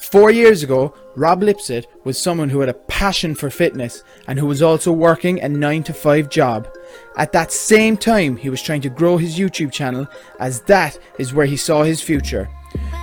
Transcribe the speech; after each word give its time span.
Four 0.00 0.30
years 0.30 0.62
ago, 0.62 0.94
Rob 1.14 1.42
Lipsett 1.42 1.86
was 2.04 2.16
someone 2.16 2.48
who 2.48 2.60
had 2.60 2.70
a 2.70 2.74
passion 2.74 3.34
for 3.34 3.50
fitness 3.50 4.02
and 4.26 4.38
who 4.38 4.46
was 4.46 4.62
also 4.62 4.92
working 4.92 5.40
a 5.42 5.48
9 5.48 5.82
to 5.84 5.92
5 5.92 6.30
job. 6.30 6.68
At 7.16 7.32
that 7.32 7.52
same 7.52 7.98
time, 7.98 8.36
he 8.36 8.48
was 8.48 8.62
trying 8.62 8.80
to 8.80 8.88
grow 8.88 9.18
his 9.18 9.38
YouTube 9.38 9.70
channel 9.70 10.08
as 10.38 10.62
that 10.62 10.98
is 11.18 11.34
where 11.34 11.44
he 11.44 11.56
saw 11.56 11.82
his 11.82 12.00
future. 12.00 12.48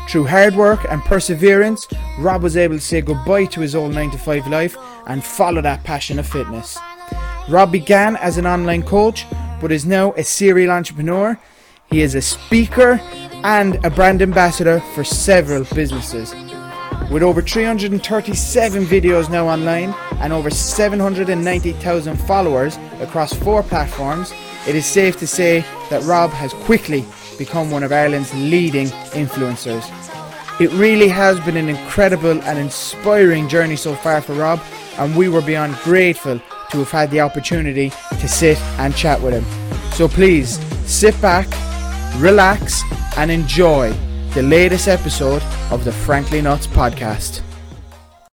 Through 0.09 0.25
hard 0.25 0.55
work 0.55 0.85
and 0.89 1.01
perseverance, 1.03 1.87
Rob 2.17 2.41
was 2.41 2.57
able 2.57 2.77
to 2.77 2.81
say 2.81 3.01
goodbye 3.01 3.45
to 3.45 3.61
his 3.61 3.75
old 3.75 3.93
9 3.93 4.11
to 4.11 4.17
5 4.17 4.47
life 4.47 4.75
and 5.05 5.23
follow 5.23 5.61
that 5.61 5.83
passion 5.83 6.17
of 6.17 6.27
fitness. 6.27 6.79
Rob 7.47 7.71
began 7.71 8.15
as 8.17 8.37
an 8.37 8.47
online 8.47 8.81
coach 8.81 9.25
but 9.61 9.71
is 9.71 9.85
now 9.85 10.13
a 10.13 10.23
serial 10.23 10.71
entrepreneur. 10.71 11.39
He 11.91 12.01
is 12.01 12.15
a 12.15 12.21
speaker 12.21 12.99
and 13.43 13.83
a 13.85 13.89
brand 13.91 14.23
ambassador 14.23 14.79
for 14.95 15.03
several 15.03 15.63
businesses. 15.75 16.33
With 17.09 17.23
over 17.23 17.41
337 17.41 18.85
videos 18.85 19.29
now 19.29 19.47
online 19.47 19.95
and 20.19 20.33
over 20.33 20.49
790,000 20.49 22.17
followers 22.17 22.77
across 22.99 23.31
four 23.31 23.63
platforms, 23.63 24.33
it 24.67 24.75
is 24.75 24.85
safe 24.85 25.17
to 25.19 25.27
say 25.27 25.61
that 25.89 26.03
Rob 26.03 26.31
has 26.31 26.51
quickly 26.53 27.05
become 27.37 27.71
one 27.71 27.83
of 27.83 27.93
Ireland's 27.93 28.33
leading 28.33 28.87
influencers. 29.15 29.89
It 30.59 30.69
really 30.71 31.07
has 31.07 31.39
been 31.39 31.55
an 31.55 31.69
incredible 31.69 32.41
and 32.41 32.59
inspiring 32.59 33.47
journey 33.47 33.77
so 33.77 33.95
far 33.95 34.21
for 34.21 34.33
Rob, 34.33 34.59
and 34.97 35.15
we 35.15 35.29
were 35.29 35.41
beyond 35.41 35.75
grateful 35.85 36.41
to 36.71 36.77
have 36.79 36.91
had 36.91 37.11
the 37.11 37.21
opportunity 37.21 37.89
to 38.19 38.27
sit 38.27 38.59
and 38.79 38.93
chat 38.93 39.21
with 39.21 39.33
him. 39.33 39.45
So 39.91 40.09
please 40.09 40.59
sit 40.85 41.19
back, 41.21 41.47
relax, 42.19 42.81
and 43.15 43.31
enjoy 43.31 43.95
the 44.33 44.43
latest 44.43 44.87
episode 44.87 45.41
of 45.71 45.83
the 45.83 45.91
Frankly 45.91 46.41
Nuts 46.41 46.67
podcast. 46.67 47.41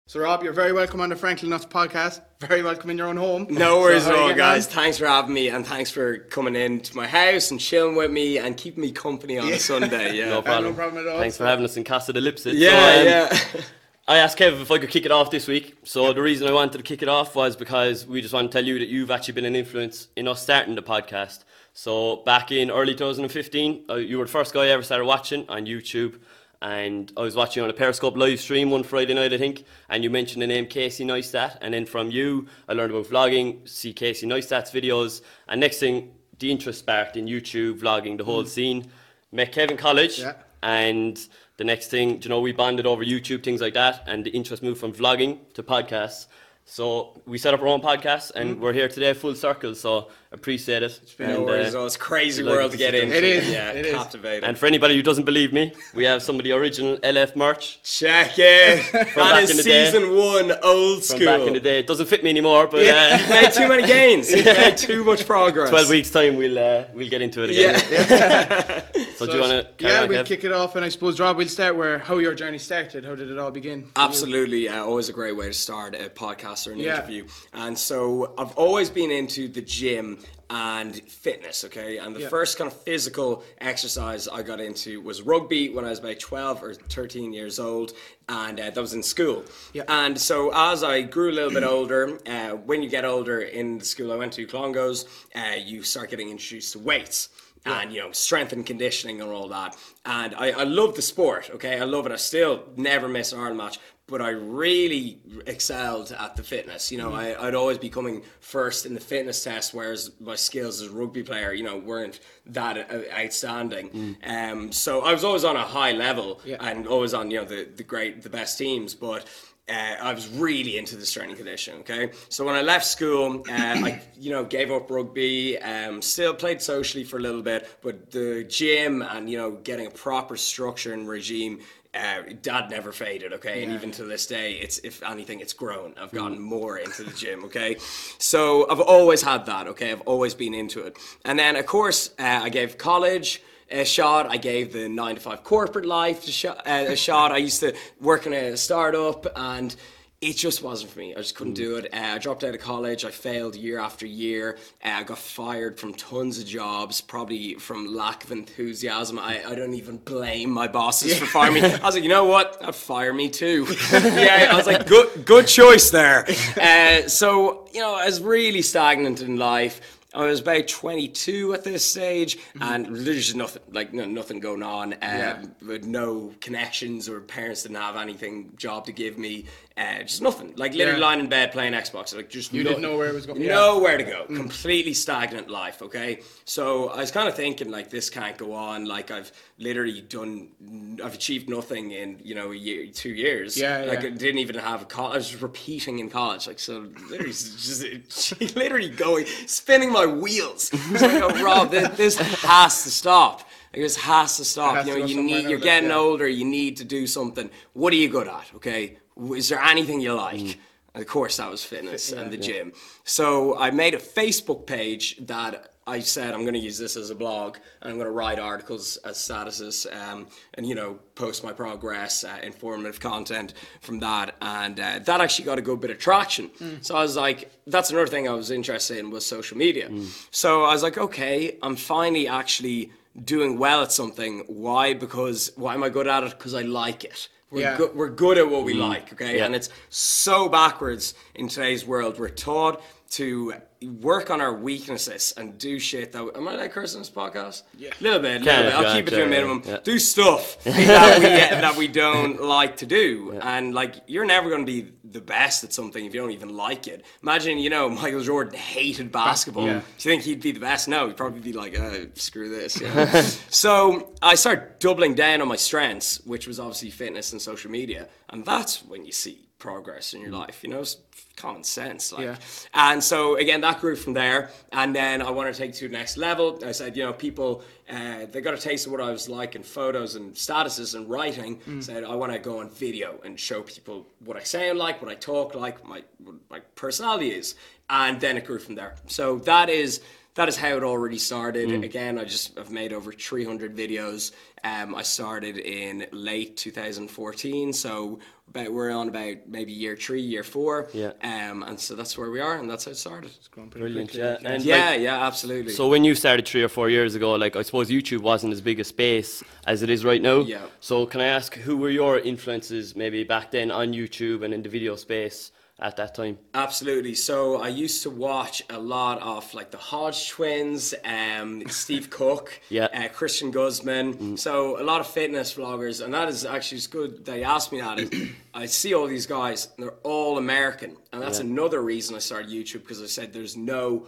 So, 0.07 0.21
Rob, 0.21 0.43
you're 0.43 0.53
very 0.53 0.73
welcome 0.73 1.01
on 1.01 1.11
the 1.11 1.17
Frankly 1.17 1.49
Nuts 1.49 1.67
podcast. 1.67 2.23
Very 2.41 2.63
welcome 2.63 2.89
in 2.91 2.97
your 2.97 3.09
own 3.09 3.17
home. 3.17 3.47
No 3.51 3.81
worries 3.81 4.05
So 4.05 4.11
at 4.11 4.15
how 4.17 4.23
are 4.23 4.27
you 4.27 4.33
all, 4.33 4.39
guys. 4.39 4.67
on? 4.67 4.73
Thanks 4.73 4.99
for 4.99 5.07
having 5.07 5.35
me, 5.35 5.49
and 5.49 5.67
thanks 5.67 5.91
for 5.91 6.19
coming 6.19 6.55
in 6.57 6.81
to 6.81 6.97
my 6.97 7.07
house 7.07 7.51
and 7.51 7.59
chilling 7.61 7.97
with 7.97 8.11
me 8.11 8.39
and 8.39 8.57
keeping 8.57 8.81
me 8.83 8.93
company 8.93 9.39
on 9.39 9.49
a 9.53 9.59
Sunday. 9.59 10.15
Yeah, 10.19 10.31
No 10.31 10.43
problem. 10.43 10.65
no 10.73 10.73
problem 10.73 11.07
at 11.07 11.13
all. 11.13 11.19
Thanks 11.19 11.37
for 11.37 11.45
having 11.45 11.65
us 11.65 11.77
in 11.77 11.85
Casa 11.85 12.13
de 12.13 12.21
Lipsett. 12.21 12.55
yeah, 12.55 12.71
So, 12.71 13.01
um, 13.01 13.07
yeah. 13.07 13.61
I 14.09 14.17
asked 14.19 14.39
Kev 14.39 14.63
if 14.63 14.71
I 14.71 14.79
could 14.79 14.89
kick 14.89 15.05
it 15.05 15.11
off 15.13 15.31
this 15.31 15.47
week. 15.47 15.77
So 15.85 16.15
the 16.15 16.23
reason 16.23 16.49
I 16.49 16.53
wanted 16.53 16.79
to 16.79 16.83
kick 16.85 17.03
it 17.03 17.09
off 17.11 17.35
was 17.37 17.57
because 17.57 18.07
we 18.07 18.23
just 18.23 18.33
want 18.33 18.51
to 18.51 18.57
tell 18.59 18.67
you 18.67 18.79
that 18.79 18.89
you've 18.89 19.11
actually 19.11 19.35
been 19.35 19.45
an 19.45 19.55
influence 19.55 20.09
in 20.17 20.27
us 20.27 20.41
starting 20.43 20.75
the 20.77 20.83
podcast. 20.83 21.41
So 21.81 22.17
back 22.27 22.51
in 22.51 22.73
early 22.73 22.93
2015, 22.93 23.85
uh, 23.89 23.95
you 23.95 24.19
were 24.19 24.25
the 24.25 24.31
first 24.33 24.53
guy 24.53 24.65
I 24.65 24.69
ever 24.71 24.83
started 24.83 25.05
watching 25.05 25.49
on 25.49 25.65
YouTube. 25.65 26.19
And 26.61 27.13
I 27.17 27.21
was 27.21 27.37
watching 27.37 27.63
on 27.63 27.71
a 27.71 27.73
Periscope 27.73 28.17
live 28.17 28.41
stream 28.41 28.71
one 28.71 28.83
Friday 28.83 29.15
night, 29.15 29.33
I 29.33 29.39
think, 29.39 29.63
and 29.89 30.03
you 30.03 30.11
mentioned 30.11 30.43
the 30.43 30.49
name 30.49 30.67
Casey 30.67 31.05
Neistat. 31.05 31.59
And 31.61 31.73
then 31.73 31.87
from 31.87 32.11
you, 32.11 32.49
I 32.69 32.73
learned 32.73 32.91
about 32.91 33.07
vlogging, 33.07 33.69
see 33.69 33.93
Casey 33.93 34.27
Neistat's 34.27 34.73
videos. 34.73 35.23
And 35.47 35.61
next 35.61 35.79
thing, 35.79 36.11
the 36.41 36.51
interest 36.51 36.81
sparked 36.81 37.17
in 37.17 37.27
YouTube, 37.27 37.79
vlogging, 37.79 38.19
the 38.19 38.25
whole 38.25 38.45
scene. 38.45 38.91
Met 39.31 39.53
Kevin 39.53 39.77
College, 39.77 40.19
Yeah. 40.19 40.33
and 40.65 41.17
the 41.59 41.65
next 41.65 41.91
thing, 41.91 42.21
you 42.21 42.29
know, 42.29 42.41
we 42.41 42.51
bonded 42.51 42.87
over 42.87 43.05
YouTube, 43.05 43.45
things 43.45 43.61
like 43.61 43.75
that, 43.75 44.03
and 44.09 44.25
the 44.25 44.31
interest 44.31 44.65
moved 44.65 44.81
from 44.81 44.93
vlogging 44.93 45.39
to 45.55 45.63
podcasts. 45.63 46.27
So 46.71 47.19
we 47.25 47.39
set 47.39 47.55
up 47.55 47.63
our 47.63 47.67
own 47.67 47.81
podcast, 47.81 48.33
and 48.35 48.61
we're 48.61 48.75
here 48.75 48.89
today, 48.89 49.15
full 49.15 49.35
circle. 49.35 49.75
So 49.75 50.09
appreciate 50.33 50.83
it. 50.83 51.01
no 51.19 51.25
And, 51.27 51.45
worries. 51.47 51.75
uh, 51.75 51.85
it's 51.85 51.97
a 51.97 51.99
crazy 51.99 52.43
world 52.43 52.71
to 52.73 52.77
to 52.77 52.79
get 52.79 52.93
sit 52.95 53.05
into. 53.05 53.17
It 53.17 53.25
is, 53.25 53.49
Yeah, 53.51 53.71
it 53.73 53.87
is. 53.87 53.95
captivating. 53.95 54.45
and 54.49 54.59
for 54.59 54.67
anybody 54.67 54.95
who 54.95 55.03
doesn't 55.03 55.25
believe 55.25 55.53
me, 55.53 55.73
we 55.95 56.05
have 56.05 56.23
some 56.23 56.37
of 56.37 56.45
the 56.45 56.53
original 56.53 56.97
LF 56.99 57.35
merch 57.37 57.81
Check 57.83 58.33
it. 58.39 58.93
back 58.93 59.15
that 59.15 59.51
in 59.51 59.57
the 59.57 59.63
day. 59.63 59.87
season 59.91 60.15
one, 60.17 60.53
old 60.63 61.03
school. 61.05 61.19
from 61.19 61.25
school. 61.27 61.39
back 61.39 61.47
in 61.49 61.53
the 61.55 61.61
day. 61.61 61.79
It 61.81 61.87
doesn't 61.87 62.07
fit 62.07 62.23
me 62.23 62.31
anymore, 62.31 62.67
but 62.67 62.81
You've 62.85 62.95
uh, 62.95 63.27
made 63.43 63.53
too 63.53 63.69
many 63.69 63.87
gains. 63.97 64.31
You've 64.31 64.45
made 64.45 64.77
too 64.77 65.03
much 65.05 65.27
progress. 65.27 65.71
twelve 65.71 65.89
weeks 65.89 66.11
time, 66.11 66.37
we'll 66.37 66.59
uh, 66.59 66.85
we'll 66.95 67.09
get 67.09 67.23
into 67.23 67.43
it 67.45 67.51
again. 67.51 67.83
Yeah. 67.91 68.83
So, 69.17 69.27
do 69.27 69.33
you 69.33 69.41
want 69.41 69.53
to 69.79 69.85
Yeah, 69.85 70.05
we'll 70.05 70.25
kick 70.25 70.45
it 70.45 70.53
off, 70.53 70.77
and 70.77 70.85
I 70.85 70.91
suppose, 70.91 71.19
Rob, 71.19 71.37
we'll 71.37 71.49
start 71.49 71.75
where 71.77 71.99
how 71.99 72.19
your 72.19 72.35
journey 72.35 72.59
started. 72.59 73.05
How 73.05 73.15
did 73.15 73.31
it 73.31 73.39
all 73.39 73.51
begin? 73.51 73.89
Absolutely, 73.97 74.69
uh, 74.69 74.85
always 74.85 75.09
a 75.09 75.13
great 75.13 75.37
way 75.37 75.47
to 75.47 75.53
start 75.53 75.95
a 75.95 76.09
podcast 76.11 76.67
or 76.69 76.73
an 76.73 76.79
Yeah. 76.79 76.97
interview. 76.99 77.27
And 77.53 77.77
so 77.77 78.35
I've 78.39 78.53
always 78.57 78.91
been 78.91 79.11
into 79.11 79.49
the 79.49 79.61
gym 79.63 80.19
and 80.51 80.97
fitness, 81.03 81.65
okay? 81.65 81.99
And 81.99 82.17
the 82.17 82.21
Yeah. 82.21 82.29
first 82.29 82.57
kind 82.57 82.71
of 82.71 82.77
physical 82.83 83.45
exercise 83.61 84.27
I 84.29 84.43
got 84.43 84.61
into 84.61 85.01
was 85.01 85.21
rugby 85.23 85.69
when 85.69 85.85
I 85.85 85.91
was 85.91 85.99
about 85.99 86.19
12 86.19 86.63
or 86.63 86.75
13 86.75 87.33
years 87.33 87.59
old, 87.59 87.93
and 88.29 88.59
uh, 88.59 88.71
that 88.71 88.81
was 88.81 88.95
in 88.95 89.03
school. 89.03 89.45
Yeah. 89.73 89.83
And 89.89 90.19
so 90.19 90.51
as 90.55 90.83
I 90.83 91.03
grew 91.03 91.31
a 91.31 91.33
little 91.33 91.51
bit 91.53 91.65
older, 91.65 92.19
uh, 92.27 92.51
when 92.57 92.83
you 92.83 92.89
get 92.89 93.05
older 93.05 93.41
in 93.41 93.79
the 93.79 93.85
school 93.85 94.13
I 94.13 94.17
went 94.17 94.33
to, 94.35 94.47
Clongowes, 94.47 95.07
uh, 95.35 95.57
you 95.63 95.83
start 95.83 96.11
getting 96.11 96.31
introduced 96.31 96.73
to 96.73 96.79
weights 96.79 97.29
and 97.67 97.93
you 97.93 98.01
know 98.01 98.13
strength 98.13 98.53
and 98.53 98.65
conditioning 98.65 99.21
and 99.21 99.31
all 99.31 99.49
that 99.49 99.77
and 100.07 100.35
I, 100.37 100.53
I 100.53 100.63
love 100.63 100.95
the 100.95 101.03
sport 101.03 101.51
okay 101.53 101.79
i 101.79 101.85
love 101.85 102.07
it 102.07 102.13
i 102.13 102.17
still 102.17 102.63
never 102.77 103.09
miss 103.09 103.33
an 103.33 103.41
Ireland 103.41 103.59
match 103.59 103.79
but 104.09 104.21
i 104.23 104.31
really 104.31 105.19
excelled 105.47 106.11
at 106.19 106.35
the 106.37 106.43
fitness 106.43 106.91
you 106.91 106.99
know 106.99 107.13
I, 107.13 107.47
i'd 107.47 107.55
always 107.55 107.79
be 107.79 107.89
coming 107.89 108.23
first 108.41 108.87
in 108.87 108.95
the 108.95 109.01
fitness 109.01 109.45
test 109.45 109.75
whereas 109.75 110.11
my 110.21 110.35
skills 110.35 110.81
as 110.83 110.89
a 110.89 110.93
rugby 110.93 111.23
player 111.23 111.53
you 111.53 111.63
know 111.65 111.77
weren't 111.77 112.21
that 112.47 112.91
uh, 112.91 113.03
outstanding 113.23 114.17
um, 114.25 114.73
so 114.73 115.01
i 115.03 115.13
was 115.13 115.25
always 115.25 115.45
on 115.45 115.57
a 115.57 115.65
high 115.65 115.93
level 115.93 116.41
Yeah. 116.45 116.57
and 116.61 116.87
always 116.87 117.15
on 117.15 117.31
you 117.31 117.39
know 117.41 117.45
the, 117.45 117.69
the 117.77 117.85
great 117.85 118.23
the 118.23 118.31
best 118.31 118.59
teams 118.59 118.95
but 118.95 119.27
uh, 119.71 119.97
I 120.01 120.15
was 120.15 120.27
really 120.31 120.79
into 120.79 120.97
the 120.97 121.05
strength 121.05 121.29
and 121.29 121.37
conditioning. 121.37 121.81
Okay, 121.81 122.13
so 122.31 122.43
when 122.43 122.55
I 122.55 122.63
left 122.63 122.87
school, 122.87 123.45
uh, 123.51 123.53
I 123.89 124.01
you 124.19 124.31
know 124.31 124.43
gave 124.43 124.71
up 124.71 124.91
rugby. 124.91 125.59
Um, 125.59 126.01
still 126.01 126.33
played 126.33 126.63
socially 126.63 127.05
for 127.05 127.19
a 127.19 127.21
little 127.21 127.43
bit, 127.43 127.69
but 127.83 128.11
the 128.11 128.45
gym 128.49 129.03
and 129.03 129.29
you 129.29 129.37
know 129.37 129.51
getting 129.51 129.87
a 129.87 129.91
proper 129.91 130.39
structure 130.39 130.95
and 130.95 131.07
regime. 131.07 131.61
Uh, 131.95 132.23
that 132.43 132.69
never 132.69 132.93
faded, 132.93 133.33
okay, 133.33 133.63
and 133.63 133.73
even 133.73 133.91
to 133.91 134.05
this 134.05 134.27
day, 134.27 134.53
it's 134.53 134.79
if 134.85 135.03
anything, 135.03 135.41
it's 135.41 135.55
grown. 135.55 135.95
I've 135.99 136.13
gotten 136.13 136.39
more 136.39 136.77
into 136.77 137.03
the 137.03 137.13
gym, 137.13 137.45
okay. 137.45 137.77
So 138.19 138.71
I've 138.71 138.81
always 138.81 139.23
had 139.23 139.47
that, 139.47 139.67
okay. 139.69 139.93
I've 139.93 140.03
always 140.03 140.35
been 140.35 140.53
into 140.53 140.81
it, 140.81 140.99
and 141.25 141.39
then 141.39 141.57
of 141.57 141.65
course 141.65 142.11
uh, 142.19 142.41
I 142.45 142.51
gave 142.51 142.77
college 142.77 143.43
a 143.71 143.85
shot. 143.85 144.27
I 144.31 144.37
gave 144.37 144.73
the 144.73 144.89
nine 144.89 145.15
to 145.15 145.21
five 145.21 145.45
corporate 145.45 145.87
life 145.87 146.27
a 146.27 146.31
shot. 146.31 146.59
Uh, 146.67 146.87
a 146.89 146.97
shot. 146.97 147.33
I 147.33 147.39
used 147.39 147.61
to 147.61 147.75
work 148.01 148.27
in 148.27 148.33
a 148.33 148.57
startup, 148.57 149.27
and 149.37 149.75
it 150.21 150.37
just 150.37 150.65
wasn't 150.65 150.91
for 150.91 150.99
me. 150.99 151.15
I 151.15 151.19
just 151.19 151.37
couldn't 151.37 151.55
do 151.55 151.77
it. 151.77 151.95
Uh, 151.95 152.15
I 152.15 152.19
dropped 152.19 152.43
out 152.43 152.53
of 152.53 152.61
college. 152.61 153.05
I 153.05 153.11
failed 153.11 153.55
year 153.55 153.79
after 153.79 154.05
year. 154.05 154.59
Uh, 154.85 154.89
I 154.89 155.03
got 155.05 155.19
fired 155.19 155.79
from 155.79 155.95
tons 155.95 156.41
of 156.41 156.47
jobs, 156.47 157.01
probably 157.01 157.55
from 157.55 157.95
lack 157.95 158.25
of 158.25 158.33
enthusiasm. 158.33 159.19
I, 159.19 159.45
I 159.45 159.55
don't 159.55 159.75
even 159.75 159.99
blame 159.99 160.51
my 160.51 160.67
bosses 160.67 161.17
for 161.17 161.27
firing 161.27 161.63
me. 161.63 161.63
I 161.73 161.85
was 161.85 161.95
like, 161.95 162.03
you 162.03 162.09
know 162.09 162.25
what? 162.25 162.59
I'd 162.61 162.75
fire 162.75 163.15
me 163.15 163.29
too. 163.29 163.67
yeah, 163.93 164.49
I 164.51 164.57
was 164.57 164.67
like, 164.67 164.89
good, 164.89 165.25
good 165.25 165.47
choice 165.47 165.91
there. 165.91 166.27
Uh, 166.59 167.07
so 167.07 167.69
you 167.73 167.81
know, 167.81 167.95
I 167.95 168.07
was 168.07 168.21
really 168.21 168.63
stagnant 168.63 169.23
in 169.23 169.37
life. 169.37 169.81
I 170.15 170.25
was 170.25 170.41
about 170.41 170.67
22 170.67 171.53
at 171.53 171.65
this 171.65 171.85
stage, 171.85 172.39
and 172.61 172.87
there's 172.87 173.35
nothing, 173.35 173.63
like 173.71 173.93
no, 173.93 174.07
nothing 174.07 174.41
going 174.41 174.63
on. 174.63 174.95
Um, 175.03 175.55
With 175.67 175.85
no 175.85 176.33
connections 176.41 177.11
or 177.11 177.21
parents 177.21 177.63
didn't 177.63 177.77
have 177.77 177.97
anything 177.97 178.55
job 178.57 178.87
to 178.87 178.93
give 178.93 179.19
me. 179.19 179.45
Uh, 179.79 180.03
just 180.03 180.23
nothing. 180.23 180.53
Like 180.57 180.73
literally 180.75 180.99
Yeah. 180.99 181.07
lying 181.07 181.21
in 181.21 181.29
bed 181.29 181.53
playing 181.53 181.73
Xbox. 181.73 182.15
Like 182.15 182.29
just 182.29 182.53
You 182.53 182.65
didn't 182.65 182.83
know 182.83 182.97
where 182.97 183.09
it 183.09 183.15
was 183.15 183.27
going- 183.27 183.41
yeah. 183.41 183.55
Nowhere 183.55 183.97
to 183.97 184.03
go. 184.03 184.25
Completely 184.27 184.93
stagnant 184.93 185.49
life. 185.49 185.81
Okay. 185.83 186.21
So 186.45 186.89
I 186.89 186.97
was 186.99 187.13
kind 187.13 187.29
of 187.29 187.37
thinking 187.37 187.71
like 187.71 187.89
this 187.89 188.11
can't 188.11 188.37
go 188.37 188.55
on. 188.55 188.87
Like 188.87 189.11
I've 189.13 189.31
literally 189.59 190.01
done, 190.01 190.99
I've 191.05 191.15
achieved 191.15 191.49
nothing 191.49 191.93
in 191.93 192.19
you 192.25 192.35
know 192.35 192.51
a 192.51 192.57
year, 192.57 192.87
two 192.93 193.11
years. 193.11 193.57
Yeah, 193.57 193.85
Like 193.85 194.03
yeah. 194.03 194.09
I 194.09 194.11
didn't 194.11 194.39
even 194.39 194.57
have 194.57 194.83
a 194.83 194.85
college. 194.85 195.15
I 195.15 195.17
was 195.19 195.43
repeating 195.43 196.01
in 196.01 196.11
college. 196.11 196.47
Like 196.49 196.59
so, 196.59 196.89
literally 197.09 197.33
just 197.33 198.41
literally 198.57 198.89
going 198.91 199.27
spinning 199.47 199.93
my 199.93 200.07
wheels. 200.07 200.71
It's 200.73 201.03
like, 201.03 201.23
oh, 201.23 201.43
Rob, 201.45 201.71
this, 201.71 201.89
this 201.97 202.19
has 202.43 202.83
to 202.85 202.91
stop. 202.91 203.49
Like, 203.73 203.83
this 203.83 203.97
has 203.97 204.39
to 204.39 204.45
stop. 204.45 204.77
has 204.77 204.87
you 204.87 204.99
know, 204.99 205.05
you 205.05 205.23
need. 205.23 205.49
You're 205.49 205.59
getting 205.59 205.91
yeah. 205.91 205.97
older. 205.97 206.27
You 206.27 206.45
need 206.45 206.79
to 206.79 206.85
do 206.85 207.07
something. 207.07 207.51
What 207.75 207.93
are 207.93 207.97
you 207.97 208.09
good 208.09 208.27
at? 208.27 208.51
Okay. 208.57 208.97
Is 209.35 209.49
there 209.49 209.61
anything 209.61 210.01
you 210.01 210.15
like? 210.15 210.41
Mm. 210.41 210.57
Of 210.95 211.07
course, 211.07 211.37
that 211.37 211.51
was 211.51 211.63
fitness 211.63 212.13
and 212.13 212.33
the 212.33 212.37
gym. 212.37 212.73
So 213.05 213.57
I 213.57 213.71
made 213.71 213.95
a 213.95 213.99
Facebook 213.99 214.67
page 214.67 215.17
that 215.27 215.73
I 215.87 216.01
said 216.01 216.35
I'm 216.35 216.43
going 216.43 216.55
to 216.55 216.61
use 216.61 216.77
this 216.77 216.97
as 216.97 217.09
a 217.11 217.15
blog 217.15 217.57
and 217.81 217.91
I'm 217.91 217.97
going 217.97 218.09
to 218.09 218.13
write 218.13 218.39
articles 218.39 218.99
as 218.99 219.17
statuses 219.17 219.87
um, 219.97 220.27
and 220.55 220.67
you 220.67 220.75
know 220.75 220.99
post 221.15 221.43
my 221.45 221.53
progress, 221.53 222.25
uh, 222.25 222.39
informative 222.43 223.01
content 223.01 223.55
from 223.81 224.01
that, 224.01 224.35
and 224.43 224.79
uh, 224.79 224.99
that 224.99 225.21
actually 225.21 225.45
got 225.47 225.59
a 225.59 225.63
good 225.63 225.81
bit 225.81 225.91
of 225.91 225.99
traction. 225.99 226.51
So 226.83 226.97
I 226.97 227.03
was 227.03 227.17
like, 227.17 227.51
that's 227.67 227.91
another 227.91 228.07
thing 228.07 228.29
I 228.29 228.33
was 228.33 228.51
interested 228.51 228.99
in 228.99 229.11
was 229.11 229.25
social 229.25 229.57
media. 229.57 229.91
So 230.31 230.65
I 230.65 230.73
was 230.73 230.83
like, 230.83 230.99
okay, 230.99 231.59
I'm 231.63 231.77
finally 231.77 232.29
actually 232.29 232.93
doing 233.25 233.59
well 233.59 233.83
at 233.83 233.93
something. 233.93 234.45
Why? 234.47 234.95
Because 234.95 235.53
why 235.57 235.75
am 235.75 235.83
I 235.83 235.89
good 235.89 236.07
at 236.07 236.23
it? 236.25 236.31
Because 236.31 236.55
I 236.55 236.63
like 236.63 237.05
it 237.05 237.29
We're, 237.51 237.61
Yeah. 237.63 237.77
good, 237.79 237.95
we're 237.95 238.09
good 238.11 238.37
at 238.39 238.49
what 238.51 238.65
we 238.65 238.75
like, 238.75 239.13
okay? 239.13 239.35
Mm. 239.35 239.39
Yeah. 239.39 239.47
And 239.47 239.55
it's 239.55 239.71
so 239.89 240.49
backwards 240.49 241.15
in 241.35 241.49
today's 241.49 241.85
world. 241.87 242.19
We're 242.19 242.29
taught 242.29 242.83
to 243.11 243.55
work 243.83 244.29
on 244.31 244.41
our 244.41 244.53
weaknesses 244.53 245.33
and 245.37 245.57
do 245.57 245.79
shit 245.79 246.13
that. 246.13 246.31
Am 246.35 246.47
I 246.47 246.57
like 246.57 246.73
cursing 246.73 247.01
this 247.01 247.09
podcast? 247.11 247.63
Yeah. 247.77 247.91
A 247.99 248.03
little 248.03 248.19
bit, 248.19 248.43
a 248.43 248.45
little 248.45 248.63
bit. 248.65 248.75
I'll 248.75 248.97
keep 248.97 249.09
it 249.09 249.13
to 249.13 249.25
a 249.25 249.27
minimum. 249.27 249.63
yeah. 249.65 249.79
Do 249.83 249.99
stuff 249.99 250.63
that, 250.65 251.19
we, 251.19 251.27
that 251.27 251.77
we 251.77 251.89
don't 251.89 252.43
like 252.43 252.79
to 252.79 252.87
do. 252.87 253.39
And 253.41 253.75
like, 253.75 253.97
you're 254.07 254.27
never 254.27 254.51
going 254.51 254.67
to 254.67 254.73
be 254.73 254.93
the 255.05 255.21
best 255.21 255.65
at 255.65 255.73
something 255.73 256.05
if 256.05 256.13
you 256.13 256.21
don't 256.21 256.33
even 256.33 256.55
like 256.57 256.87
it. 256.87 257.05
Imagine, 257.23 257.59
you 257.59 257.71
know, 257.71 257.89
Michael 257.89 258.23
Jordan 258.23 258.55
hated 258.59 259.11
basketball. 259.11 259.67
Yeah. 259.67 259.81
Do 259.81 260.09
you 260.09 260.15
think 260.15 260.23
he'd 260.25 260.43
be 260.43 260.53
the 260.53 260.61
best? 260.61 260.89
No, 260.89 261.07
he'd 261.07 261.17
probably 261.17 261.41
be 261.41 261.53
like, 261.53 261.79
uh, 261.79 262.07
screw 262.15 262.51
this. 262.51 262.81
You 262.81 262.89
know? 262.95 263.07
so 263.49 264.13
I 264.21 264.35
started 264.35 264.79
doubling 264.81 265.15
down 265.15 265.41
on 265.41 265.49
my 265.49 265.57
strengths, 265.57 266.21
which 266.27 266.47
was 266.47 266.61
obviously 266.61 266.91
fitness 266.91 267.33
and 267.33 267.41
social 267.41 267.71
media. 267.71 268.09
And 268.29 268.45
that's 268.45 268.85
when 268.85 269.07
you 269.07 269.13
see 269.13 269.48
progress 269.59 270.15
in 270.15 270.21
your 270.21 270.31
life, 270.31 270.63
you 270.63 270.71
know, 270.71 270.81
it's 270.81 270.99
common 271.37 271.65
sense. 271.65 272.13
Like. 272.13 272.25
Yeah. 272.25 272.37
And 272.75 273.03
so 273.03 273.37
again, 273.37 273.61
that 273.63 273.81
grew 273.81 273.97
from 273.97 274.13
there. 274.13 274.51
And 274.73 274.95
then 274.95 275.23
I 275.23 275.31
wanted 275.31 275.55
to 275.55 275.59
take 275.59 275.71
it 275.71 275.77
to 275.77 275.89
the 275.89 275.97
next 275.97 276.17
level. 276.17 276.59
I 276.65 276.73
said, 276.73 276.97
you 276.97 277.05
know, 277.05 277.13
people, 277.13 277.63
uh, 277.91 278.27
they 278.31 278.41
got 278.41 278.55
a 278.55 278.59
taste 278.59 278.87
of 278.87 278.93
what 278.93 279.01
I 279.01 279.11
was 279.11 279.29
like 279.29 279.57
in 279.57 279.63
photos 279.63 280.15
and 280.15 280.35
statuses 280.35 280.95
and 280.95 281.09
writing. 281.09 281.61
Said, 281.81 282.05
I 282.05 282.15
want 282.15 282.33
to 282.33 282.39
go 282.39 282.61
on 282.61 282.71
video 282.71 283.21
and 283.25 283.39
show 283.39 283.63
people 283.63 284.07
what 284.25 284.37
I 284.37 284.43
sound 284.43 284.79
like, 284.79 285.03
what 285.03 285.11
I 285.11 285.15
talk 285.15 285.55
like, 285.55 285.85
my, 285.85 286.03
what 286.23 286.37
my 286.51 286.61
personality 286.75 287.31
is. 287.31 287.55
And 287.91 288.21
then 288.21 288.37
it 288.37 288.45
grew 288.45 288.59
from 288.59 288.75
there. 288.75 288.97
So 289.07 289.39
that 289.41 289.69
is 289.69 290.01
that 290.39 290.49
is 290.49 290.57
how 290.57 290.77
it 290.77 290.85
already 290.85 291.19
started. 291.19 291.83
Again, 291.83 292.17
I 292.17 292.23
just 292.23 292.57
have 292.57 292.71
made 292.71 292.93
over 292.93 293.11
300 293.11 293.77
videos. 293.77 294.31
Um, 294.63 294.95
I 294.95 295.03
started 295.03 295.59
in 295.59 296.07
late 296.13 296.57
2014, 296.57 297.73
so 297.73 298.21
about 298.51 298.73
we're 298.73 298.91
on 298.91 299.09
about 299.09 299.37
maybe 299.47 299.73
year 299.73 299.97
three, 299.97 300.21
year 300.21 300.43
four. 300.43 300.89
Yeah. 300.93 301.13
Um, 301.23 301.63
and 301.63 301.79
so 301.79 301.95
that's 301.95 302.17
where 302.19 302.31
we 302.31 302.41
are, 302.41 302.59
and 302.59 302.69
that's 302.71 302.85
how 302.85 302.91
it 302.93 302.97
started. 302.97 303.31
Brilliant, 303.71 304.15
yeah. 304.15 304.37
And 304.45 304.63
Yeah, 304.63 304.91
like, 304.91 305.01
yeah, 305.01 305.27
absolutely. 305.27 305.73
so 305.73 305.89
when 305.89 306.05
you 306.05 306.15
started 306.15 306.47
three 306.47 306.63
or 306.63 306.69
four 306.69 306.89
years 306.91 307.15
ago, 307.15 307.33
like 307.35 307.57
I 307.57 307.63
suppose 307.63 307.91
YouTube 307.91 308.21
wasn't 308.21 308.53
as 308.53 308.61
big 308.61 308.81
a 308.81 308.85
space 308.85 309.43
as 309.67 309.83
it 309.83 309.91
is 309.91 310.05
right 310.05 310.23
now. 310.23 310.41
Yeah. 310.41 310.67
So 310.81 311.07
can 311.07 311.21
I 311.21 311.27
ask 311.27 311.55
who 311.55 311.77
were 311.77 311.91
your 311.91 312.19
influences 312.19 312.97
maybe 312.97 313.25
back 313.25 313.51
then 313.51 313.71
on 313.71 313.93
YouTube 313.93 314.45
and 314.45 314.55
in 314.55 314.63
the 314.63 314.69
video 314.69 314.97
space 314.97 315.53
at 315.81 315.97
that 315.97 316.15
time? 316.15 316.39
Absolutely. 316.55 317.15
So 317.15 317.61
I 317.61 317.69
used 317.69 318.03
to 318.03 318.11
watch 318.11 318.63
a 318.71 318.79
lot 318.79 319.21
of 319.23 319.53
like 319.55 319.71
the 319.71 319.77
Hodge 319.79 320.29
twins, 320.31 320.95
um, 321.05 321.63
Steve 321.69 322.11
Cook, 322.19 322.61
Yeah. 322.69 322.89
Mm. 322.89 323.05
uh, 323.05 323.09
Christian 323.11 323.51
Guzman. 323.51 324.37
So 324.37 324.81
a 324.81 324.85
lot 324.85 325.01
of 325.01 325.07
fitness 325.07 325.55
vloggers, 325.55 326.05
and 326.05 326.13
that 326.15 326.29
is 326.29 326.45
actually 326.45 326.79
it's 326.79 326.87
good 326.89 327.25
they 327.25 327.45
asked 327.45 327.73
me 327.73 327.81
that. 327.81 328.01
Is 328.01 328.11
I 328.55 328.67
see 328.67 328.95
all 328.95 329.07
these 329.07 329.27
guys, 329.27 329.69
and 329.77 329.85
they're 329.85 329.95
all 330.03 330.39
American, 330.39 330.97
and 331.13 331.23
that's 331.23 331.39
Yeah. 331.39 331.45
another 331.47 331.81
reason 331.83 332.17
I 332.17 332.19
started 332.19 332.51
YouTube 332.51 332.83
because 332.83 333.03
I 333.03 333.07
said 333.07 333.33
there's 333.33 333.57
no. 333.57 334.07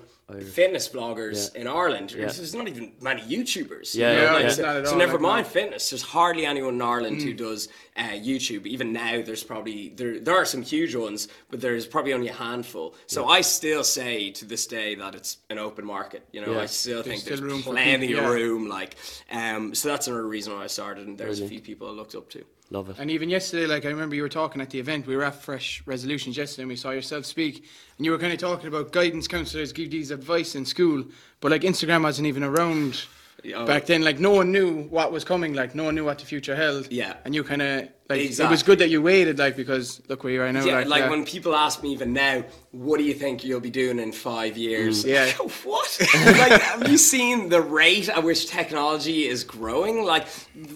Fitness 0.53 0.89
vloggers 0.89 1.53
in 1.57 1.67
Ireland. 1.67 2.13
Yeah. 2.13 2.27
There's 2.27 2.55
not 2.55 2.69
even 2.69 2.93
many 3.01 3.21
YouTubers. 3.23 3.97
you 3.97 4.03
Yeah, 4.03 4.15
know, 4.15 4.23
yeah, 4.23 4.33
like, 4.33 4.43
yeah. 4.45 4.49
So, 4.51 4.85
so 4.85 4.97
never 4.97 5.19
mind 5.19 5.49
fitness. 5.49 5.91
There's 5.91 6.03
hardly 6.05 6.47
anyone 6.47 6.75
in 6.75 6.83
Ireland 6.83 7.21
who 7.21 7.35
does 7.35 7.69
uh, 8.01 8.15
YouTube. 8.15 8.67
Even 8.67 8.93
now, 8.93 9.21
there's 9.23 9.45
probably 9.45 9.91
there 9.91 10.19
there 10.19 10.35
are 10.35 10.47
some 10.47 10.63
huge 10.63 10.95
ones, 10.95 11.29
but 11.51 11.61
there's 11.61 11.87
probably 11.87 12.15
only 12.15 12.29
a 12.29 12.33
handful. 12.33 12.95
So 13.07 13.29
I 13.29 13.43
still 13.43 13.85
say 13.85 14.31
to 14.31 14.47
this 14.47 14.67
day 14.67 14.95
that 14.95 15.15
it's 15.15 15.39
an 15.51 15.59
open 15.59 15.85
market. 15.85 16.27
You 16.33 16.41
know, 16.41 16.53
Yeah. 16.53 16.63
I 16.63 16.67
still 16.67 17.03
think 17.03 17.21
still 17.21 17.37
there's 17.37 17.43
room 17.43 17.63
plenty 17.63 18.09
people, 18.09 18.25
of 18.25 18.31
yeah. 18.31 18.35
room. 18.35 18.69
Like, 18.69 18.97
um, 19.31 19.75
so 19.75 19.89
that's 19.89 20.07
another 20.07 20.27
reason 20.27 20.55
why 20.55 20.65
I 20.65 20.69
started. 20.69 21.07
And 21.07 21.19
there's 21.19 21.41
a 21.41 21.47
few 21.47 21.61
people 21.61 21.89
I 21.89 21.91
looked 21.93 22.15
up 22.15 22.31
to. 22.31 22.45
Love 22.73 22.89
it. 22.89 22.97
And 23.01 23.11
even 23.11 23.29
yesterday, 23.29 23.67
like 23.67 23.85
I 23.85 23.89
remember 23.89 24.15
you 24.15 24.23
were 24.23 24.29
talking 24.29 24.63
at 24.63 24.71
the 24.71 24.79
event, 24.79 25.07
we 25.07 25.17
were 25.17 25.25
at 25.25 25.35
Fresh 25.35 25.83
Resolutions 25.87 26.37
yesterday 26.37 26.63
and 26.63 26.69
we 26.69 26.77
saw 26.77 26.91
yourself 26.91 27.27
speak. 27.27 27.65
And 27.99 28.07
you 28.07 28.13
were 28.13 28.19
kind 28.19 28.33
of 28.33 28.39
talking 28.39 28.69
about 28.69 28.93
guidance 28.93 29.27
counselors 29.27 29.73
give 29.73 29.91
these 29.91 30.13
advice 30.13 30.55
in 30.55 30.65
school. 30.65 31.05
But 31.41 31.51
like 31.51 31.63
Instagram 31.63 32.05
wasn't 32.05 32.29
even 32.29 32.45
around 32.45 33.05
Yeah. 33.45 33.65
back 33.65 33.87
then. 33.87 34.03
Like 34.03 34.19
no 34.19 34.31
one 34.31 34.53
knew 34.53 34.83
what 34.85 35.13
was 35.13 35.25
coming, 35.25 35.55
like 35.55 35.75
no 35.75 35.85
one 35.85 35.95
knew 35.95 36.05
what 36.05 36.19
the 36.19 36.27
future 36.27 36.57
held. 36.57 36.91
Yeah. 36.91 37.15
And 37.25 37.35
you 37.35 37.45
kind 37.45 37.63
of, 37.63 37.89
like, 38.09 38.21
it 38.21 38.51
was 38.51 38.65
good 38.65 38.81
that 38.81 38.89
you 38.91 39.01
waited, 39.01 39.39
like, 39.39 39.55
because 39.57 40.03
look 40.09 40.25
where 40.25 40.33
you 40.33 40.43
are 40.43 40.53
now. 40.53 40.65
Yeah, 40.65 40.79
like, 40.79 40.87
like 40.89 41.01
yeah. 41.05 41.11
when 41.11 41.25
people 41.25 41.55
ask 41.55 41.81
me 41.81 41.93
even 41.93 42.13
now, 42.13 42.45
what 42.73 42.99
do 42.99 43.05
you 43.05 43.15
think 43.15 43.45
you'll 43.45 43.61
be 43.61 43.71
doing 43.71 44.01
in 44.01 44.11
five 44.11 44.57
years? 44.57 45.05
Yeah. 45.05 45.31
I 45.33 45.39
go, 45.39 45.49
what? 45.65 45.99
like, 46.15 46.61
have 46.61 46.89
you 46.89 46.99
seen 46.99 47.49
the 47.51 47.61
rate 47.63 48.09
at 48.09 48.23
which 48.25 48.49
technology 48.49 49.29
is 49.29 49.45
growing? 49.45 50.05
Like, 50.05 50.27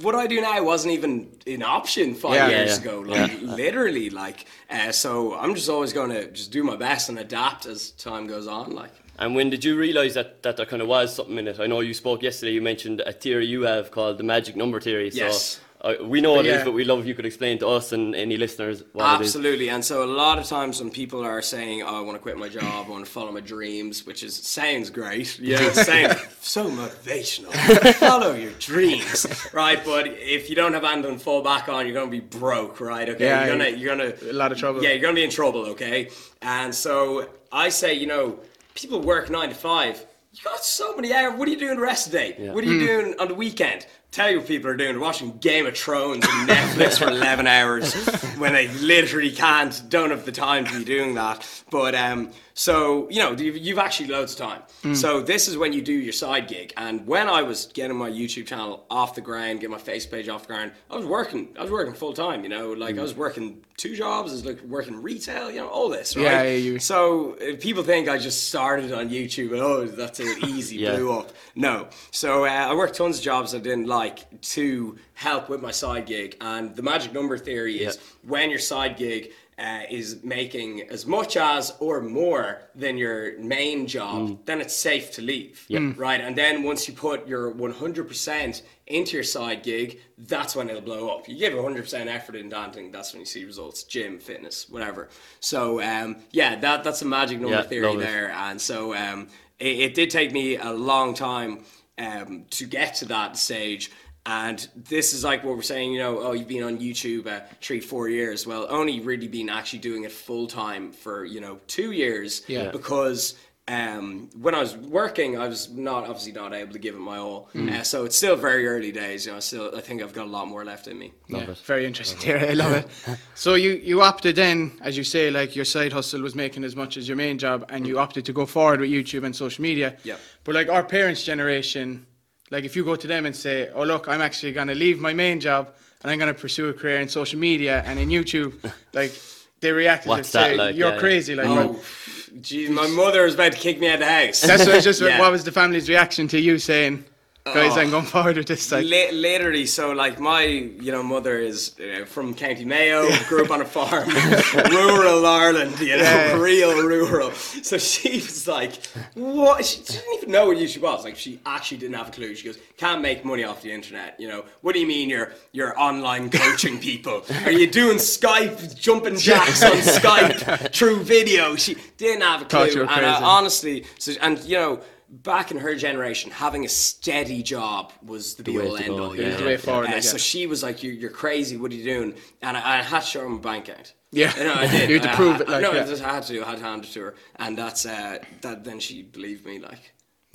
what 0.00 0.12
do 0.12 0.18
I 0.18 0.28
do 0.28 0.40
now 0.40 0.62
wasn't 0.62 0.94
even 0.94 1.28
an 1.46 1.64
option 1.64 2.14
five 2.14 2.34
Yeah. 2.36 2.48
years 2.50 2.78
Yeah, 2.78 2.84
yeah. 2.84 2.98
ago. 2.98 3.00
Like, 3.00 3.40
literally, 3.42 4.10
like, 4.10 4.46
uh, 4.70 4.92
so 4.92 5.34
I'm 5.34 5.56
just 5.56 5.68
always 5.68 5.92
going 5.92 6.10
to 6.10 6.30
just 6.30 6.52
do 6.52 6.62
my 6.62 6.76
best 6.76 7.08
and 7.08 7.18
adapt 7.18 7.66
as 7.66 7.90
time 7.92 8.28
goes 8.28 8.46
on. 8.46 8.70
Like, 8.70 8.92
And 9.18 9.34
when 9.34 9.50
did 9.50 9.64
you 9.64 9.76
realise 9.76 10.14
that, 10.14 10.42
that 10.42 10.56
there 10.56 10.66
kind 10.66 10.82
of 10.82 10.88
was 10.88 11.14
something 11.14 11.38
in 11.38 11.46
it? 11.48 11.60
I 11.60 11.66
know 11.66 11.80
you 11.80 11.94
spoke 11.94 12.22
yesterday, 12.22 12.52
you 12.52 12.62
mentioned 12.62 13.00
a 13.00 13.12
theory 13.12 13.46
you 13.46 13.62
have 13.62 13.90
called 13.90 14.18
the 14.18 14.24
magic 14.24 14.56
number 14.56 14.80
theory. 14.80 15.10
So 15.10 15.18
Yes. 15.18 15.60
uh, 15.80 15.94
we 16.02 16.20
know 16.20 16.32
what 16.32 16.46
it 16.46 16.48
Yeah. 16.48 16.58
is, 16.58 16.64
but 16.64 16.72
we 16.72 16.82
love 16.84 16.98
if 17.00 17.06
you 17.06 17.14
could 17.14 17.26
explain 17.26 17.58
to 17.58 17.68
us 17.68 17.92
and 17.92 18.14
any 18.16 18.36
listeners 18.36 18.82
what 18.92 19.04
it 19.20 19.24
is. 19.24 19.28
Absolutely, 19.36 19.68
and 19.68 19.84
so 19.84 20.02
a 20.02 20.06
lot 20.24 20.38
of 20.38 20.46
times 20.46 20.80
when 20.80 20.90
people 20.90 21.22
are 21.22 21.42
saying, 21.42 21.82
"Oh, 21.82 21.98
I 21.98 22.00
want 22.00 22.16
to 22.16 22.22
quit 22.22 22.38
my 22.38 22.48
job, 22.48 22.86
I 22.88 22.90
want 22.90 23.04
to 23.04 23.10
follow 23.10 23.30
my 23.30 23.40
dreams," 23.40 24.04
which 24.06 24.22
is 24.24 24.34
sounds 24.34 24.88
great, 24.90 25.38
yeah, 25.50 25.60
it 25.62 25.74
sounds 25.76 26.16
so 26.40 26.64
motivational. 26.70 27.52
follow 27.96 28.34
your 28.34 28.52
dreams, 28.58 29.26
right? 29.52 29.84
But 29.84 30.06
if 30.06 30.48
you 30.48 30.56
don't 30.56 30.72
have 30.72 30.84
anything 30.84 31.18
to 31.18 31.24
fall 31.24 31.42
back 31.42 31.68
on, 31.68 31.86
you're 31.86 31.94
gonna 31.94 32.10
be 32.10 32.20
broke, 32.20 32.80
right? 32.80 33.08
Okay, 33.08 33.24
Yeah, 33.26 33.46
you're 33.46 33.56
gonna 33.56 33.70
you're 33.78 33.94
gonna 33.96 34.12
a 34.30 34.32
lot 34.32 34.52
of 34.52 34.58
trouble. 34.58 34.82
Yeah, 34.82 34.90
you're 34.90 35.02
gonna 35.02 35.14
be 35.14 35.24
in 35.24 35.30
trouble, 35.30 35.66
okay? 35.66 36.08
And 36.42 36.74
so 36.74 37.28
I 37.52 37.68
say, 37.68 37.92
you 37.94 38.06
know, 38.06 38.38
people 38.74 39.00
work 39.00 39.30
nine 39.30 39.48
to 39.48 39.54
five. 39.54 40.04
You 40.32 40.40
got 40.42 40.64
so 40.64 40.96
many 40.96 41.12
hours. 41.12 41.38
What 41.38 41.46
are 41.46 41.50
you 41.52 41.58
doing 41.58 41.76
the 41.76 41.82
rest 41.82 42.06
of 42.06 42.12
the 42.12 42.18
day? 42.18 42.36
Yeah. 42.38 42.52
What 42.52 42.64
are 42.64 42.66
you 42.66 42.80
doing 42.84 43.14
on 43.20 43.28
the 43.28 43.34
weekend? 43.34 43.86
Tell 44.10 44.28
you 44.30 44.38
what 44.38 44.48
people 44.48 44.68
are 44.68 44.76
doing. 44.76 44.92
They're 44.92 45.00
watching 45.00 45.38
Game 45.38 45.64
of 45.66 45.76
Thrones 45.76 46.24
and 46.28 46.48
Netflix 46.48 46.98
for 46.98 47.08
11 47.08 47.46
hours 47.46 47.94
when 48.36 48.52
they 48.52 48.66
literally 48.68 49.30
can't, 49.30 49.80
don't 49.88 50.10
have 50.10 50.24
the 50.24 50.32
time 50.32 50.64
to 50.66 50.78
be 50.78 50.84
doing 50.84 51.14
that. 51.14 51.46
But, 51.70 51.94
um, 51.94 52.32
so, 52.56 53.08
you 53.10 53.18
know, 53.18 53.32
you've, 53.32 53.56
you've 53.56 53.78
actually 53.78 54.08
loads 54.08 54.32
of 54.32 54.38
time. 54.38 54.62
Mm. 54.84 54.94
So 54.96 55.20
this 55.20 55.48
is 55.48 55.56
when 55.56 55.72
you 55.72 55.82
do 55.82 55.92
your 55.92 56.12
side 56.12 56.46
gig. 56.46 56.72
And 56.76 57.04
when 57.04 57.28
I 57.28 57.42
was 57.42 57.66
getting 57.66 57.96
my 57.96 58.08
YouTube 58.08 58.46
channel 58.46 58.86
off 58.88 59.16
the 59.16 59.20
ground, 59.20 59.60
get 59.60 59.70
my 59.70 59.78
face 59.78 60.06
page 60.06 60.28
off 60.28 60.42
the 60.42 60.54
ground, 60.54 60.70
I 60.88 60.96
was 60.96 61.04
working, 61.04 61.48
I 61.58 61.62
was 61.62 61.72
working 61.72 61.94
full 61.94 62.12
time, 62.12 62.44
you 62.44 62.48
know, 62.48 62.72
like 62.72 62.94
I 62.94 62.98
mm. 62.98 63.02
was 63.02 63.14
working 63.16 63.64
two 63.76 63.96
jobs, 63.96 64.30
I 64.30 64.34
was 64.34 64.44
like 64.46 64.60
working 64.62 65.02
retail, 65.02 65.50
you 65.50 65.60
know, 65.60 65.68
all 65.68 65.88
this, 65.88 66.14
right? 66.16 66.22
Yeah, 66.22 66.42
yeah, 66.44 66.56
you- 66.56 66.78
So 66.78 67.36
if 67.40 67.60
people 67.60 67.82
think 67.82 68.08
I 68.08 68.18
just 68.18 68.48
started 68.48 68.92
on 68.92 69.08
YouTube 69.08 69.50
and 69.50 69.60
oh, 69.60 69.84
that's 69.86 70.20
it, 70.20 70.44
easy, 70.44 70.76
Yeah. 70.84 70.94
blew 70.94 71.12
up. 71.12 71.32
No. 71.56 71.88
So 72.12 72.44
uh, 72.44 72.48
I 72.48 72.74
worked 72.74 72.94
tons 72.94 73.18
of 73.18 73.24
jobs 73.24 73.52
I 73.52 73.58
didn't 73.58 73.86
like 73.88 74.40
to 74.52 74.96
help 75.14 75.48
with 75.48 75.60
my 75.60 75.72
side 75.72 76.06
gig. 76.06 76.36
And 76.40 76.74
the 76.76 76.82
magic 76.82 77.12
number 77.12 77.36
theory 77.36 77.82
is 77.82 77.96
Yeah. 77.96 78.30
when 78.30 78.50
your 78.50 78.58
side 78.60 78.96
gig 78.96 79.32
uh, 79.58 79.82
is 79.90 80.22
making 80.24 80.82
as 80.90 81.06
much 81.06 81.36
as 81.36 81.74
or 81.80 82.00
more 82.00 82.62
than 82.74 82.96
your 82.96 83.38
main 83.38 83.86
job, 83.86 84.38
then 84.46 84.60
it's 84.60 84.74
safe 84.74 85.12
to 85.12 85.22
leave. 85.22 85.64
Right. 85.96 86.20
And 86.20 86.36
then 86.36 86.62
once 86.62 86.88
you 86.88 86.94
put 86.94 87.26
your 87.28 87.52
100% 87.54 88.62
into 88.86 89.16
your 89.16 89.22
side 89.22 89.62
gig, 89.62 90.00
that's 90.18 90.54
when 90.56 90.68
it'll 90.68 90.82
blow 90.82 91.08
up. 91.08 91.28
You 91.28 91.36
give 91.38 91.52
100% 91.54 92.06
effort 92.06 92.36
in 92.36 92.48
dancing, 92.48 92.90
that's 92.90 93.12
when 93.12 93.20
you 93.20 93.26
see 93.26 93.44
results. 93.44 93.84
Gym, 93.84 94.18
fitness, 94.18 94.68
whatever. 94.68 95.08
So 95.40 95.80
um, 95.80 96.16
yeah, 96.32 96.56
that 96.56 96.84
that's 96.84 97.02
a 97.02 97.06
magic 97.06 97.40
number 97.40 97.56
Yeah, 97.56 97.62
theory 97.62 97.96
there. 97.96 98.30
And 98.30 98.60
so 98.60 98.94
um, 98.94 99.28
it, 99.58 99.78
it 99.78 99.94
did 99.94 100.10
take 100.10 100.32
me 100.32 100.56
a 100.56 100.72
long 100.72 101.14
time 101.14 101.64
um, 101.98 102.44
to 102.50 102.66
get 102.66 102.94
to 102.96 103.04
that 103.06 103.36
stage. 103.36 103.90
And 104.26 104.66
this 104.74 105.12
is 105.12 105.22
like 105.22 105.44
what 105.44 105.54
we're 105.54 105.62
saying, 105.62 105.92
you 105.92 105.98
know, 105.98 106.18
oh, 106.20 106.32
you've 106.32 106.48
been 106.48 106.62
on 106.62 106.78
YouTube 106.78 107.26
uh, 107.26 107.40
three, 107.60 107.80
four 107.80 108.08
years. 108.08 108.46
Well, 108.46 108.66
only 108.70 109.00
really 109.00 109.28
been 109.28 109.50
actually 109.50 109.80
doing 109.80 110.04
it 110.04 110.12
full 110.12 110.46
time 110.46 110.92
for, 110.92 111.26
you 111.26 111.40
know, 111.42 111.60
two 111.66 111.92
years. 111.92 112.42
Yeah. 112.48 112.70
Because 112.70 113.34
um, 113.66 114.28
when 114.38 114.54
I 114.54 114.60
was 114.60 114.76
working, 114.76 115.38
I 115.38 115.48
was 115.48 115.70
not 115.70 116.04
obviously 116.04 116.32
not 116.32 116.52
able 116.52 116.72
to 116.72 116.78
give 116.78 116.94
it 116.94 116.98
my 116.98 117.16
all. 117.16 117.48
Uh, 117.54 117.82
so 117.82 118.04
it's 118.04 118.16
still 118.16 118.36
very 118.36 118.66
early 118.66 118.92
days. 118.92 119.24
You 119.24 119.32
know, 119.32 119.40
still 119.40 119.74
I 119.74 119.80
think 119.80 120.02
I've 120.02 120.12
got 120.12 120.26
a 120.26 120.30
lot 120.30 120.48
more 120.48 120.64
left 120.64 120.86
in 120.86 120.98
me. 120.98 121.12
Love 121.30 121.48
Yeah, 121.48 121.54
very 121.64 121.86
interesting 121.86 122.18
theory. 122.18 122.48
I 122.50 122.52
love 122.52 122.72
it. 122.72 122.88
So 123.34 123.54
you, 123.54 123.72
you 123.72 124.00
opted 124.00 124.36
then, 124.36 124.78
as 124.80 124.96
you 124.96 125.04
say, 125.04 125.30
like 125.30 125.56
your 125.56 125.64
side 125.64 125.92
hustle 125.92 126.22
was 126.22 126.34
making 126.34 126.64
as 126.64 126.76
much 126.76 126.96
as 126.96 127.08
your 127.08 127.16
main 127.16 127.38
job, 127.38 127.64
and 127.68 127.86
you 127.86 127.98
opted 127.98 128.24
to 128.26 128.32
go 128.32 128.46
forward 128.46 128.80
with 128.80 128.90
YouTube 128.90 129.24
and 129.24 129.34
social 129.34 129.62
media. 129.62 129.96
Yep. 130.04 130.20
But 130.44 130.54
like 130.54 130.68
our 130.68 130.84
parents' 130.84 131.24
generation, 131.24 132.06
like 132.50 132.64
if 132.64 132.76
you 132.76 132.84
go 132.84 132.96
to 132.96 133.06
them 133.06 133.26
and 133.26 133.34
say, 133.34 133.70
"Oh 133.74 133.84
look, 133.84 134.08
I'm 134.08 134.20
actually 134.20 134.52
going 134.52 134.68
to 134.68 134.74
leave 134.74 135.00
my 135.00 135.12
main 135.14 135.40
job 135.40 135.72
and 136.02 136.10
I'm 136.10 136.18
going 136.18 136.32
to 136.34 136.38
pursue 136.40 136.68
a 136.68 136.72
career 136.72 137.00
in 137.00 137.08
social 137.08 137.38
media 137.38 137.82
and 137.86 137.98
in 137.98 138.08
YouTube," 138.10 138.52
like 138.92 139.12
they 139.60 139.72
reacted 139.72 140.08
What's 140.10 140.30
to 140.32 140.38
say, 140.38 140.50
that 140.50 140.56
like? 140.56 140.76
"You're 140.76 140.92
Yeah, 140.94 140.98
crazy!" 140.98 141.34
Like, 141.34 141.46
Oh, 141.46 141.66
what- 141.72 142.42
geez, 142.42 142.68
my 142.70 142.86
mother 142.88 143.24
is 143.26 143.34
about 143.34 143.52
to 143.52 143.58
kick 143.58 143.78
me 143.80 143.88
out 143.88 143.94
of 143.94 144.00
the 144.00 144.06
house. 144.06 144.40
that's 144.42 144.66
what, 144.66 144.82
just 144.82 145.00
Yeah. 145.02 145.18
what 145.20 145.30
was 145.32 145.44
the 145.44 145.52
family's 145.52 145.88
reaction 145.88 146.28
to 146.28 146.40
you 146.40 146.58
saying, 146.58 147.04
Guys, 147.52 147.76
Oh. 147.76 147.80
I'm 147.80 147.90
going 147.90 148.06
forward 148.06 148.38
with 148.38 148.46
this. 148.46 148.72
Like, 148.72 148.86
Li- 148.86 149.12
literally, 149.12 149.66
so 149.66 149.92
like 149.92 150.18
my, 150.18 150.44
you 150.44 150.90
know, 150.90 151.02
mother 151.02 151.38
is 151.38 151.76
uh, 151.78 152.06
from 152.06 152.32
County 152.32 152.64
Mayo, 152.64 153.06
grew 153.28 153.44
up 153.44 153.50
on 153.50 153.60
a 153.60 153.66
farm, 153.66 154.08
rural 154.70 155.26
Ireland, 155.26 155.78
you 155.78 155.88
know, 155.88 155.96
Yeah. 156.02 156.36
real 156.38 156.82
rural. 156.82 157.32
So 157.32 157.76
she 157.76 158.14
was 158.14 158.48
like, 158.48 158.86
what? 159.12 159.62
She 159.62 159.82
didn't 159.82 160.14
even 160.16 160.30
know 160.30 160.46
what 160.46 160.56
YouTube 160.56 160.80
was. 160.80 161.04
Like, 161.04 161.16
she 161.16 161.38
actually 161.44 161.76
didn't 161.76 161.96
have 161.96 162.08
a 162.08 162.12
clue. 162.12 162.34
She 162.34 162.46
goes, 162.46 162.56
can't 162.78 163.02
make 163.02 163.26
money 163.26 163.44
off 163.44 163.60
the 163.60 163.72
internet. 163.72 164.18
You 164.18 164.28
know, 164.28 164.46
what 164.62 164.72
do 164.72 164.80
you 164.80 164.86
mean 164.86 165.10
you're 165.10 165.32
you're 165.52 165.78
online 165.78 166.30
coaching 166.30 166.78
people? 166.78 167.24
Are 167.44 167.52
you 167.52 167.66
doing 167.70 167.98
Skype 167.98 168.74
jumping 168.80 169.18
jacks 169.18 169.62
on 169.62 169.72
Skype 169.72 170.72
through 170.74 171.02
video? 171.02 171.56
She 171.56 171.76
didn't 171.98 172.22
have 172.22 172.40
a 172.40 172.44
clue. 172.46 172.86
and 172.88 173.04
uh, 173.04 173.20
honestly, 173.22 173.84
so 173.98 174.12
and 174.22 174.38
you 174.44 174.56
know. 174.56 174.80
Back 175.08 175.50
in 175.50 175.58
her 175.58 175.74
generation, 175.74 176.30
having 176.30 176.64
a 176.64 176.68
steady 176.68 177.42
job 177.42 177.92
was 178.02 178.34
the, 178.34 178.42
be 178.42 178.56
way 178.58 178.66
all 178.66 178.76
end 178.76 178.86
go, 178.88 179.04
all. 179.04 179.14
yeah. 179.16 179.22
you 179.22 179.26
It 179.26 179.30
was 179.30 179.34
know? 179.34 179.40
the 179.44 179.46
way 179.50 179.56
forward, 179.58 179.88
Uh, 179.90 180.00
so 180.00 180.16
she 180.16 180.46
was 180.46 180.62
like, 180.62 180.82
you're, 180.82 180.94
"You're 180.94 181.10
crazy. 181.10 181.56
What 181.56 181.70
are 181.72 181.74
you 181.74 181.84
doing?" 181.84 182.14
And 182.42 182.56
I, 182.56 182.78
I 182.78 182.82
had 182.82 183.00
to 183.00 183.06
show 183.06 183.20
her 183.20 183.28
my 183.28 183.38
bank 183.38 183.68
account. 183.68 183.92
Yeah. 184.12 184.36
you 184.38 184.44
know, 184.44 184.54
I 184.54 184.66
did. 184.66 184.88
You 184.90 184.94
had 184.98 185.02
to 185.04 185.12
I- 185.12 185.14
prove 185.14 185.36
I- 185.36 185.40
it, 185.40 185.48
like, 185.48 185.62
no, 185.62 185.72
I 185.72 185.76
yeah. 185.76 185.84
just 185.86 186.02
had 186.02 186.22
to. 186.24 186.42
I 186.42 186.50
had 186.50 186.58
to 186.58 186.64
hand 186.64 186.84
it 186.84 186.90
to 186.92 187.00
her, 187.00 187.14
and 187.36 187.56
that's 187.58 187.84
uh, 187.86 188.18
that. 188.40 188.64
Then 188.64 188.80
she 188.80 189.02
believed 189.02 189.44
me, 189.46 189.58
like. 189.58 189.92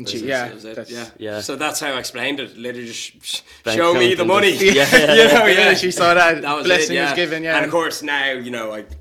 She- 0.08 0.20
yeah, 0.28 0.46
it, 0.48 0.62
that's- 0.62 0.90
yeah, 0.90 1.08
Yeah. 1.18 1.42
So 1.42 1.58
that's 1.58 1.80
how 1.82 1.92
I 1.94 2.00
explained 2.00 2.40
it. 2.40 2.56
Literally, 2.58 2.88
just 2.88 3.00
sh- 3.02 3.12
sh- 3.22 3.42
show 3.76 3.94
me 3.94 4.14
the 4.14 4.24
money. 4.24 4.56
just- 4.58 4.64
Yeah, 4.76 4.88
yeah, 4.94 5.14
you 5.14 5.28
know, 5.34 5.46
yeah. 5.46 5.70
yeah. 5.70 5.74
She 5.74 5.92
saw 5.92 6.14
that, 6.14 6.42
That 6.42 6.56
was 6.56 6.66
blessing 6.68 6.96
it, 6.96 7.02
was 7.02 7.10
yeah. 7.10 7.16
given, 7.18 7.44
yeah. 7.44 7.58
And 7.58 7.66
of 7.66 7.72
course, 7.72 8.02
now 8.02 8.32
you 8.32 8.50
know 8.52 8.72
I 8.72 8.84
can 8.84 8.96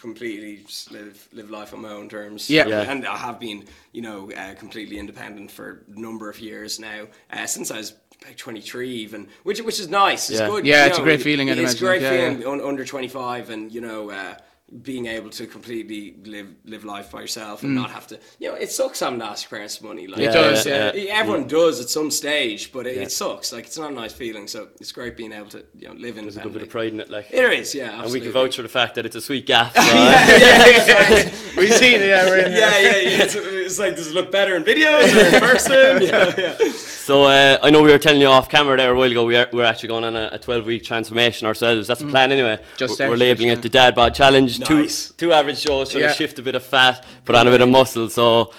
completely 0.00 0.62
just 0.66 0.90
live 0.90 1.28
live 1.32 1.50
life 1.50 1.74
on 1.74 1.82
my 1.82 1.90
own 1.90 2.08
terms. 2.08 2.48
Yeah. 2.50 2.66
Yeah. 2.66 2.90
And 2.90 3.06
I 3.06 3.16
have 3.16 3.38
been, 3.38 3.64
you 3.92 4.02
know, 4.02 4.30
uh, 4.32 4.54
completely 4.54 4.98
independent 4.98 5.50
for 5.50 5.84
a 5.94 6.00
number 6.00 6.28
of 6.30 6.40
years 6.40 6.80
now, 6.80 7.06
uh, 7.32 7.46
since 7.46 7.70
I 7.70 7.78
was 7.78 7.94
about 8.22 8.36
23 8.36 8.88
even, 8.90 9.28
which 9.44 9.60
which 9.62 9.78
is 9.80 9.88
nice. 9.88 10.30
It's 10.30 10.40
Yeah. 10.40 10.48
good. 10.48 10.66
Yeah, 10.66 10.84
you 10.84 10.90
it's 10.90 10.98
a 10.98 11.02
great 11.02 11.22
feeling, 11.22 11.50
I'd 11.50 11.58
It's 11.58 11.74
a 11.74 11.78
great 11.78 12.02
Yeah, 12.02 12.10
feeling 12.10 12.40
yeah. 12.42 12.48
un- 12.48 12.60
under 12.60 12.84
25 12.84 13.50
and, 13.50 13.72
you 13.72 13.80
know, 13.80 14.10
uh, 14.10 14.34
being 14.82 15.06
able 15.06 15.30
to 15.30 15.46
completely 15.46 16.16
live 16.24 16.46
live 16.64 16.84
life 16.84 17.10
by 17.10 17.20
yourself 17.20 17.62
and 17.64 17.74
not 17.74 17.90
have 17.90 18.06
to, 18.06 18.18
you 18.38 18.48
know, 18.48 18.54
it 18.54 18.70
sucks 18.70 19.00
having 19.00 19.18
to 19.18 19.24
ask 19.24 19.44
your 19.50 19.56
parents 19.58 19.76
for 19.76 19.86
money. 19.86 20.06
Like, 20.06 20.20
Mm. 20.20 20.28
It 20.28 20.32
does, 20.32 20.66
yeah, 20.66 20.92
yeah. 20.94 21.12
Everyone 21.18 21.46
does 21.48 21.80
at 21.80 21.88
some 21.88 22.10
stage, 22.10 22.72
but 22.72 22.86
it, 22.86 22.96
it 22.98 23.10
sucks. 23.10 23.52
Like, 23.52 23.66
it's 23.66 23.78
not 23.78 23.90
a 23.90 23.94
nice 23.94 24.12
feeling. 24.12 24.46
So 24.46 24.68
it's 24.80 24.92
great 24.92 25.16
being 25.16 25.32
able 25.32 25.48
to, 25.48 25.64
you 25.76 25.88
know, 25.88 25.94
live 25.94 26.14
There's 26.14 26.36
a 26.36 26.40
good 26.40 26.52
bit 26.52 26.62
of 26.62 26.68
pride 26.70 26.92
in 26.92 27.00
it, 27.00 27.10
like. 27.10 27.26
it 27.30 27.52
is 27.52 27.74
yeah, 27.74 28.02
And 28.02 28.12
we 28.12 28.20
can 28.20 28.32
vouch 28.32 28.56
for 28.56 28.62
the 28.62 28.68
fact 28.68 28.94
that 28.94 29.06
it's 29.06 29.16
a 29.16 29.20
sweet 29.20 29.46
gaff. 29.46 29.74
so, 29.74 29.80
We've 31.60 31.72
seen 31.74 32.00
it, 32.00 32.08
yeah, 32.08 32.34
in 32.34 32.52
yeah, 32.52 32.78
yeah, 32.78 32.96
yeah. 32.96 33.22
It's, 33.24 33.34
it's 33.34 33.78
like, 33.78 33.96
does 33.96 34.08
it 34.08 34.14
look 34.14 34.30
better 34.30 34.54
in 34.56 34.62
videos 34.64 35.14
or 35.14 35.34
in 35.34 35.40
person? 35.40 36.02
yeah, 36.02 36.34
yeah. 36.38 36.70
So 37.10 37.24
uh, 37.24 37.58
I 37.60 37.70
know 37.70 37.82
we 37.82 37.90
were 37.90 37.98
telling 37.98 38.20
you 38.20 38.28
off 38.28 38.48
camera 38.48 38.76
there 38.76 38.92
a 38.92 38.96
while 38.96 39.10
ago. 39.10 39.24
We 39.24 39.34
are, 39.34 39.48
we're 39.52 39.64
actually 39.64 39.88
going 39.88 40.04
on 40.04 40.14
a, 40.14 40.28
a 40.30 40.38
12 40.38 40.64
week 40.64 40.84
transformation 40.84 41.44
ourselves. 41.44 41.88
That's 41.88 42.00
the 42.00 42.06
plan 42.06 42.30
anyway. 42.30 42.56
Mm. 42.58 42.76
Just 42.76 43.00
we're, 43.00 43.08
we're 43.08 43.16
labeling 43.16 43.48
it 43.48 43.62
the 43.62 43.68
Dad 43.68 43.96
Bod 43.96 44.14
Challenge. 44.14 44.60
Nice. 44.60 45.08
Two 45.08 45.14
two 45.26 45.32
average 45.32 45.58
shows 45.58 45.90
trying 45.90 46.04
Yeah. 46.04 46.10
to 46.10 46.14
shift 46.14 46.38
a 46.38 46.42
bit 46.42 46.54
of 46.54 46.62
fat, 46.62 47.04
put 47.24 47.34
on 47.34 47.48
a 47.48 47.50
bit 47.50 47.62
of 47.62 47.68
muscle. 47.68 48.08
So 48.10 48.52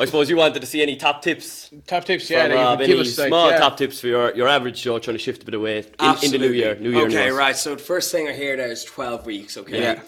I 0.00 0.06
suppose 0.06 0.30
you 0.30 0.36
wanted 0.38 0.60
to 0.60 0.66
see 0.66 0.80
any 0.80 0.96
top 0.96 1.20
tips 1.20 1.70
Top 1.86 2.06
tips, 2.06 2.30
yeah, 2.30 2.44
from 2.44 2.48
that 2.48 2.54
you 2.56 2.64
Rob, 2.64 2.78
could 2.78 2.86
give 2.86 2.98
any 2.98 3.08
us, 3.10 3.18
like, 3.18 3.28
small 3.28 3.50
yeah. 3.50 3.58
top 3.58 3.76
tips 3.76 4.00
for 4.00 4.06
your, 4.06 4.34
your 4.34 4.48
average 4.48 4.78
show 4.78 4.98
trying 4.98 5.18
to 5.18 5.22
shift 5.22 5.42
a 5.42 5.44
bit 5.44 5.52
of 5.52 5.60
weight 5.60 5.94
in, 6.00 6.14
in 6.24 6.30
the 6.30 6.38
new 6.38 6.52
year. 6.52 6.76
New 6.76 6.92
year. 6.92 7.08
Okay, 7.08 7.30
right. 7.30 7.56
So 7.58 7.74
the 7.74 7.82
first 7.82 8.10
thing 8.10 8.26
I 8.26 8.32
hear 8.32 8.56
there 8.56 8.72
is 8.72 8.84
twelve 8.84 9.26
weeks. 9.26 9.58
Okay. 9.58 9.82
Yeah. 9.82 10.00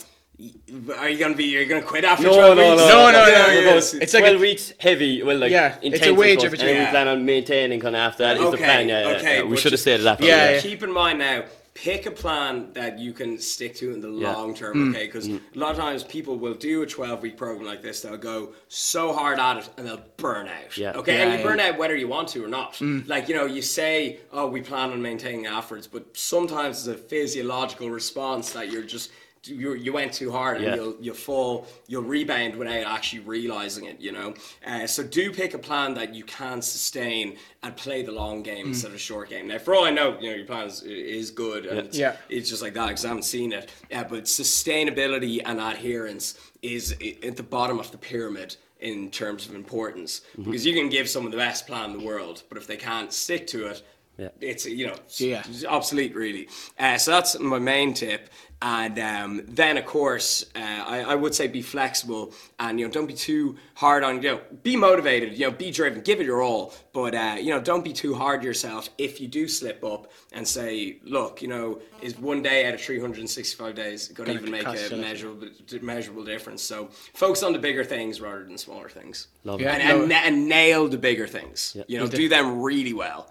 Are 0.96 1.08
you 1.08 1.18
gonna 1.18 1.34
be? 1.34 1.56
Are 1.56 1.60
you 1.60 1.66
gonna 1.66 1.82
quit 1.82 2.04
after 2.04 2.24
No, 2.24 2.32
twelve 2.34 2.56
no, 2.56 2.70
weeks? 2.70 2.82
no, 2.82 2.88
No, 2.88 3.10
no, 3.12 3.18
We're 3.24 3.30
no, 3.30 3.46
going- 3.54 3.64
no. 3.66 3.76
It's 3.76 3.94
It's 3.94 4.14
like 4.14 4.22
12 4.22 4.36
a- 4.36 4.40
weeks 4.40 4.72
heavy, 4.78 5.22
well, 5.22 5.36
like 5.38 5.50
Yeah, 5.50 5.74
it's 5.76 5.82
a 5.82 5.86
intense, 5.86 6.16
wager 6.18 6.32
of 6.32 6.38
course, 6.40 6.50
between- 6.52 6.68
And 6.70 6.78
Yeah. 6.78 6.84
we 6.86 6.90
plan 6.90 7.08
on 7.08 7.24
maintaining 7.26 7.80
kind 7.80 7.96
of 7.96 8.00
after 8.00 8.22
that. 8.22 8.36
Is 8.36 8.42
Okay, 8.42 8.50
the 8.52 8.56
plan? 8.56 8.88
Yeah, 8.88 9.00
yeah, 9.10 9.16
okay, 9.16 9.36
yeah. 9.38 9.42
We 9.42 9.56
should 9.56 9.64
have 9.64 9.70
just- 9.72 9.82
stated 9.82 10.04
that. 10.04 10.20
Yeah, 10.22 10.36
probably, 10.38 10.54
yeah. 10.56 10.60
Keep 10.62 10.82
in 10.82 10.92
mind 10.92 11.18
now. 11.18 11.44
Pick 11.72 12.04
a 12.04 12.10
plan 12.10 12.72
that 12.74 12.98
you 12.98 13.12
can 13.12 13.38
stick 13.38 13.74
to 13.76 13.92
in 13.92 14.00
the 14.00 14.10
Yeah. 14.10 14.32
long 14.34 14.52
Mm. 14.54 14.58
term, 14.58 14.90
okay? 14.94 15.06
Because 15.06 15.28
a 15.28 15.40
lot 15.54 15.70
of 15.70 15.76
times 15.78 16.02
people 16.02 16.36
will 16.36 16.52
do 16.54 16.82
a 16.82 16.86
12 16.86 17.22
week 17.22 17.36
program 17.36 17.64
like 17.66 17.80
this, 17.80 18.00
they'll 18.00 18.16
go 18.16 18.52
so 18.68 19.12
hard 19.12 19.38
at 19.38 19.58
it 19.58 19.68
and 19.78 19.86
they'll 19.86 20.02
burn 20.16 20.48
out. 20.48 20.76
Yeah. 20.76 20.92
Okay, 20.96 21.14
Yeah, 21.14 21.22
and 21.22 21.32
you 21.32 21.38
yeah. 21.38 21.44
burn 21.44 21.60
out 21.60 21.78
whether 21.78 21.96
you 21.96 22.08
want 22.08 22.28
to 22.30 22.44
or 22.44 22.48
not. 22.48 22.74
Mm. 22.80 23.08
Like, 23.08 23.28
you 23.28 23.34
know, 23.34 23.46
you 23.46 23.62
say, 23.62 24.18
oh, 24.32 24.46
we 24.46 24.60
plan 24.60 24.90
on 24.90 25.00
maintaining 25.00 25.46
afterwards, 25.46 25.86
but 25.86 26.04
sometimes 26.14 26.86
it's 26.86 26.88
a 26.88 27.00
physiological 27.00 27.88
response 27.88 28.50
that 28.50 28.70
you're 28.70 28.82
just. 28.82 29.10
You 29.46 29.72
you 29.72 29.94
went 29.94 30.12
too 30.12 30.30
hard 30.30 30.58
and 30.58 30.66
Yeah. 30.66 30.74
you'll 30.74 30.96
you'll 31.00 31.14
fall 31.14 31.66
you'll 31.86 32.02
rebound 32.02 32.56
without 32.56 32.84
actually 32.94 33.20
realizing 33.20 33.86
it 33.86 33.98
you 33.98 34.12
know 34.12 34.34
uh, 34.66 34.86
so 34.86 35.02
do 35.02 35.32
pick 35.32 35.54
a 35.54 35.58
plan 35.58 35.94
that 35.94 36.14
you 36.14 36.24
can 36.24 36.60
sustain 36.60 37.38
and 37.62 37.74
play 37.74 38.02
the 38.02 38.12
long 38.12 38.42
game 38.42 38.66
Mm. 38.66 38.68
instead 38.68 38.92
of 38.92 39.00
short 39.00 39.30
game 39.30 39.46
now 39.48 39.56
for 39.56 39.74
all 39.74 39.84
I 39.86 39.90
know 39.92 40.18
you 40.20 40.28
know 40.28 40.36
your 40.36 40.44
plan 40.44 40.66
is, 40.66 40.82
is 40.82 41.30
good 41.30 41.64
and 41.64 41.78
it's, 41.78 41.96
Yeah. 41.96 42.16
it's 42.28 42.50
just 42.50 42.60
like 42.60 42.74
that 42.74 42.88
because 42.88 43.06
I 43.06 43.08
haven't 43.08 43.22
seen 43.22 43.52
it 43.52 43.70
uh, 43.90 44.04
but 44.04 44.24
sustainability 44.24 45.40
and 45.42 45.58
adherence 45.58 46.34
is 46.60 46.92
at 47.22 47.36
the 47.36 47.42
bottom 47.42 47.78
of 47.80 47.90
the 47.92 47.98
pyramid 47.98 48.56
in 48.80 49.10
terms 49.10 49.48
of 49.48 49.54
importance 49.54 50.20
Mm-hmm. 50.32 50.50
because 50.50 50.66
you 50.66 50.74
can 50.74 50.90
give 50.90 51.08
someone 51.08 51.30
the 51.30 51.38
best 51.38 51.66
plan 51.66 51.92
in 51.92 51.98
the 51.98 52.04
world 52.04 52.42
but 52.50 52.58
if 52.58 52.66
they 52.66 52.76
can't 52.76 53.10
stick 53.10 53.46
to 53.46 53.68
it 53.68 53.80
Yeah. 54.20 54.28
it's 54.40 54.66
you 54.66 54.86
know 54.88 54.96
Yeah. 55.16 55.42
it's 55.48 55.64
obsolete 55.64 56.14
really. 56.14 56.48
Uh, 56.78 56.98
so 56.98 57.10
that's 57.12 57.38
my 57.38 57.58
main 57.58 57.94
tip. 57.94 58.28
And 58.62 58.98
um, 58.98 59.42
then 59.48 59.78
of 59.78 59.86
course 59.86 60.44
uh, 60.54 60.58
I, 60.94 60.98
I 61.12 61.14
would 61.14 61.34
say 61.34 61.46
be 61.48 61.62
flexible 61.62 62.34
and 62.58 62.78
you 62.78 62.86
know 62.86 62.92
don't 62.92 63.06
be 63.06 63.14
too 63.14 63.56
hard 63.74 64.04
on 64.04 64.16
you 64.22 64.32
know 64.32 64.40
be 64.62 64.76
motivated 64.76 65.32
you 65.38 65.46
know 65.46 65.50
be 65.50 65.70
driven 65.70 66.02
give 66.02 66.20
it 66.20 66.26
your 66.26 66.42
all. 66.42 66.74
But 66.92 67.14
uh, 67.14 67.36
you 67.40 67.50
know 67.54 67.60
don't 67.70 67.82
be 67.82 67.94
too 67.94 68.12
hard 68.14 68.44
yourself 68.44 68.90
if 68.98 69.18
you 69.20 69.28
do 69.28 69.48
slip 69.48 69.82
up 69.82 70.12
and 70.32 70.46
say 70.46 70.98
look 71.04 71.40
you 71.40 71.48
know 71.48 71.80
is 72.02 72.18
one 72.18 72.42
day 72.42 72.66
out 72.66 72.74
of 72.74 72.80
365 72.82 73.74
days 73.74 74.08
going 74.08 74.28
to 74.28 74.34
even 74.34 74.50
make 74.50 74.66
a 74.66 74.96
measurable 74.96 75.48
measurable 75.80 76.24
difference? 76.24 76.60
So 76.62 76.88
focus 77.14 77.42
on 77.42 77.52
the 77.54 77.58
bigger 77.58 77.84
things 77.84 78.20
rather 78.20 78.44
than 78.44 78.58
smaller 78.58 78.90
things. 78.90 79.28
Love 79.44 79.60
Yeah. 79.62 79.72
and, 79.74 80.02
and, 80.02 80.12
and 80.12 80.48
nail 80.48 80.86
the 80.88 80.98
bigger 80.98 81.26
things. 81.26 81.76
You 81.88 81.98
know 81.98 82.06
do 82.06 82.28
them 82.28 82.60
really 82.60 82.92
well 82.92 83.30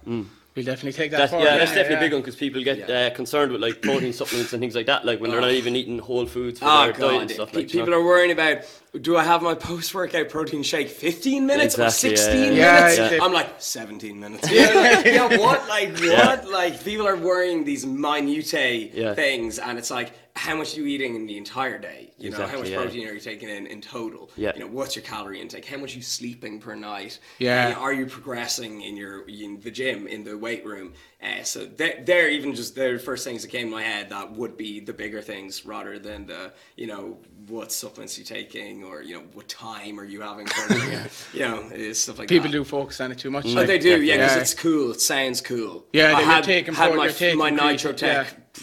We'll 0.60 0.66
definitely 0.66 0.92
take 0.92 1.12
that 1.12 1.20
That's, 1.20 1.32
forward. 1.32 1.46
yeah, 1.46 1.58
that's 1.58 1.72
definitely 1.72 1.94
yeah. 1.94 2.00
a 2.00 2.01
big 2.01 2.12
one 2.13 2.22
because 2.22 2.36
people 2.36 2.62
get 2.62 2.80
Yeah. 2.80 3.08
uh, 3.08 3.10
concerned 3.12 3.54
with 3.54 3.62
like 3.62 3.82
protein 3.82 4.12
supplements 4.12 4.51
and 4.51 4.60
things 4.60 4.75
like 4.75 4.88
that, 4.88 5.06
like 5.06 5.22
when 5.22 5.32
they're 5.32 5.39
Oh. 5.39 5.44
not 5.44 5.51
even 5.51 5.74
eating 5.78 6.00
whole 6.00 6.25
foods 6.25 6.60
for 6.60 6.66
Oh 6.66 6.84
their 6.84 6.92
diet 6.92 7.00
god! 7.00 7.22
and 7.22 7.32
stuff 7.32 7.54
like. 7.56 7.74
you 7.74 7.80
people 7.80 7.92
know. 7.92 8.00
are 8.01 8.04
worrying 8.04 8.32
about 8.32 8.58
do 9.01 9.15
I 9.15 9.24
have 9.24 9.43
my 9.43 9.53
post-workout 9.53 10.29
protein 10.29 10.63
shake 10.63 10.89
15 10.89 11.46
minutes 11.46 11.75
Exactly, 11.75 12.13
or 12.13 12.17
16 12.17 12.36
yeah. 12.41 12.48
minutes? 12.50 12.98
Yeah, 12.98 13.12
yeah. 13.12 13.24
I'm 13.24 13.34
like 13.34 13.62
17 13.62 14.19
minutes. 14.19 14.51
Yeah, 14.51 14.63
like, 14.96 15.05
yeah, 15.05 15.38
what? 15.38 15.67
Like 15.67 15.98
what? 16.00 16.50
Like 16.50 16.84
people 16.84 17.08
are 17.08 17.15
worrying 17.15 17.63
these 17.63 17.86
minute 17.86 18.53
Yeah. 18.93 19.13
things, 19.13 19.60
and 19.60 19.77
it's 19.77 19.91
like 19.91 20.13
how 20.39 20.55
much 20.55 20.77
are 20.77 20.81
you 20.81 20.88
eating 20.88 21.15
in 21.15 21.25
the 21.25 21.38
entire 21.38 21.77
day? 21.77 22.13
You 22.17 22.29
know, 22.29 22.48
how 22.48 22.60
much 22.60 22.69
yeah. 22.69 22.77
protein 22.77 23.08
are 23.08 23.13
you 23.13 23.19
taking 23.19 23.50
in 23.50 23.67
in 23.67 23.81
total? 23.81 24.31
Yeah. 24.38 24.53
You 24.53 24.62
know, 24.62 24.67
what's 24.67 24.96
your 24.96 25.03
calorie 25.03 25.41
intake? 25.41 25.65
How 25.65 25.77
much 25.77 25.93
are 25.93 25.98
you 25.98 26.01
sleeping 26.01 26.60
per 26.60 26.75
night? 26.75 27.19
Yeah. 27.39 27.67
And 27.67 27.75
are 27.75 27.91
you 27.91 28.05
progressing 28.05 28.81
in 28.81 28.96
your 28.96 29.27
in 29.27 29.60
the 29.60 29.69
gym 29.72 30.08
in 30.08 30.24
the 30.24 30.38
weight 30.38 30.65
room? 30.65 30.93
Uh, 31.22 31.43
so 31.43 31.65
they're, 31.65 32.01
they're 32.05 32.29
even 32.29 32.55
just 32.55 32.74
they're 32.75 32.93
the 32.93 33.00
first 33.03 33.25
things 33.25 33.41
that 33.41 33.50
came 33.50 33.67
to 33.67 33.72
my 33.72 33.84
head 33.84 34.10
that 34.10 34.31
would 34.31 34.55
be 34.55 34.79
the 34.79 34.93
bigger 34.93 35.22
things 35.22 35.65
rather 35.65 36.00
than 36.00 36.25
the 36.25 36.53
you 36.77 36.88
know 36.88 37.17
what 37.48 37.72
supplements 37.72 38.17
you're 38.17 38.25
taking 38.25 38.79
or 38.84 39.02
you 39.02 39.16
know 39.16 39.24
what 39.34 39.48
time 39.48 40.00
are 40.00 40.04
you 40.06 40.22
having 40.22 40.46
for 40.48 40.74
you 41.34 41.40
know 41.40 41.68
it's 41.72 42.00
stuff 42.00 42.20
like 42.20 42.28
People 42.30 42.48
that. 42.48 42.52
do 42.54 42.64
focus 42.64 43.00
on 43.02 43.12
it 43.12 43.18
too 43.20 43.32
much. 43.32 43.44
But 43.44 43.54
like- 43.54 43.68
they 43.68 43.80
do, 43.80 44.02
yeah, 44.02 44.16
because 44.18 44.36
Yeah. 44.36 44.42
it's 44.42 44.54
cool. 44.54 44.92
It 44.92 45.02
sounds 45.02 45.42
cool. 45.42 45.86
Yeah, 45.94 46.16
I 46.18 46.22
had, 46.22 46.44
taking 46.44 46.74
had 46.74 46.92
my 46.92 47.08
my 47.08 47.08
pre- 47.08 47.14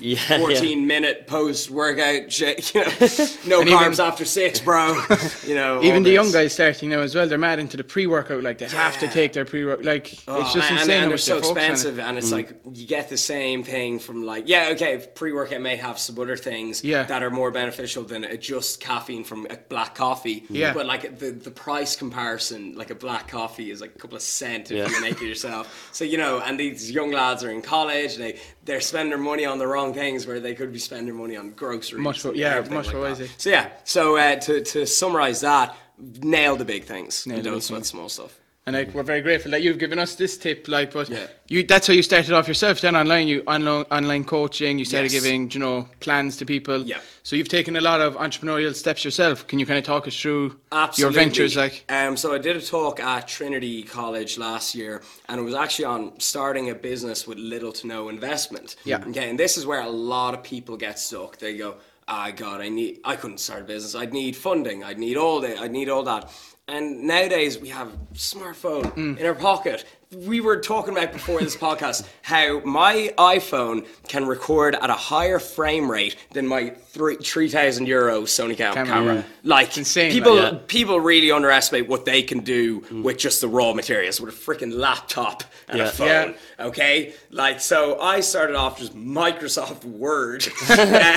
Yeah. 0.01 0.19
Yeah, 0.29 0.39
14 0.39 0.87
minute 0.87 1.27
post 1.27 1.71
workout 1.71 2.31
shake. 2.33 2.75
You 2.75 2.81
know, 2.83 2.87
no 3.47 3.61
And 3.63 3.71
carbs 3.71 3.93
even- 3.95 4.07
after 4.07 4.25
six, 4.25 4.61
bro. 4.61 5.01
you 5.47 5.55
know, 5.55 5.83
Even 5.83 6.03
the 6.03 6.11
this. 6.11 6.15
young 6.15 6.33
guys 6.33 6.53
starting 6.53 6.91
now 6.91 7.01
as 7.01 7.15
well, 7.15 7.27
they're 7.27 7.39
mad 7.39 7.59
into 7.59 7.77
the 7.77 7.85
pre-workout. 7.85 8.43
Like 8.43 8.59
they 8.59 8.67
have 8.69 8.99
to 9.01 9.09
take 9.09 9.33
their 9.33 9.45
pre-workout. 9.45 9.85
Like 9.85 10.15
Oh, 10.29 10.41
it's 10.43 10.53
just 10.53 10.71
and, 10.71 10.81
insane. 10.81 10.95
and 10.95 11.03
how 11.05 11.09
they're 11.09 11.19
so 11.19 11.37
on 11.39 11.43
it. 11.43 11.47
expensive, 11.51 11.99
and 11.99 12.17
Mm. 12.17 12.19
it's 12.19 12.33
like 12.33 12.53
you 12.73 12.87
get 12.87 13.09
the 13.09 13.17
same 13.17 13.63
thing 13.63 13.99
from 13.99 14.25
like 14.25 14.45
yeah, 14.49 14.69
okay, 14.73 15.07
pre 15.15 15.33
workout 15.33 15.61
may 15.61 15.77
have 15.77 15.99
some 15.99 16.19
other 16.19 16.37
things 16.37 16.83
Yeah. 16.85 17.05
that 17.05 17.23
are 17.23 17.31
more 17.31 17.51
beneficial 17.51 18.03
than 18.05 18.25
a 18.25 18.37
just 18.37 18.81
caffeine 18.81 19.25
from 19.25 19.47
a 19.51 19.57
black 19.69 19.95
coffee. 19.95 20.45
Yeah. 20.51 20.73
but 20.73 20.87
like 20.87 21.19
the 21.19 21.31
the 21.31 21.51
price 21.51 21.97
comparison, 21.97 22.75
like 22.77 22.91
a 22.91 22.95
black 22.95 23.29
coffee 23.29 23.71
is 23.71 23.81
like 23.81 23.95
a 23.95 23.99
couple 23.99 24.17
of 24.17 24.23
cent 24.23 24.71
if 24.71 24.77
Yeah. 24.77 24.89
you 24.89 25.01
make 25.01 25.21
it 25.23 25.27
yourself. 25.27 25.89
So 25.93 26.05
you 26.05 26.19
know, 26.19 26.41
and 26.41 26.59
these 26.61 26.91
young 26.91 27.11
lads 27.13 27.43
are 27.45 27.51
in 27.51 27.63
college, 27.63 28.17
they 28.17 28.39
they're 28.67 28.81
spending 28.81 29.11
their 29.11 29.19
money 29.19 29.45
on 29.47 29.59
the 29.59 29.67
wrong 29.67 29.95
things 29.95 30.27
where 30.27 30.41
they 30.41 30.55
could 30.55 30.73
be 30.73 30.79
spending 30.79 31.07
their 31.07 31.15
money 31.15 31.37
on 31.37 31.53
groceries. 31.53 32.03
Much 32.03 32.25
more- 32.25 32.35
yeah, 32.35 32.61
much 32.61 32.93
more 32.93 33.03
that. 33.05 33.11
wisely. 33.11 33.31
So 33.39 33.51
yeah, 33.51 33.71
so 33.85 34.17
uh, 34.17 34.37
to 34.37 34.61
to 34.63 34.87
summarize 34.87 35.41
that, 35.41 35.75
nail 35.99 36.57
the 36.57 36.65
big 36.65 36.85
things. 36.85 37.27
Nail 37.27 37.37
and 37.37 37.45
don't 37.45 37.63
sweat 37.63 37.87
small 37.87 38.09
stuff. 38.09 38.39
And 38.69 38.75
like 38.75 38.93
we're 38.95 39.05
very 39.05 39.21
grateful 39.21 39.53
that 39.53 39.63
you've 39.63 39.79
given 39.79 40.01
us 40.01 40.17
this 40.17 40.37
tip. 40.37 40.67
Like, 40.67 40.93
but 40.93 41.09
Yeah. 41.09 41.29
you 41.47 41.63
that's 41.63 41.87
how 41.87 41.93
you 41.93 42.03
started 42.03 42.33
off 42.33 42.49
yourself. 42.49 42.81
Then 42.81 42.97
online, 42.97 43.29
you 43.29 43.45
online 43.47 43.85
online 43.93 44.25
coaching. 44.25 44.77
You 44.81 44.85
started 44.85 45.13
Yes. 45.13 45.23
giving 45.23 45.49
you 45.53 45.61
know 45.61 45.89
plans 46.01 46.37
to 46.39 46.45
people. 46.45 46.83
Yeah. 46.83 46.99
So 47.23 47.37
you've 47.37 47.49
taken 47.49 47.77
a 47.77 47.81
lot 47.81 48.01
of 48.01 48.17
entrepreneurial 48.17 48.75
steps 48.75 49.05
yourself. 49.05 49.47
Can 49.47 49.61
you 49.61 49.67
kind 49.67 49.79
of 49.79 49.85
talk 49.85 50.09
us 50.09 50.21
through 50.21 50.57
Absolutely. 50.73 51.03
your 51.03 51.25
ventures? 51.25 51.55
Like, 51.57 51.85
um, 51.89 52.17
so 52.17 52.35
I 52.35 52.39
did 52.39 52.57
a 52.57 52.61
talk 52.61 52.99
at 52.99 53.29
Trinity 53.29 53.85
College 53.85 54.37
last 54.37 54.75
year, 54.75 55.01
and 55.29 55.39
it 55.41 55.45
was 55.45 55.55
actually 55.55 55.85
on 55.85 56.19
starting 56.19 56.69
a 56.69 56.75
business 56.75 57.25
with 57.25 57.39
little 57.39 57.71
to 57.71 57.87
no 57.87 58.09
investment. 58.09 58.75
Yeah. 58.85 58.99
Okay, 59.09 59.31
and 59.31 59.39
this 59.39 59.57
is 59.57 59.65
where 59.65 59.81
a 59.83 59.89
lot 59.89 60.35
of 60.35 60.43
people 60.43 60.77
get 60.77 60.99
stuck. 60.99 61.39
They 61.39 61.57
go, 61.57 61.77
"Ah, 62.09 62.33
God, 62.35 62.61
I 62.61 62.69
need, 62.69 62.99
I 63.05 63.15
couldn't 63.15 63.39
start 63.39 63.61
a 63.61 63.65
business. 63.65 63.95
I'd 63.95 64.13
need 64.13 64.35
funding. 64.37 64.83
I'd 64.83 64.99
need 64.99 65.17
all 65.17 65.41
that. 65.43 65.57
I'd 65.61 65.71
need 65.71 65.89
all 65.89 66.03
that." 66.03 66.29
And 66.69 67.05
nowadays 67.05 67.59
we 67.59 67.69
have 67.69 67.93
smartphone 68.15 68.93
Mm. 68.97 69.19
in 69.19 69.27
our 69.27 69.35
pocket. 69.37 69.85
We 70.13 70.41
were 70.41 70.57
talking 70.57 70.97
about 70.97 71.13
before 71.13 71.41
this 71.41 71.57
podcast 71.57 72.05
how 72.23 72.61
my 72.65 73.13
iPhone 73.19 73.87
can 74.09 74.25
record 74.27 74.75
at 74.77 74.89
a 74.91 74.95
higher 74.95 75.39
frame 75.39 75.89
rate 75.91 76.17
than 76.33 76.47
my 76.47 76.71
three 76.71 77.17
three 77.17 77.49
thousand 77.49 77.87
euro 77.87 78.23
Sony 78.23 78.57
cam- 78.57 78.75
Camera. 78.75 78.87
camera. 78.95 79.15
Yeah. 79.17 79.23
Like 79.45 79.69
It's 79.69 79.79
insane, 79.79 80.11
people, 80.13 80.35
like- 80.37 80.53
Yeah. 80.53 80.59
people 80.67 80.99
really 81.01 81.31
underestimate 81.31 81.87
what 81.89 82.05
they 82.05 82.23
can 82.23 82.41
do 82.41 82.83
with 83.03 83.19
just 83.19 83.41
the 83.41 83.49
raw 83.49 83.73
materials 83.73 84.21
with 84.21 84.33
a 84.35 84.37
freaking 84.37 84.73
laptop 84.73 85.43
and 85.69 85.79
Yeah. 85.79 85.85
a 85.89 85.91
phone. 85.91 86.35
Okay, 86.59 87.13
like 87.31 87.61
so, 87.61 88.01
I 88.01 88.21
started 88.21 88.57
off 88.57 88.79
just 88.79 88.97
Microsoft 88.97 89.85
Word, 89.85 90.47
uh, 90.71 91.17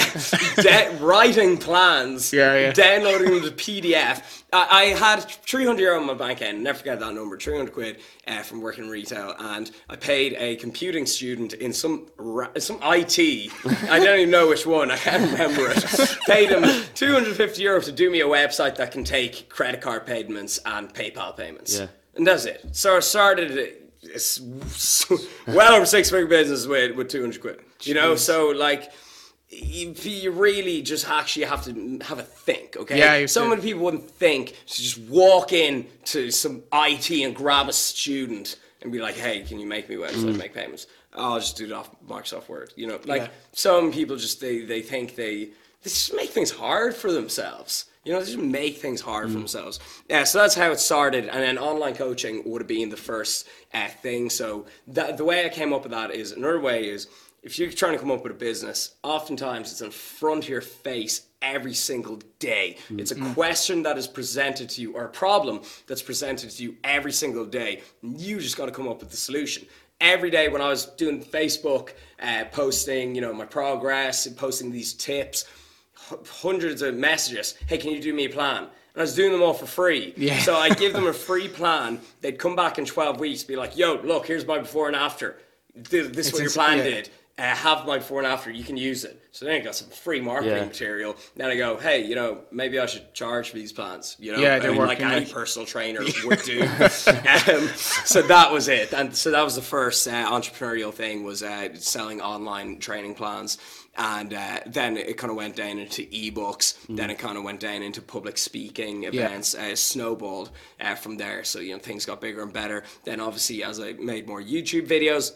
de- 0.62 0.98
writing 1.00 1.58
plans, 1.58 2.29
downloading 2.32 3.32
them 3.32 3.44
to 3.44 3.51
PDF. 3.51 4.22
I, 4.51 4.68
I 4.70 4.84
had 4.98 5.20
300 5.24 5.79
euro 5.82 6.00
in 6.00 6.08
my 6.08 6.13
bank 6.13 6.41
end. 6.41 6.63
Never 6.63 6.79
forget 6.79 7.00
that 7.00 7.13
number. 7.13 7.38
300 7.38 7.72
quid 7.74 8.00
uh, 8.27 8.41
from 8.41 8.62
working 8.62 8.89
retail, 8.89 9.36
and 9.38 9.70
I 9.89 9.96
paid 9.96 10.34
a 10.38 10.56
computing 10.56 11.06
student 11.06 11.53
in 11.53 11.72
some 11.74 12.08
ra- 12.18 12.50
some 12.58 12.79
IT. 12.82 13.51
I 13.89 14.00
don't 14.00 14.20
even 14.20 14.32
know 14.32 14.48
which 14.48 14.65
one. 14.65 14.89
I 14.91 14.98
can't 14.98 15.32
remember 15.32 15.70
it. 15.70 16.18
paid 16.25 16.50
him 16.50 16.63
250 16.96 17.62
euro 17.62 17.82
to 17.82 17.91
do 17.91 18.10
me 18.10 18.22
a 18.22 18.25
website 18.27 18.75
that 18.77 18.91
can 18.91 19.03
take 19.03 19.50
credit 19.50 19.82
card 19.82 20.06
payments 20.06 20.60
and 20.65 20.94
PayPal 20.94 21.36
payments. 21.38 21.77
Yeah. 21.77 21.88
And 22.15 22.25
that's 22.25 22.46
it. 22.46 22.75
So 22.75 22.98
I 22.98 23.00
started 23.01 23.51
it- 23.51 23.75
it's 24.01 24.39
well 25.48 25.74
over 25.74 25.86
six 25.86 26.10
figure 26.10 26.25
business 26.25 26.65
with, 26.65 26.96
with 26.96 27.10
200 27.10 27.41
quid. 27.41 27.60
You 27.84 27.94
know, 27.94 28.15
so 28.15 28.48
like, 28.48 28.91
you, 29.50 30.32
really 30.32 30.82
just 30.82 31.08
actually 31.10 31.46
have 31.46 31.63
to 31.65 32.00
have 32.03 32.20
a 32.20 32.24
think, 32.24 32.77
okay? 32.77 33.00
Yeah, 33.00 33.25
so 33.25 33.48
many 33.48 33.62
people 33.62 33.84
wouldn't 33.84 34.10
think 34.10 34.56
to 34.68 34.82
just 34.82 35.00
walk 35.10 35.53
in 35.53 35.88
to 36.06 36.29
some 36.32 36.63
IT 36.72 37.10
and 37.12 37.36
grab 37.36 37.68
a 37.68 37.74
student 37.74 38.58
and 38.82 38.91
be 38.91 39.00
like, 39.00 39.15
hey, 39.15 39.41
can 39.41 39.60
you 39.60 39.68
make 39.68 39.89
me 39.89 39.96
a 39.96 40.00
website, 40.00 40.38
make 40.38 40.53
payments? 40.53 40.88
Oh, 41.13 41.34
I'll 41.34 41.39
just 41.39 41.58
do 41.58 41.65
it 41.65 41.72
off 41.72 41.89
Microsoft 42.08 42.48
Word. 42.48 42.72
You 42.75 42.88
know, 42.88 43.00
like 43.06 43.24
Yeah. 43.24 43.27
some 43.51 43.91
people 43.91 44.15
just, 44.15 44.39
they, 44.39 44.60
they 44.62 44.82
think 44.82 45.15
they, 45.15 45.46
they 45.46 45.51
just 45.84 46.13
make 46.15 46.29
things 46.29 46.51
hard 46.51 46.96
for 46.96 47.12
themselves. 47.12 47.86
You 48.06 48.13
know, 48.13 48.20
they 48.20 48.27
just 48.27 48.38
make 48.38 48.77
things 48.77 49.01
hard 49.01 49.27
for 49.27 49.34
themselves. 49.34 49.79
Yeah, 50.10 50.24
so 50.24 50.38
that's 50.39 50.56
how 50.56 50.72
it 50.72 50.79
started, 50.79 51.25
and 51.27 51.44
then 51.44 51.58
online 51.58 51.96
coaching 51.96 52.44
would 52.46 52.62
have 52.62 52.68
been 52.68 52.89
the 52.89 52.98
first 52.98 53.48
uh, 53.74 53.88
thing. 53.88 54.29
So 54.29 54.65
that, 54.88 55.18
the 55.18 55.25
way 55.25 55.46
I 55.46 55.50
came 55.50 55.74
up 55.74 55.84
with 55.84 55.91
that 55.91 56.12
is 56.12 56.32
another 56.32 56.60
way 56.62 56.88
is 56.88 57.08
if 57.43 57.58
you're 57.58 57.72
trying 57.72 57.93
to 57.93 58.00
come 58.00 58.12
up 58.12 58.24
with 58.24 58.31
a 58.31 58.36
business, 58.36 58.96
oftentimes 59.03 59.72
it's 59.72 59.81
in 59.81 59.91
front 59.91 60.43
of 60.43 60.50
your 60.50 60.62
face 60.62 61.27
every 61.41 61.74
single 61.74 62.19
day. 62.39 62.77
It's 62.89 63.12
a 63.12 63.34
question 63.34 63.84
that 63.84 63.98
is 63.98 64.08
presented 64.08 64.69
to 64.72 64.81
you, 64.81 64.93
or 64.96 65.05
a 65.05 65.10
problem 65.10 65.62
that's 65.88 66.01
presented 66.01 66.50
to 66.51 66.63
you 66.63 66.75
every 66.84 67.13
single 67.13 67.46
day. 67.46 67.81
You 68.01 68.39
just 68.39 68.58
got 68.58 68.65
to 68.65 68.72
come 68.72 68.88
up 68.88 69.00
with 69.00 69.10
the 69.10 69.17
solution 69.17 69.65
every 70.01 70.29
day 70.29 70.48
when 70.50 70.62
I 70.62 70.69
was 70.69 70.86
doing 70.86 71.24
Facebook, 71.24 71.91
uh, 72.22 72.46
posting, 72.51 73.15
you 73.15 73.22
know, 73.22 73.34
my 73.34 73.46
progress 73.46 74.25
and 74.25 74.36
posting 74.36 74.72
these 74.72 74.93
tips, 74.93 75.46
h- 76.12 76.19
hundreds 76.27 76.81
of 76.81 76.96
messages. 76.96 77.55
Hey, 77.67 77.77
can 77.77 77.91
you 77.91 78.01
do 78.01 78.13
me 78.13 78.25
a 78.25 78.29
plan? 78.29 78.63
And 78.63 78.98
I 78.98 79.01
was 79.01 79.15
doing 79.15 79.31
them 79.31 79.41
all 79.41 79.53
for 79.53 79.65
free. 79.65 80.13
Yeah. 80.17 80.39
So 80.39 80.55
I 80.55 80.69
give 80.69 80.93
them 80.93 81.08
a 81.08 81.13
free 81.27 81.48
plan. 81.48 82.00
They'd 82.22 82.39
come 82.39 82.55
back 82.55 82.77
in 82.79 82.86
12 82.86 83.19
weeks, 83.19 83.43
be 83.43 83.55
like, 83.55 83.77
yo, 83.77 83.96
look, 84.03 84.25
here's 84.25 84.46
my 84.46 84.60
before 84.60 84.88
and 84.88 84.96
after. 84.96 85.38
This 85.75 86.27
is 86.27 86.34
what 86.34 86.41
your 86.41 86.51
plan 86.51 86.79
yeah. 86.79 86.84
did. 86.84 87.10
Uh, 87.39 87.55
have 87.55 87.86
my 87.88 87.98
before 88.00 88.19
and 88.19 88.27
after. 88.27 88.51
You 88.51 88.65
can 88.65 88.75
use 88.75 89.05
it. 89.05 89.15
So 89.31 89.46
then 89.46 89.55
I 89.55 89.60
got 89.63 89.75
some 89.75 89.88
free 89.89 90.19
marketing 90.19 90.58
Yeah. 90.58 90.65
material. 90.65 91.15
Then 91.38 91.50
I 91.50 91.55
go, 91.55 91.77
hey, 91.77 92.03
you 92.03 92.15
know, 92.15 92.41
maybe 92.51 92.77
I 92.79 92.86
should 92.86 93.13
charge 93.13 93.50
for 93.51 93.55
these 93.55 93.72
plans. 93.72 94.17
You 94.19 94.34
know, 94.34 94.39
Yeah, 94.39 94.60
they're 94.60 94.72
I 94.72 94.74
mean, 94.74 94.85
like 94.85 95.00
any 95.00 95.25
personal 95.25 95.66
trainer 95.66 96.01
would 96.25 96.42
do. 96.42 96.63
um, 96.63 97.68
so 97.77 98.22
that 98.24 98.51
was 98.51 98.68
it, 98.68 98.94
and 98.94 99.16
so 99.16 99.31
that 99.31 99.44
was 99.44 99.55
the 99.55 99.61
first 99.61 100.07
uh, 100.07 100.11
entrepreneurial 100.29 100.94
thing 100.94 101.24
was 101.24 101.42
uh, 101.44 101.70
selling 101.75 102.20
online 102.22 102.79
training 102.79 103.16
plans, 103.16 103.57
and 103.98 104.33
uh, 104.33 104.59
then 104.66 104.98
it 104.98 105.18
kind 105.18 105.31
of 105.31 105.37
went 105.37 105.55
down 105.55 105.79
into 105.79 106.03
ebooks. 106.07 106.75
Then 106.90 107.09
it 107.09 107.20
kind 107.20 107.37
of 107.37 107.44
went 107.44 107.59
down 107.61 107.83
into 107.83 108.01
public 108.01 108.37
speaking 108.37 109.03
events. 109.05 109.55
Uh, 109.55 109.75
snowballed 109.75 110.51
uh, 110.81 110.96
from 110.96 111.18
there. 111.18 111.44
So 111.44 111.59
you 111.59 111.74
know 111.74 111.79
things 111.79 112.05
got 112.05 112.20
bigger 112.20 112.42
and 112.42 112.51
better. 112.51 112.83
Then 113.05 113.20
obviously 113.22 113.63
as 113.63 113.79
I 113.79 113.94
made 113.94 114.27
more 114.27 114.42
YouTube 114.42 114.87
videos. 114.87 115.31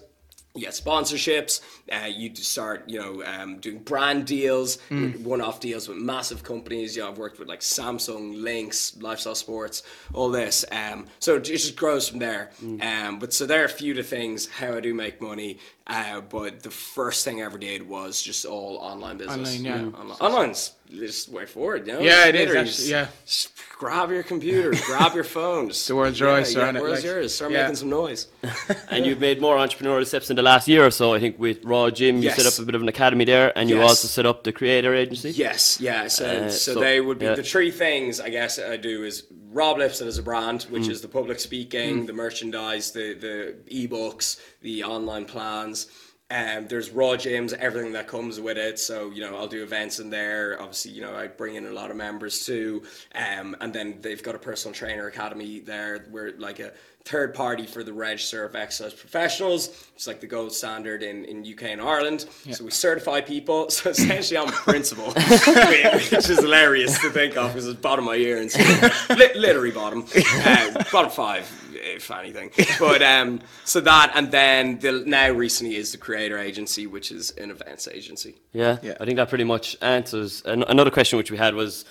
You 0.56 0.62
get 0.62 0.74
sponsorships. 0.74 1.62
Uh, 1.92 2.06
you 2.06 2.36
start, 2.36 2.88
you 2.88 3.00
know, 3.00 3.24
um, 3.26 3.58
doing 3.60 3.80
brand 3.80 4.28
deals, 4.28 4.78
one-off 5.24 5.60
deals 5.60 5.88
with 5.88 5.98
massive 5.98 6.44
companies. 6.44 6.96
You 6.96 7.02
know, 7.02 7.10
I've 7.10 7.18
worked 7.18 7.40
with 7.40 7.48
like 7.48 7.62
Samsung, 7.62 8.40
Lynx, 8.40 8.96
Lifestyle 9.02 9.34
Sports, 9.34 9.82
all 10.14 10.30
this. 10.30 10.64
Um, 10.72 11.08
so 11.18 11.38
it 11.38 11.44
just 11.44 11.76
grows 11.76 12.08
from 12.08 12.20
there. 12.20 12.52
Um, 12.82 13.18
but 13.18 13.34
so 13.34 13.48
there 13.48 13.62
are 13.64 13.66
a 13.66 13.70
few 13.70 13.92
of 13.94 13.98
the 13.98 14.04
things 14.04 14.48
how 14.48 14.74
I 14.76 14.80
do 14.80 14.94
make 14.94 15.20
money. 15.22 15.58
Uh, 15.86 16.22
but 16.22 16.64
the 16.64 16.72
first 16.72 17.26
thing 17.26 17.42
I 17.42 17.46
ever 17.46 17.58
did 17.58 17.88
was 17.88 18.22
just 18.22 18.46
all 18.46 18.78
online 18.78 19.18
business. 19.18 19.58
Online, 19.58 19.66
yeah. 19.66 19.76
You 19.80 19.92
know, 19.92 19.98
online. 19.98 20.18
Online's 20.22 20.72
just 20.90 21.28
way 21.28 21.46
forward. 21.46 21.86
You 21.86 21.94
know? 21.94 22.00
Yeah, 22.00 22.28
it 22.28 22.36
is, 22.36 22.40
Literally 22.48 22.70
actually, 22.70 22.90
yeah. 22.90 23.08
just 23.26 23.52
grab 23.78 24.10
your 24.10 24.24
computer, 24.24 24.72
grab 24.86 25.14
your 25.14 25.26
phone. 25.26 25.68
Just, 25.68 25.86
The 25.90 25.96
world's 25.98 26.18
yeah, 26.22 26.26
your 26.28 26.36
oyster, 26.38 26.60
Yeah, 26.60 26.72
the 26.72 26.80
world's 26.80 27.00
Like, 27.00 27.04
yours. 27.06 27.36
Start 27.36 27.52
yeah. 27.52 27.64
making 27.64 27.76
some 27.76 27.90
noise. 27.90 28.28
And 28.90 29.06
you've 29.06 29.20
made 29.20 29.42
more 29.42 29.58
entrepreneurial 29.58 30.06
steps 30.06 30.30
in 30.30 30.38
the 30.38 30.42
last 30.42 30.70
year 30.70 30.86
or 30.86 30.92
so. 30.92 31.14
I 31.14 31.20
think 31.20 31.38
with 31.38 31.66
Raw 31.66 31.90
Gym, 31.90 32.18
you 32.18 32.24
Yes. 32.30 32.38
set 32.38 32.46
up 32.46 32.58
a 32.60 32.66
bit 32.66 32.76
of 32.76 32.82
an 32.82 32.88
academy 32.88 33.26
there, 33.26 33.52
and 33.58 33.70
you 33.70 33.78
Yes. 33.80 33.90
also 33.90 34.08
set 34.08 34.26
up 34.26 34.46
the 34.46 34.54
creator 34.54 34.96
agency. 34.96 35.32
Yes, 35.32 35.82
yeah. 35.82 36.08
So, 36.08 36.26
Uh, 36.26 36.50
so, 36.50 36.76
so- 36.76 36.80
they 36.80 37.02
would 37.02 37.20
be 37.20 37.26
yeah. 37.26 37.36
the 37.36 37.44
three 37.44 37.72
things 37.72 38.22
I 38.22 38.30
guess 38.30 38.58
I 38.58 38.78
do 38.78 39.04
is 39.04 39.24
Rob 39.54 39.78
Lipsett 39.78 40.08
as 40.08 40.18
a 40.18 40.24
brand, 40.24 40.62
Mm. 40.62 40.70
which 40.72 40.88
is 40.88 41.02
the 41.02 41.08
public 41.08 41.40
speaking, 41.40 42.06
the 42.06 42.14
merchandise, 42.14 42.92
the 42.92 43.14
the 43.14 43.56
ebooks, 43.88 44.40
the 44.62 44.84
online 44.84 45.26
plans. 45.26 45.88
Um, 46.32 46.68
there's 46.68 46.90
raw 46.90 47.12
gyms, 47.16 47.54
everything 47.54 47.92
that 47.94 48.08
comes 48.08 48.40
with 48.40 48.58
it. 48.58 48.80
So 48.80 49.12
you 49.12 49.22
know, 49.22 49.36
I'll 49.36 49.48
do 49.48 49.62
events 49.62 50.00
in 50.00 50.10
there. 50.10 50.60
Obviously, 50.60 50.92
you 50.92 51.02
know, 51.02 51.14
I 51.14 51.28
bring 51.28 51.56
in 51.56 51.66
a 51.68 51.72
lot 51.72 51.92
of 51.92 51.98
members 51.98 52.44
too. 52.46 52.84
Um, 53.14 53.56
and 53.62 53.72
then 53.72 54.00
they've 54.02 54.24
got 54.24 54.34
a 54.34 54.40
personal 54.40 54.74
trainer 54.74 55.06
academy 55.08 55.60
there. 55.60 56.08
We're 56.10 56.32
like 56.38 56.60
a 56.60 56.72
third 57.06 57.34
party 57.34 57.66
for 57.66 57.84
the 57.84 57.92
register 57.92 58.46
of 58.46 58.56
exercise 58.56 58.94
professionals. 58.94 59.88
It's 59.96 60.08
like 60.08 60.22
the 60.22 60.28
gold 60.28 60.54
standard 60.54 61.04
in, 61.04 61.26
in 61.26 61.42
UK 61.46 61.64
and 61.64 61.82
Ireland. 61.82 62.26
So 62.52 62.64
we 62.64 62.72
certify 62.72 63.20
people. 63.22 63.70
So 63.74 63.90
essentially, 63.90 64.38
I'm 64.38 64.48
a 64.50 64.52
principal, 64.52 65.12
which 65.14 66.30
is 66.30 66.40
hilarious 66.40 67.00
to 67.02 67.10
think 67.10 67.36
of 67.36 67.52
because 67.52 67.68
it's 67.68 67.80
bottom 67.80 68.06
of 68.06 68.12
my 68.12 68.16
ear 68.18 68.38
and 68.38 68.50
stuff. 68.52 69.10
Li- 69.10 69.34
literally 69.36 69.72
bottom, 69.72 70.06
uh, 70.46 70.84
bottom 70.92 71.10
five, 71.12 71.50
if 71.74 72.10
anything. 72.12 72.52
But 72.80 73.02
um, 73.02 73.42
so 73.66 73.82
that, 73.82 74.12
and 74.16 74.32
then 74.32 74.80
the 74.80 75.04
now 75.06 75.32
recently 75.32 75.76
is 75.76 75.92
the 75.92 75.98
creator 75.98 76.38
agency, 76.38 76.88
which 76.88 77.12
is 77.12 77.32
an 77.32 77.52
events 77.52 77.88
agency. 77.88 78.36
Yeah, 78.54 78.78
Yeah. 78.82 78.96
I 79.02 79.06
think 79.06 79.18
that 79.18 79.28
pretty 79.30 79.44
much 79.44 79.76
answers. 79.82 80.42
An- 80.46 80.64
another 80.64 80.92
question 80.92 81.18
which 81.18 81.32
we 81.32 81.38
had 81.38 81.54
was 81.56 81.84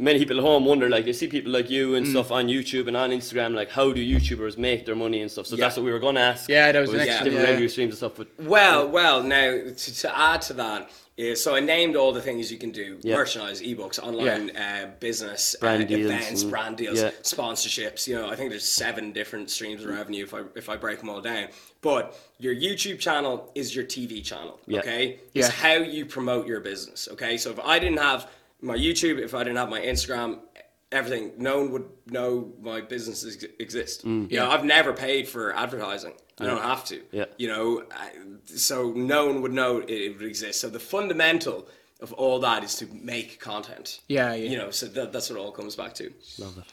many 0.00 0.18
people 0.18 0.38
at 0.38 0.42
home 0.42 0.64
wonder, 0.64 0.88
like, 0.88 1.04
they 1.04 1.12
see 1.12 1.28
people 1.28 1.52
like 1.52 1.68
you 1.70 1.90
Mm. 1.92 1.96
and 1.98 2.08
stuff 2.08 2.30
on 2.32 2.46
YouTube 2.48 2.88
and 2.88 2.96
on 2.96 3.10
Instagram, 3.10 3.54
like, 3.54 3.70
how 3.70 3.92
do 3.92 4.00
YouTubers 4.02 4.56
make 4.58 4.86
their 4.86 4.96
money 4.96 5.20
and 5.20 5.30
stuff? 5.30 5.46
So 5.46 5.56
Yeah. 5.56 5.66
that's 5.66 5.76
what 5.76 5.84
we 5.84 5.92
were 5.92 5.98
going 5.98 6.14
to 6.16 6.20
ask. 6.22 6.48
Yeah, 6.48 6.72
that 6.72 6.80
was 6.80 6.90
was 6.90 6.98
next 6.98 7.18
different 7.18 7.34
yeah. 7.34 7.42
revenue 7.50 7.68
streams 7.68 7.90
and 7.92 7.98
stuff. 7.98 8.12
But 8.16 8.28
Well, 8.38 8.88
well, 8.88 9.22
now 9.22 9.50
to, 9.76 9.94
to 10.02 10.18
add 10.18 10.42
to 10.42 10.54
that 10.54 10.90
is 11.16 11.42
so 11.44 11.54
I 11.54 11.60
named 11.60 11.96
all 11.96 12.12
the 12.12 12.22
things 12.22 12.50
you 12.50 12.56
can 12.56 12.70
do: 12.70 12.96
Yeah. 13.02 13.16
merchandise, 13.16 13.60
ebooks, 13.60 13.98
online 14.02 14.56
uh, 14.56 14.90
business, 15.00 15.54
Brand 15.60 15.82
uh, 15.82 15.86
deals 15.86 16.06
events, 16.10 16.42
and- 16.42 16.50
brand 16.50 16.76
deals, 16.78 16.98
yeah. 17.02 17.10
sponsorships. 17.22 18.06
You 18.08 18.14
know, 18.16 18.30
I 18.30 18.36
think 18.36 18.48
there's 18.48 18.64
seven 18.64 19.12
different 19.12 19.50
streams 19.50 19.84
of 19.84 19.90
revenue 19.90 20.24
if 20.24 20.32
I 20.32 20.40
if 20.56 20.68
I 20.70 20.76
break 20.76 20.98
them 21.00 21.10
all 21.10 21.20
down. 21.20 21.48
But 21.82 22.18
your 22.38 22.54
YouTube 22.54 22.98
channel 23.00 23.50
is 23.54 23.74
your 23.76 23.84
TV 23.84 24.22
channel. 24.24 24.60
Yeah. 24.66 24.78
Okay, 24.80 25.18
Yeah. 25.34 25.44
it's 25.46 25.54
how 25.54 25.74
you 25.74 26.06
promote 26.06 26.46
your 26.46 26.60
business. 26.60 27.06
Okay, 27.12 27.36
so 27.36 27.50
if 27.50 27.60
I 27.60 27.78
didn't 27.78 27.98
have 27.98 28.26
my 28.62 28.76
YouTube, 28.76 29.18
if 29.18 29.34
I 29.34 29.44
didn't 29.44 29.56
have 29.58 29.70
my 29.70 29.80
Instagram. 29.80 30.38
Everything, 30.92 31.32
no 31.38 31.58
one 31.60 31.70
would 31.70 31.88
know 32.06 32.52
my 32.60 32.80
business 32.80 33.24
ex- 33.24 33.44
exists. 33.60 34.02
Mm. 34.02 34.28
You 34.28 34.38
know, 34.40 34.50
I've 34.50 34.64
never 34.64 34.92
paid 34.92 35.28
for 35.28 35.54
advertising. 35.54 36.14
I 36.40 36.46
don't 36.46 36.60
have 36.62 36.84
to. 36.86 37.00
Yeah. 37.12 37.26
You 37.38 37.46
know, 37.48 37.84
I- 37.92 38.10
so 38.46 38.90
no 38.90 39.26
one 39.26 39.40
would 39.42 39.52
know 39.52 39.78
it, 39.78 39.88
it 39.90 40.16
would 40.18 40.26
exist. 40.26 40.60
So 40.60 40.68
the 40.68 40.80
fundamental 40.80 41.68
of 42.02 42.12
all 42.14 42.38
that 42.40 42.64
is 42.64 42.74
to 42.76 42.86
make 42.86 43.38
content. 43.40 44.00
Yeah, 44.08 44.32
yeah. 44.34 44.50
You 44.50 44.56
know, 44.56 44.70
so 44.70 44.86
that, 44.86 45.12
that's 45.12 45.30
what 45.30 45.38
it 45.38 45.42
all 45.42 45.52
comes 45.52 45.76
back 45.76 45.94
to. 45.94 46.12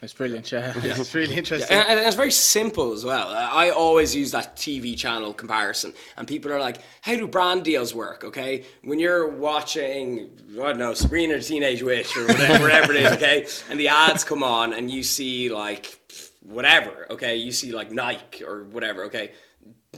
That's 0.00 0.14
brilliant. 0.14 0.50
Yeah, 0.50 0.72
it's 0.76 1.14
really 1.20 1.34
interesting. 1.34 1.76
And, 1.76 1.88
and 1.88 2.00
it's 2.00 2.16
very 2.16 2.30
simple 2.30 2.92
as 2.92 3.04
well. 3.04 3.28
I 3.28 3.68
I 3.68 3.70
always 3.70 4.14
use 4.14 4.30
that 4.32 4.56
TV 4.56 4.96
channel 4.96 5.34
comparison, 5.34 5.92
and 6.16 6.26
people 6.26 6.52
are 6.52 6.60
like, 6.60 6.78
"How 7.02 7.16
do 7.16 7.26
brand 7.26 7.64
deals 7.64 7.94
work?" 7.94 8.24
Okay, 8.24 8.64
when 8.82 8.98
you're 8.98 9.28
watching, 9.28 10.30
I 10.52 10.56
don't 10.56 10.78
know, 10.78 10.94
Sabrina 10.94 11.36
the 11.36 11.42
Teenage 11.42 11.82
Witch 11.82 12.16
or 12.16 12.26
whatever, 12.26 12.62
whatever 12.64 12.92
it 12.94 13.02
is, 13.02 13.12
okay, 13.12 13.46
and 13.70 13.78
the 13.78 13.88
ads 13.88 14.24
come 14.24 14.42
on, 14.42 14.72
and 14.72 14.90
you 14.90 15.02
see 15.02 15.50
like 15.50 15.98
whatever, 16.40 17.06
okay, 17.10 17.36
you 17.36 17.52
see 17.52 17.72
like 17.72 17.90
Nike 17.90 18.44
or 18.44 18.64
whatever, 18.64 19.04
okay, 19.04 19.32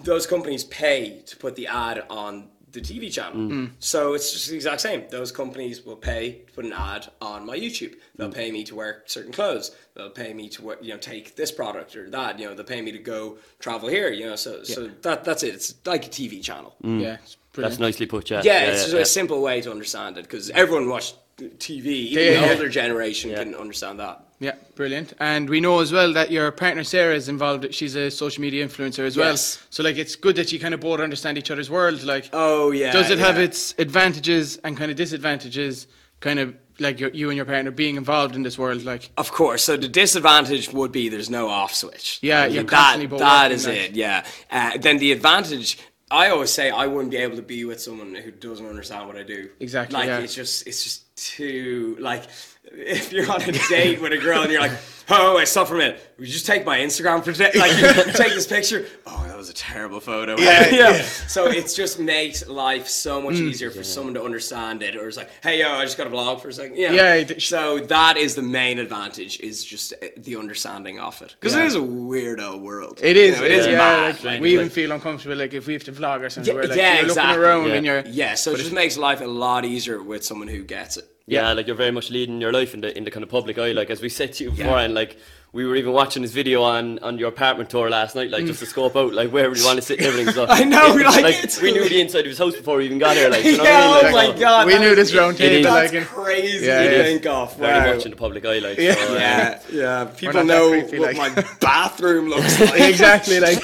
those 0.03 0.27
companies 0.27 0.65
pay 0.65 1.23
to 1.27 1.37
put 1.37 1.55
the 1.57 1.67
ad 1.69 2.05
on 2.11 2.49
the 2.73 2.81
TV 2.81 3.13
channel. 3.13 3.37
Mm. 3.37 3.51
Mm. 3.51 3.71
So 3.79 4.15
it's 4.15 4.33
just 4.33 4.49
the 4.49 4.57
exact 4.57 4.81
same. 4.81 5.05
Those 5.11 5.33
companies 5.33 5.85
will 5.85 5.97
pay 5.97 6.43
to 6.47 6.53
put 6.53 6.65
an 6.65 6.73
ad 6.73 7.11
on 7.21 7.47
my 7.47 7.59
YouTube. 7.59 7.95
They'll 8.17 8.29
mm. 8.29 8.35
pay 8.35 8.51
me 8.51 8.65
to 8.65 8.75
wear 8.75 9.03
certain 9.07 9.33
clothes. 9.33 9.75
They'll 9.95 10.11
pay 10.11 10.33
me 10.33 10.49
to 10.51 10.77
you 10.81 10.93
know 10.93 10.99
take 10.99 11.37
this 11.37 11.51
product 11.53 11.97
or 11.97 12.09
that. 12.11 12.39
You 12.39 12.49
know 12.49 12.55
they'll 12.55 12.65
pay 12.65 12.83
me 12.83 12.93
to 12.93 12.99
go 12.99 13.39
travel 13.59 13.89
here. 13.89 14.11
You 14.11 14.27
know 14.27 14.37
so 14.37 14.63
so 14.63 14.89
that 15.03 15.25
that's 15.25 15.43
it. 15.43 15.55
It's 15.55 15.75
like 15.85 16.07
a 16.07 16.11
TV 16.11 16.43
channel. 16.43 16.75
Yeah. 16.83 17.19
That's 17.53 17.81
nicely 17.81 18.07
put, 18.07 18.31
yeah. 18.31 18.43
Yeah, 18.45 18.67
it's 18.67 18.85
just 18.85 18.95
a 18.95 19.05
simple 19.05 19.43
way 19.43 19.61
to 19.63 19.73
understand 19.73 20.17
it 20.17 20.23
because 20.23 20.51
everyone 20.51 20.89
watched 20.89 21.17
TV. 21.39 21.87
Even 21.87 22.25
Yeah, 22.25 22.41
the 22.41 22.47
yeah. 22.47 22.53
older 22.53 22.69
generation 22.69 23.35
can 23.35 23.55
understand 23.55 23.99
that. 24.01 24.25
Yeah, 24.41 24.55
brilliant. 24.75 25.13
And 25.21 25.51
we 25.51 25.61
know 25.61 25.81
as 25.81 25.93
well 25.93 26.13
that 26.15 26.31
your 26.31 26.51
partner 26.51 26.83
Sarah 26.83 27.15
is 27.15 27.29
involved. 27.29 27.73
She's 27.75 27.95
a 27.95 28.11
social 28.11 28.41
media 28.41 28.67
influencer 28.67 29.01
as 29.05 29.15
well. 29.17 29.33
Yes. 29.33 29.63
So 29.69 29.83
like, 29.83 29.99
it's 29.99 30.17
good 30.17 30.37
that 30.37 30.51
you 30.51 30.59
kind 30.59 30.73
of 30.73 30.81
both 30.81 30.99
understand 30.99 31.37
each 31.37 31.51
other's 31.51 31.69
world. 31.71 32.03
Like, 32.05 32.31
Oh 32.33 32.71
yeah. 32.71 32.91
does 32.91 33.11
it 33.11 33.19
have 33.19 33.39
its 33.39 33.75
advantages 33.79 34.57
and 34.65 34.77
kind 34.79 34.91
of 34.91 34.97
disadvantages? 34.97 35.87
Kind 36.21 36.39
of 36.39 36.55
like 36.79 36.99
your, 36.99 37.11
you 37.11 37.29
and 37.29 37.37
your 37.37 37.45
partner 37.45 37.71
being 37.71 37.97
involved 37.97 38.35
in 38.35 38.43
this 38.43 38.59
world. 38.59 38.83
Like, 38.83 39.11
Of 39.19 39.31
course. 39.31 39.63
So 39.63 39.77
the 39.77 39.89
disadvantage 39.89 40.73
would 40.73 40.91
be 40.91 41.11
there's 41.11 41.29
no 41.31 41.49
off 41.49 41.75
switch. 41.75 42.19
Yeah, 42.23 42.47
you're 42.47 42.63
mean, 42.63 42.69
constantly 42.69 43.07
that 43.07 43.11
both 43.11 43.21
that 43.21 43.53
is 43.53 43.67
it. 43.67 43.93
Yeah. 43.93 44.25
Uh, 44.51 44.79
then 44.79 44.97
the 44.99 45.13
advantage. 45.13 45.79
I 46.11 46.31
always 46.31 46.51
say 46.51 46.71
I 46.71 46.87
wouldn't 46.87 47.11
be 47.13 47.19
able 47.19 47.37
to 47.37 47.43
be 47.43 47.65
with 47.67 47.81
someone 47.81 48.15
who 48.15 48.31
doesn't 48.33 48.67
understand 48.67 49.07
what 49.07 49.17
I 49.17 49.23
do. 49.23 49.51
Exactly, 49.61 49.97
Like 49.99 50.07
yeah. 50.09 50.19
it's 50.19 50.35
just 50.35 50.67
it's 50.67 50.83
just 50.83 51.15
too 51.17 51.97
like 52.01 52.25
if 52.65 53.13
you're 53.13 53.31
on 53.31 53.43
a 53.43 53.53
date 53.69 54.01
with 54.01 54.13
a 54.13 54.19
girl 54.19 54.43
and 54.43 54.51
you're 54.51 54.61
like, 54.61 54.73
oh 55.11 55.37
wait, 55.37 55.49
stop 55.49 55.69
for 55.69 55.75
a 55.75 55.79
minute. 55.79 56.01
Would 56.19 56.27
you 56.29 56.33
just 56.33 56.47
take 56.47 56.65
my 56.65 56.79
Instagram 56.79 57.25
for 57.25 57.33
today? 57.33 57.51
Like 57.59 57.73
take 58.15 58.33
this 58.35 58.47
picture. 58.47 58.87
Oh, 59.07 59.25
that 59.27 59.37
was 59.37 59.49
a 59.49 59.55
terrible 59.55 60.01
photo. 60.01 60.37
Yeah, 60.39 60.69
yeah. 60.71 60.99
Mm. 60.99 61.29
So 61.31 61.47
it's 61.47 61.75
just 61.75 61.99
makes 61.99 62.47
life 62.49 62.87
so 62.89 63.21
much 63.23 63.35
easier 63.35 63.71
for 63.71 63.83
someone 63.83 64.15
to 64.15 64.23
understand 64.23 64.83
it. 64.83 64.97
Or 64.97 65.09
it's 65.09 65.17
like, 65.17 65.31
hey 65.43 65.61
yo, 65.61 65.71
I 65.71 65.85
just 65.85 65.97
got 65.97 66.07
a 66.07 66.11
vlog 66.11 66.41
for 66.41 66.49
a 66.49 66.53
second. 66.53 66.77
Yeah. 66.77 66.93
Yeah, 66.93 67.15
it- 67.15 67.43
So 67.43 67.79
that 67.79 68.17
is 68.17 68.35
the 68.35 68.43
main 68.43 68.79
advantage 68.79 69.41
is 69.41 69.65
just 69.65 69.93
uh, 69.95 70.07
the 70.19 70.37
understanding 70.37 70.99
of 71.01 71.21
it 71.23 71.35
because 71.41 71.55
Yeah. 71.55 71.63
it 71.63 71.67
is 71.67 71.75
a 71.75 71.79
weirdo 71.81 72.61
world. 72.61 73.01
it 73.03 73.17
is. 73.17 73.37
You 73.37 73.41
know, 73.41 73.47
it 73.47 73.53
is 73.53 73.67
yeah, 73.67 73.77
mad. 73.79 74.15
like, 74.17 74.25
like- 74.25 74.41
we 74.41 74.53
even 74.53 74.67
like- 74.67 74.73
feel 74.73 74.93
uncomfortable. 74.93 75.37
Like 75.37 75.55
if 75.55 75.67
we 75.67 75.73
have 75.73 75.85
to 75.85 75.93
vlog 75.93 76.21
or 76.21 76.29
something, 76.31 76.55
Yeah, 76.55 76.61
we're 76.61 76.69
like, 76.69 76.77
yeah, 76.77 76.95
you're 76.97 77.05
exactly. 77.07 77.37
looking 77.39 77.43
around 77.45 77.69
Yeah. 77.69 77.75
and 77.75 77.87
you're. 77.87 78.03
yeah, 78.07 78.35
so 78.35 78.53
it 78.53 78.59
just 78.59 78.73
makes 78.73 78.97
life 78.99 79.21
a 79.23 79.27
lot 79.27 79.65
easier 79.65 80.03
with 80.03 80.23
someone 80.25 80.49
who 80.49 80.63
gets 80.65 80.97
it. 80.99 81.07
Yeah, 81.27 81.53
like 81.53 81.69
you're 81.69 81.77
very 81.77 81.93
much 81.93 82.11
leading 82.11 82.41
your 82.41 82.53
life 82.53 82.75
in 82.75 82.81
the 82.81 82.91
in 82.99 83.05
the 83.05 83.11
kind 83.13 83.23
of 83.23 83.29
public 83.31 83.57
eye. 83.57 83.71
Like 83.71 83.89
as 83.89 84.01
we 84.03 84.09
said 84.09 84.33
to 84.35 84.45
you 84.45 84.51
before, 84.51 84.79
and 84.79 84.95
like 84.95 85.00
like 85.01 85.17
we 85.53 85.67
were 85.67 85.75
even 85.75 85.93
watching 85.93 86.23
this 86.23 86.31
video 86.33 86.63
on 86.63 86.99
on 87.01 87.19
your 87.19 87.29
apartment 87.29 87.69
tour 87.71 87.91
last 87.91 88.15
night, 88.15 88.31
like 88.31 88.47
just 88.47 88.61
to 88.61 88.67
scope 88.67 88.95
out 88.97 89.13
like 89.13 89.31
where 89.33 89.49
would 89.49 89.59
you 89.59 89.65
want 89.65 89.77
to 89.77 89.83
sit 89.83 89.99
and 89.99 90.07
everything. 90.07 90.33
So 90.33 90.47
I 90.49 90.63
know, 90.65 90.97
it- 90.97 91.05
like, 91.05 91.23
like 91.25 91.63
we 91.63 91.73
knew 91.73 91.89
the 91.89 92.01
inside 92.01 92.21
of 92.21 92.27
his 92.27 92.39
house 92.39 92.55
before 92.57 92.77
we 92.77 92.85
even 92.85 92.99
got 92.99 93.17
here. 93.17 93.29
Like, 93.29 93.45
you 93.45 93.57
know 93.57 93.65
yeah, 93.65 93.89
what 93.89 94.05
I 94.05 94.09
oh 94.09 94.13
mean? 94.13 94.13
my 94.13 94.27
Like, 94.27 94.35
so 94.37 94.41
god, 94.41 94.67
We 94.67 94.79
knew 94.79 94.95
this 94.95 95.15
round 95.15 95.37
table. 95.39 95.57
is. 95.57 95.65
Like, 95.67 95.91
That's 95.91 96.07
crazy 96.09 96.67
Yeah, 96.67 96.83
to 96.85 96.97
yeah. 96.97 97.03
think 97.03 97.27
of. 97.27 97.57
very 97.57 97.95
much 97.97 98.05
in 98.05 98.11
the 98.13 98.17
public 98.17 98.45
eye. 98.47 98.59
Like, 98.61 98.79
Yeah. 98.79 98.95
so, 98.95 99.15
uh, 99.15 99.19
Yeah, 99.19 99.61
yeah. 99.73 100.05
People 100.17 100.45
know 100.45 100.71
creepy, 100.71 100.99
what 101.01 101.17
like- 101.17 101.37
my 101.37 101.45
bathroom 101.61 102.29
looks 102.29 102.61
like. 102.71 102.81
exactly. 102.81 103.41
Like, 103.41 103.63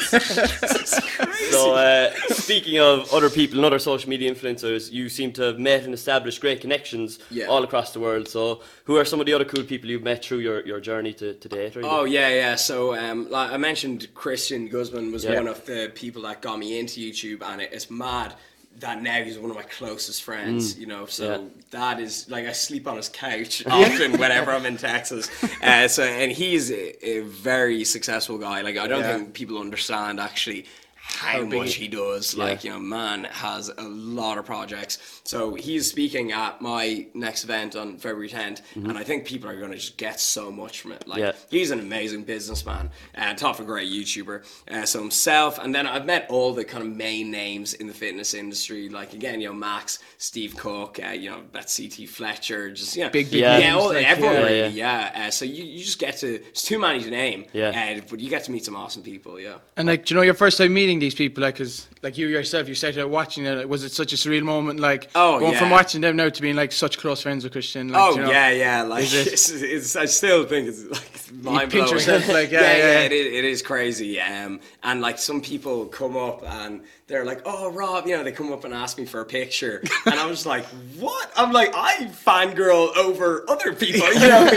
So, 1.51 1.75
uh, 1.75 2.11
speaking 2.31 2.79
of 2.81 3.12
other 3.14 3.31
people 3.31 3.59
and 3.59 3.64
other 3.64 3.79
social 3.79 4.11
media 4.11 4.33
influencers, 4.35 4.90
you 4.90 5.09
seem 5.09 5.33
to 5.35 5.42
have 5.42 5.59
met 5.59 5.85
and 5.85 5.94
established 5.94 6.40
great 6.40 6.61
connections 6.61 7.18
Yeah. 7.31 7.46
all 7.46 7.62
across 7.62 7.92
the 7.92 8.01
world. 8.01 8.29
So, 8.29 8.62
who 8.85 8.96
are 8.96 9.05
some 9.05 9.20
of 9.20 9.27
the 9.27 9.33
other 9.33 9.44
cool 9.44 9.64
people 9.64 9.88
you've 9.90 10.03
met 10.03 10.25
through 10.25 10.38
your, 10.38 10.66
your 10.66 10.81
journey 10.81 11.12
to, 11.14 11.35
to 11.35 11.49
Oh 11.84 12.04
yeah, 12.04 12.28
yeah. 12.28 12.54
So 12.54 12.94
um, 12.96 13.30
like 13.30 13.50
I 13.52 13.56
mentioned, 13.56 14.08
Christian 14.14 14.68
Guzman 14.68 15.12
was 15.12 15.24
Yeah. 15.24 15.34
one 15.36 15.48
of 15.48 15.64
the 15.66 15.90
people 15.94 16.22
that 16.22 16.40
got 16.42 16.58
me 16.58 16.78
into 16.78 17.00
YouTube, 17.00 17.42
and 17.42 17.60
it, 17.62 17.70
it's 17.72 17.90
mad 17.90 18.34
that 18.78 19.00
now 19.00 19.22
he's 19.24 19.38
one 19.38 19.50
of 19.50 19.56
my 19.56 19.62
closest 19.62 20.22
friends. 20.22 20.78
You 20.78 20.86
know, 20.86 21.06
so 21.06 21.24
Yeah. 21.24 21.38
that 21.70 22.00
is 22.00 22.28
like 22.28 22.46
I 22.46 22.52
sleep 22.52 22.86
on 22.86 22.96
his 22.96 23.08
couch 23.08 23.64
often 23.70 24.18
whenever 24.18 24.50
I'm 24.52 24.66
in 24.66 24.76
Texas. 24.76 25.30
Uh, 25.62 25.88
so 25.88 26.02
and 26.02 26.30
he's 26.32 26.70
a, 26.70 27.08
a 27.08 27.20
very 27.20 27.84
successful 27.84 28.38
guy. 28.38 28.60
Like 28.62 28.76
I 28.76 28.86
don't 28.86 29.00
Yeah. 29.00 29.16
think 29.16 29.34
people 29.34 29.58
understand 29.58 30.20
actually. 30.20 30.66
How, 31.09 31.45
big 31.45 31.59
much 31.61 31.75
he- 31.75 31.85
he 31.85 31.88
does, 31.88 32.37
like 32.37 32.64
you 32.64 32.71
know, 32.71 32.79
man 32.79 33.25
has 33.25 33.69
a 33.77 33.83
lot 33.83 34.38
of 34.38 34.45
projects. 34.45 34.99
So 35.25 35.55
he's 35.55 35.88
speaking 35.90 36.33
at 36.33 36.61
my 36.61 37.07
next 37.14 37.45
event 37.45 37.75
on 37.77 37.97
February 37.99 38.29
10th, 38.29 38.61
and 38.75 38.99
I 38.99 39.03
think 39.05 39.25
people 39.25 39.49
are 39.49 39.57
going 39.59 39.71
to 39.71 39.79
just 39.79 39.97
get 39.97 40.21
so 40.21 40.51
much 40.53 40.81
from 40.81 40.92
it. 40.92 41.07
Like 41.09 41.21
Yeah. 41.21 41.33
he's 41.51 41.71
an 41.71 41.81
amazing 41.81 42.25
businessman 42.25 42.90
and 43.14 43.38
top 43.38 43.55
of 43.59 43.64
a 43.64 43.64
great 43.66 43.90
YouTuber. 43.90 44.45
Uh, 44.71 44.85
so 44.85 45.01
himself, 45.01 45.59
and 45.59 45.75
then 45.75 45.87
I've 45.87 46.05
met 46.07 46.27
all 46.29 46.53
the 46.53 46.64
kind 46.64 46.83
of 46.83 46.90
main 46.95 47.31
names 47.31 47.75
in 47.75 47.87
the 47.87 47.95
fitness 47.95 48.35
industry, 48.35 48.88
like 48.88 49.14
again, 49.14 49.40
you 49.40 49.49
know, 49.49 49.55
Max, 49.55 50.01
Steve 50.19 50.57
Cook, 50.57 50.99
uh, 51.03 51.11
you 51.11 51.31
know, 51.31 51.40
that 51.53 51.73
CT 51.75 52.07
Fletcher, 52.09 52.73
just 52.73 52.97
you 52.97 53.05
know, 53.05 53.11
Big, 53.11 53.31
big 53.31 53.40
Yeah. 53.40 53.59
yeah, 53.59 53.75
all, 53.77 53.88
like, 53.95 54.05
everyone 54.07 54.35
yeah. 54.35 54.40
Yeah, 54.40 54.47
really, 54.62 54.69
yeah. 54.77 55.27
Uh, 55.27 55.31
so 55.31 55.45
you, 55.45 55.64
you 55.64 55.83
just 55.85 55.99
get 55.99 56.16
to, 56.19 56.35
it's 56.35 56.62
too 56.62 56.79
many 56.79 57.01
to 57.03 57.11
name, 57.11 57.47
Yeah. 57.53 57.97
uh, 57.99 58.01
but 58.11 58.21
you 58.21 58.29
get 58.29 58.45
to 58.45 58.51
meet 58.51 58.64
some 58.64 58.77
awesome 58.77 59.03
people, 59.03 59.40
yeah. 59.40 59.57
And 59.77 59.88
like, 59.88 60.05
do 60.05 60.14
you 60.14 60.16
know 60.21 60.23
your 60.25 60.35
first 60.35 60.59
time 60.59 60.75
meeting 60.75 60.95
these 60.98 61.14
people? 61.14 61.42
Like, 61.42 61.56
cause 61.56 61.87
like 62.02 62.16
you 62.18 62.26
yourself, 62.28 62.68
you 62.68 62.74
started 62.74 63.02
out 63.02 63.11
watching 63.11 63.44
it. 63.46 63.68
Was 63.68 63.85
it 63.85 63.92
such 63.92 64.12
a 64.12 64.16
surreal 64.16 64.42
moment? 64.42 64.80
Like, 64.80 65.11
Oh, 65.14 65.38
going 65.40 65.56
from 65.56 65.70
watching 65.70 66.00
them 66.00 66.16
now 66.16 66.28
to 66.28 66.42
being 66.42 66.56
like 66.56 66.72
such 66.72 66.98
close 66.98 67.22
friends 67.22 67.44
with 67.44 67.52
Christian. 67.52 67.88
Like, 67.88 68.02
Oh 68.02 68.14
you 68.16 68.22
know, 68.22 68.30
yeah, 68.30 68.50
yeah. 68.50 68.82
Like 68.82 69.04
it- 69.04 69.26
it's, 69.32 69.50
it's, 69.50 69.96
I 69.96 70.04
still 70.06 70.44
think 70.44 70.68
it's 70.68 70.85
like 70.85 71.42
mind 71.44 71.70
blowing. 71.70 71.88
yourself, 71.90 72.28
like, 72.28 72.50
yeah, 72.52 72.61
yeah, 72.61 72.76
yeah. 72.76 73.00
It, 73.00 73.12
is, 73.12 73.26
it 73.35 73.44
is 73.44 73.62
crazy. 73.62 74.20
Um, 74.20 74.61
and 74.82 75.00
like 75.00 75.18
some 75.18 75.40
people 75.40 75.87
come 75.87 76.16
up 76.16 76.42
and 76.44 76.82
they're 77.09 77.24
like, 77.24 77.42
"Oh, 77.44 77.70
Rob," 77.70 78.06
you 78.06 78.16
know, 78.16 78.24
they 78.24 78.32
come 78.32 78.52
up 78.52 78.64
and 78.64 78.74
ask 78.74 78.98
me 78.98 79.04
for 79.04 79.20
a 79.20 79.24
picture, 79.24 79.80
and 80.06 80.14
I 80.18 80.26
was 80.26 80.44
like, 80.44 80.64
"What?" 80.98 81.30
I'm 81.37 81.52
like, 81.52 81.70
I 81.74 82.11
fangirl 82.26 82.96
over 82.96 83.44
other 83.48 83.72
people, 83.74 84.12
you 84.12 84.20
know. 84.20 84.48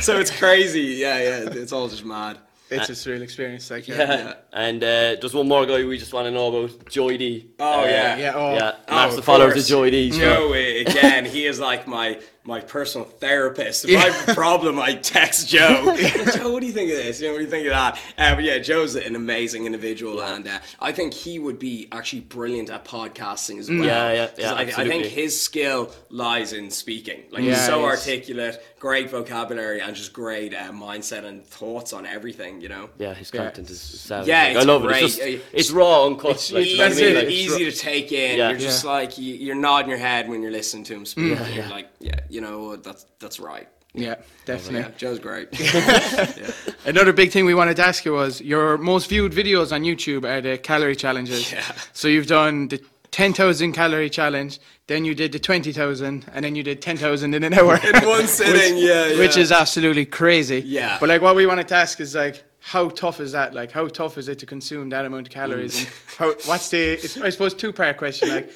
so 0.00 0.18
it's 0.18 0.30
crazy. 0.30 0.80
Yeah, 1.04 1.18
yeah. 1.18 1.48
It's 1.52 1.70
all 1.72 1.88
just 1.88 2.04
mad. 2.04 2.38
It's 2.72 2.88
a 2.90 2.92
surreal 2.92 3.22
experience. 3.22 3.70
Like, 3.70 3.88
yeah. 3.88 3.96
Yeah. 3.98 4.34
And 4.52 4.82
uh, 4.82 5.16
there's 5.20 5.34
one 5.34 5.48
more 5.48 5.64
guy 5.66 5.84
we 5.84 5.98
just 5.98 6.12
want 6.12 6.26
to 6.26 6.30
know 6.30 6.48
about, 6.54 6.88
Joey 6.88 7.18
D. 7.18 7.50
Oh, 7.58 7.82
Uh, 7.82 7.84
yeah. 7.86 8.16
Yeah, 8.16 8.32
oh. 8.34 8.54
yeah, 8.54 8.72
Oh, 8.88 8.94
massive 8.94 9.18
of 9.20 9.24
followers 9.24 9.52
course. 9.54 9.64
of 9.64 9.68
Joey 9.70 9.90
D. 9.90 10.10
so- 10.12 10.18
Joe, 10.18 10.48
uh, 10.50 10.90
again, 10.90 11.24
he 11.24 11.46
is 11.46 11.58
like 11.60 11.86
my 11.86 12.18
my 12.44 12.60
personal 12.60 13.06
therapist. 13.06 13.84
If 13.88 13.96
I 14.04 14.08
have 14.10 14.28
a 14.30 14.34
problem, 14.34 14.78
I 14.80 14.94
text 14.94 15.48
Joe. 15.48 15.94
Joe, 16.34 16.52
what 16.52 16.60
do 16.60 16.66
you 16.66 16.72
think 16.72 16.90
of 16.90 16.96
this? 16.96 17.20
You 17.20 17.28
know, 17.28 17.34
what 17.34 17.38
do 17.38 17.44
you 17.44 17.50
think 17.50 17.66
of 17.66 17.70
that? 17.70 17.98
Uh, 18.18 18.34
but 18.34 18.42
yeah, 18.42 18.58
Joe's 18.58 18.96
an 18.96 19.14
amazing 19.14 19.64
individual, 19.66 20.20
and 20.22 20.46
uh, 20.48 20.58
I 20.80 20.90
think 20.90 21.14
he 21.14 21.38
would 21.38 21.58
be 21.60 21.86
actually 21.92 22.20
brilliant 22.22 22.68
at 22.70 22.84
podcasting 22.84 23.58
as 23.58 23.68
well. 23.70 23.78
Yeah, 23.84 24.12
yeah, 24.12 24.26
'Cause 24.26 24.38
yeah, 24.38 24.52
I, 24.54 24.60
I 24.62 24.88
think 24.88 25.04
his 25.04 25.40
skill 25.40 25.92
lies 26.10 26.52
in 26.52 26.70
speaking. 26.70 27.22
Like 27.30 27.42
he's 27.44 27.64
so 27.64 27.78
he 27.78 27.84
is. 27.84 27.90
articulate, 28.00 28.64
great 28.80 29.08
vocabulary, 29.10 29.80
and 29.80 29.94
just 29.94 30.12
great 30.12 30.52
uh, 30.52 30.72
mindset 30.72 31.24
and 31.24 31.44
thoughts 31.46 31.92
on 31.92 32.06
everything. 32.06 32.60
You 32.60 32.70
know. 32.70 32.90
Yeah, 32.98 33.14
his 33.14 33.30
content 33.30 33.70
is 33.70 33.80
savage. 33.80 34.26
Yeah, 34.28 34.48
like, 34.48 34.56
I 34.56 34.62
love 34.62 34.82
great. 34.82 35.02
it. 35.02 35.04
It's, 35.04 35.16
just, 35.16 35.28
Uh, 35.28 35.48
it's 35.52 35.70
raw, 35.70 36.06
uncut. 36.06 36.30
it's- 36.32 36.50
like, 36.52 36.62
easy, 36.64 36.70
you 36.72 36.78
know 36.78 36.84
what 36.88 36.92
I 36.92 36.96
mean? 36.96 37.04
it, 37.06 37.14
Like, 37.16 37.26
it's 37.30 37.56
to 37.78 37.84
take 37.84 38.10
in. 38.12 38.38
Yeah. 38.38 38.50
You're 38.50 38.58
just 38.58 38.84
Yeah. 38.84 38.90
like 38.90 39.16
you, 39.18 39.34
you're 39.34 39.54
nodding 39.54 39.90
your 39.90 39.98
head 39.98 40.28
when 40.28 40.42
you're 40.42 40.50
listening 40.50 40.82
to 40.84 40.94
him 40.94 41.06
speak. 41.06 41.38
Yeah, 41.38 41.46
You're 41.48 41.64
yeah. 41.64 41.70
like, 41.70 41.88
yeah, 42.00 42.14
you 42.32 42.40
know 42.40 42.76
that's 42.76 43.06
that's 43.18 43.38
right. 43.38 43.68
Yeah, 43.94 44.14
definitely. 44.46 44.80
Yeah, 44.80 44.90
Joe's 44.96 45.18
great. 45.18 45.48
Another 46.86 47.12
big 47.12 47.30
thing 47.30 47.44
we 47.44 47.52
wanted 47.52 47.76
to 47.76 47.84
ask 47.84 48.06
you 48.06 48.14
was 48.14 48.40
your 48.40 48.78
most 48.78 49.10
viewed 49.10 49.32
videos 49.32 49.70
on 49.70 49.82
YouTube 49.82 50.24
are 50.24 50.40
the 50.40 50.56
calorie 50.56 50.96
challenges. 50.96 51.52
Yeah. 51.52 51.62
So 51.92 52.08
you've 52.08 52.26
done 52.26 52.68
the 52.68 52.82
10,000 53.10 53.72
calorie 53.72 54.08
challenge, 54.08 54.60
then 54.86 55.04
you 55.04 55.14
did 55.14 55.32
the 55.32 55.38
20,000, 55.38 56.24
and 56.32 56.44
then 56.44 56.56
you 56.56 56.62
did 56.62 56.80
10,000 56.80 57.34
in 57.34 57.44
an 57.44 57.52
hour. 57.52 57.78
In 57.84 58.08
one 58.08 58.26
sitting, 58.26 58.78
yeah, 58.78 59.08
yeah. 59.08 59.18
Which 59.18 59.36
is 59.36 59.52
absolutely 59.52 60.06
crazy. 60.06 60.62
Yeah. 60.64 60.96
But 60.98 61.10
like 61.10 61.20
what 61.20 61.36
we 61.36 61.44
wanted 61.44 61.68
to 61.68 61.74
ask 61.74 62.00
is 62.00 62.14
like, 62.14 62.42
how 62.64 62.88
tough 62.90 63.18
is 63.18 63.32
that? 63.32 63.54
Like, 63.54 63.72
how 63.72 63.88
tough 63.88 64.16
is 64.16 64.28
it 64.28 64.38
to 64.38 64.46
consume 64.46 64.88
that 64.90 65.04
amount 65.04 65.26
of 65.26 65.32
calories? 65.32 65.78
And 65.80 65.88
mm. 65.88 66.16
how, 66.16 66.34
what's 66.48 66.70
the, 66.70 66.92
it's, 66.92 67.16
I 67.18 67.28
suppose, 67.30 67.54
two 67.54 67.72
part 67.72 67.96
question. 67.96 68.28
Like, 68.28 68.52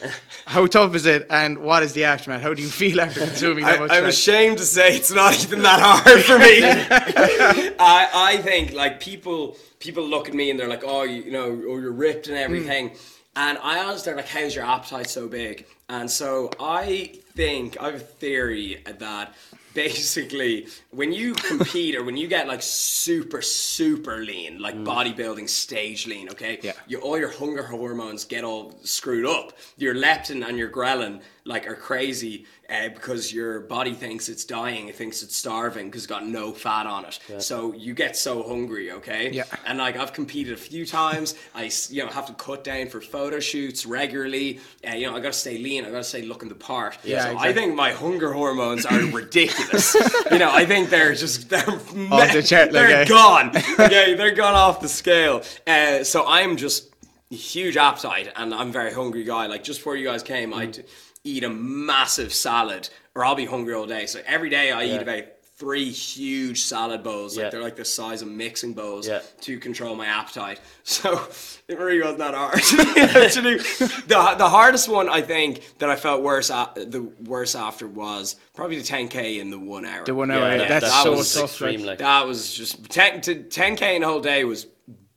how 0.46 0.66
tough 0.68 0.94
is 0.94 1.06
it, 1.06 1.26
and 1.28 1.58
what 1.58 1.82
is 1.82 1.92
the 1.92 2.04
aftermath? 2.04 2.40
How 2.40 2.54
do 2.54 2.62
you 2.62 2.68
feel 2.68 3.00
after 3.00 3.20
consuming 3.20 3.64
that 3.64 3.78
I, 3.78 3.80
much? 3.80 3.90
I'm 3.90 4.04
like- 4.04 4.12
ashamed 4.12 4.58
to 4.58 4.64
say 4.64 4.94
it's 4.94 5.12
not 5.12 5.42
even 5.42 5.62
that 5.62 5.80
hard 5.82 6.22
for 6.22 6.38
me. 6.38 6.62
I, 7.80 8.08
I 8.14 8.36
think 8.42 8.72
like 8.72 9.00
people 9.00 9.56
people 9.80 10.06
look 10.08 10.28
at 10.28 10.34
me 10.34 10.50
and 10.50 10.58
they're 10.58 10.68
like, 10.68 10.84
oh, 10.84 11.02
you, 11.02 11.22
you 11.22 11.32
know, 11.32 11.62
oh, 11.68 11.78
you're 11.78 11.92
ripped 11.92 12.28
and 12.28 12.36
mm. 12.36 12.42
everything. 12.42 12.92
And 13.34 13.58
I 13.58 13.80
honestly, 13.80 14.10
they're 14.10 14.16
like, 14.16 14.28
how's 14.28 14.54
your 14.54 14.64
appetite 14.64 15.10
so 15.10 15.28
big? 15.28 15.66
And 15.88 16.10
so 16.10 16.50
I 16.58 17.12
think 17.34 17.80
I 17.80 17.86
have 17.86 17.96
a 17.96 17.98
theory 17.98 18.82
that 18.86 19.34
basically 19.76 20.66
when 20.90 21.12
you 21.12 21.34
compete 21.34 21.94
or 21.94 22.02
when 22.02 22.16
you 22.16 22.26
get 22.26 22.48
like 22.48 22.62
super 22.62 23.42
super 23.42 24.16
lean 24.24 24.58
like 24.58 24.74
mm. 24.74 24.84
bodybuilding 24.84 25.48
stage 25.48 26.06
lean 26.06 26.28
okay? 26.30 26.58
Yeah. 26.62 26.72
you, 26.88 26.98
all 26.98 27.18
your 27.18 27.30
hunger 27.30 27.62
hormones 27.62 28.24
get 28.24 28.42
all 28.42 28.74
screwed 28.82 29.26
up. 29.26 29.52
Your 29.76 29.94
leptin 29.94 30.46
and 30.48 30.58
your 30.58 30.70
ghrelin 30.70 31.20
like 31.46 31.66
are 31.68 31.74
crazy 31.76 32.44
uh, 32.68 32.88
because 32.88 33.32
your 33.32 33.60
body 33.60 33.94
thinks 33.94 34.28
it's 34.28 34.44
dying 34.44 34.88
it 34.88 34.96
thinks 34.96 35.22
it's 35.22 35.36
starving 35.36 35.86
because 35.86 36.02
it's 36.02 36.10
got 36.10 36.26
no 36.26 36.52
fat 36.52 36.86
on 36.86 37.04
it. 37.04 37.20
So 37.38 37.72
you 37.74 37.94
get 37.94 38.16
so 38.16 38.42
hungry 38.42 38.90
okay? 38.92 39.30
Yeah. 39.30 39.44
and 39.64 39.78
like 39.78 39.96
I've 39.96 40.12
competed 40.12 40.52
a 40.54 40.56
few 40.56 40.84
times. 40.84 41.36
I 41.54 41.70
you 41.90 42.04
know 42.04 42.10
have 42.10 42.26
to 42.26 42.34
cut 42.34 42.64
down 42.64 42.88
for 42.88 43.00
photo 43.00 43.38
shoots 43.38 43.86
regularly. 43.86 44.60
Uh, 44.86 44.96
you 44.96 45.06
know 45.06 45.16
I 45.16 45.20
gotta 45.20 45.32
stay 45.32 45.58
lean 45.58 45.84
I 45.84 45.90
gotta 45.90 46.04
stay 46.04 46.22
looking 46.22 46.48
the 46.48 46.56
part. 46.56 46.98
Yeah, 47.04 47.30
so 47.30 47.38
I 47.38 47.52
think 47.52 47.74
my 47.74 47.92
hunger 47.92 48.32
hormones 48.32 48.84
are 48.84 49.00
ridiculous. 49.00 49.96
You 50.32 50.38
know 50.38 50.50
I 50.52 50.66
think 50.66 50.90
they're 50.90 51.14
just 51.14 51.48
they're 51.48 51.68
Off 51.68 52.32
the 52.32 52.42
chart, 52.44 52.72
they're 52.72 53.02
eh? 53.02 53.04
gone. 53.04 53.52
Okay 53.78 54.14
they're 54.14 54.32
gone 54.34 54.54
off 54.54 54.80
the 54.80 54.88
scale. 54.88 55.42
Uh, 55.66 56.02
so 56.02 56.26
I'm 56.26 56.56
just 56.56 56.90
huge 57.30 57.76
appetite 57.76 58.32
and 58.36 58.54
I'm 58.54 58.68
a 58.68 58.72
very 58.72 58.92
hungry 58.92 59.24
guy. 59.24 59.46
Like 59.46 59.64
just 59.64 59.80
before 59.80 59.96
you 59.96 60.06
guys 60.06 60.22
came 60.22 60.52
Mm. 60.52 60.56
I'd 60.56 60.84
eat 61.26 61.44
a 61.44 61.50
massive 61.50 62.32
salad 62.32 62.88
or 63.14 63.24
I'll 63.24 63.34
be 63.34 63.44
hungry 63.46 63.74
all 63.74 63.86
day 63.86 64.06
so 64.06 64.20
every 64.26 64.48
day 64.50 64.70
I 64.72 64.84
eat 64.84 65.02
about 65.02 65.24
three 65.58 65.90
huge 65.90 66.60
salad 66.62 67.02
bowls 67.02 67.34
Yeah. 67.34 67.44
like 67.44 67.52
they're 67.52 67.62
like 67.62 67.76
the 67.76 67.84
size 67.84 68.20
of 68.20 68.28
mixing 68.28 68.74
bowls 68.74 69.08
Yeah. 69.08 69.20
to 69.40 69.58
control 69.58 69.94
my 69.96 70.04
appetite 70.06 70.60
so 70.84 71.18
it 71.66 71.78
really 71.78 71.98
wasn't 72.00 72.18
that 72.18 72.34
hard 72.34 72.62
to 73.32 73.42
do. 73.42 73.58
the, 74.06 74.34
the 74.38 74.48
hardest 74.48 74.88
one 74.88 75.08
I 75.08 75.22
think 75.22 75.78
that 75.78 75.88
I 75.88 75.96
felt 75.96 76.22
worse 76.22 76.50
a- 76.50 76.72
the 76.76 77.02
worse 77.24 77.54
after 77.54 77.88
was 77.88 78.36
probably 78.54 78.76
the 78.76 78.84
10k 78.84 79.40
in 79.40 79.50
the 79.50 79.58
one 79.58 79.86
hour 79.86 80.04
The 80.04 80.14
one 80.14 80.30
hour, 80.30 80.40
Yeah, 80.56 80.68
that's 80.68 80.84
that 80.90 81.02
so 81.04 81.12
was 81.12 81.32
tough. 81.34 81.44
extreme, 81.44 81.80
like- 81.80 81.86
like. 81.88 81.98
that 82.00 82.26
was 82.26 82.52
just 82.54 82.84
10 82.90 83.22
to 83.22 83.34
10k 83.36 83.96
in 83.96 84.02
the 84.02 84.08
whole 84.08 84.20
day 84.20 84.44
was 84.44 84.66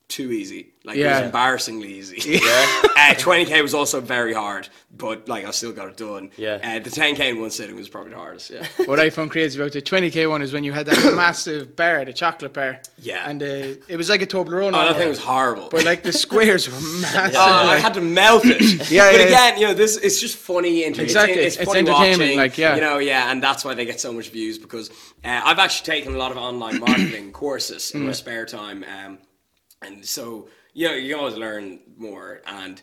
too 0.10 0.32
easy. 0.32 0.74
Like 0.84 0.98
it 0.98 1.06
was 1.06 1.22
embarrassingly 1.22 1.94
easy. 1.94 2.18
Yeah. 2.40 2.66
uh, 2.98 3.14
20k 3.16 3.62
was 3.62 3.74
also 3.74 4.02
very 4.02 4.34
hard, 4.34 4.70
but 4.96 5.28
like 5.28 5.46
I 5.46 5.52
still 5.52 5.72
got 5.72 5.88
it 5.90 5.98
done. 5.98 6.32
Yeah. 6.38 6.60
Uh, 6.64 6.80
the 6.80 6.90
10k 6.90 7.20
in 7.20 7.42
one 7.42 7.50
sitting 7.52 7.76
was 7.76 7.90
probably 7.90 8.12
the 8.12 8.18
hardest. 8.18 8.50
Yeah. 8.50 8.66
what 8.86 9.00
I 9.00 9.10
found 9.10 9.32
crazy 9.32 9.60
about 9.60 9.72
the 9.74 9.82
20k 9.82 10.30
one 10.30 10.42
is 10.42 10.52
when 10.52 10.64
you 10.64 10.72
had 10.72 10.86
that 10.88 11.16
massive 11.16 11.76
bar, 11.76 12.06
the 12.06 12.14
chocolate 12.14 12.54
bar. 12.54 12.82
Yeah. 12.98 13.30
And 13.30 13.42
uh, 13.44 13.46
it 13.88 13.98
was 13.98 14.10
like 14.10 14.22
a 14.22 14.28
Toblerone. 14.28 14.70
Oh, 14.70 14.86
that 14.86 14.96
thing 14.96 15.10
was 15.10 15.20
horrible. 15.20 15.70
But 15.70 15.86
like 15.86 16.04
the 16.04 16.12
squares 16.14 16.68
were 16.68 17.02
massive. 17.02 17.36
Oh, 17.38 17.68
I 17.68 17.78
had 17.78 17.94
to 17.96 18.02
melt 18.02 18.44
it. 18.46 18.60
Yeah, 18.90 19.12
but 19.12 19.20
yeah, 19.20 19.26
again, 19.28 19.60
you 19.60 19.68
know, 19.68 19.74
this 19.74 19.98
it's 19.98 20.20
just 20.20 20.38
funny. 20.38 20.84
Inter- 20.84 21.04
Exactly, 21.04 21.36
It's, 21.42 21.58
it's 21.58 21.66
funny 21.66 21.90
watching, 21.90 22.38
like, 22.38 22.58
yeah. 22.58 22.76
You 22.76 22.82
know, 22.82 22.98
yeah, 22.98 23.32
and 23.32 23.44
that's 23.44 23.64
why 23.64 23.74
they 23.76 23.86
get 23.86 24.00
so 24.00 24.12
much 24.12 24.30
views 24.30 24.58
because 24.58 24.90
uh, 25.24 25.42
I've 25.46 25.60
actually 25.60 25.86
taken 25.86 26.16
a 26.16 26.18
lot 26.18 26.32
of 26.32 26.38
online 26.38 26.80
marketing 26.88 27.32
courses 27.32 27.92
in 27.92 28.06
my 28.06 28.14
spare 28.14 28.46
time, 28.46 28.84
um, 28.84 29.20
and 29.82 30.06
so 30.06 30.48
you 30.74 30.88
know, 30.88 30.94
you 30.94 31.18
always 31.18 31.36
learn 31.36 31.80
more. 31.98 32.42
And 32.46 32.82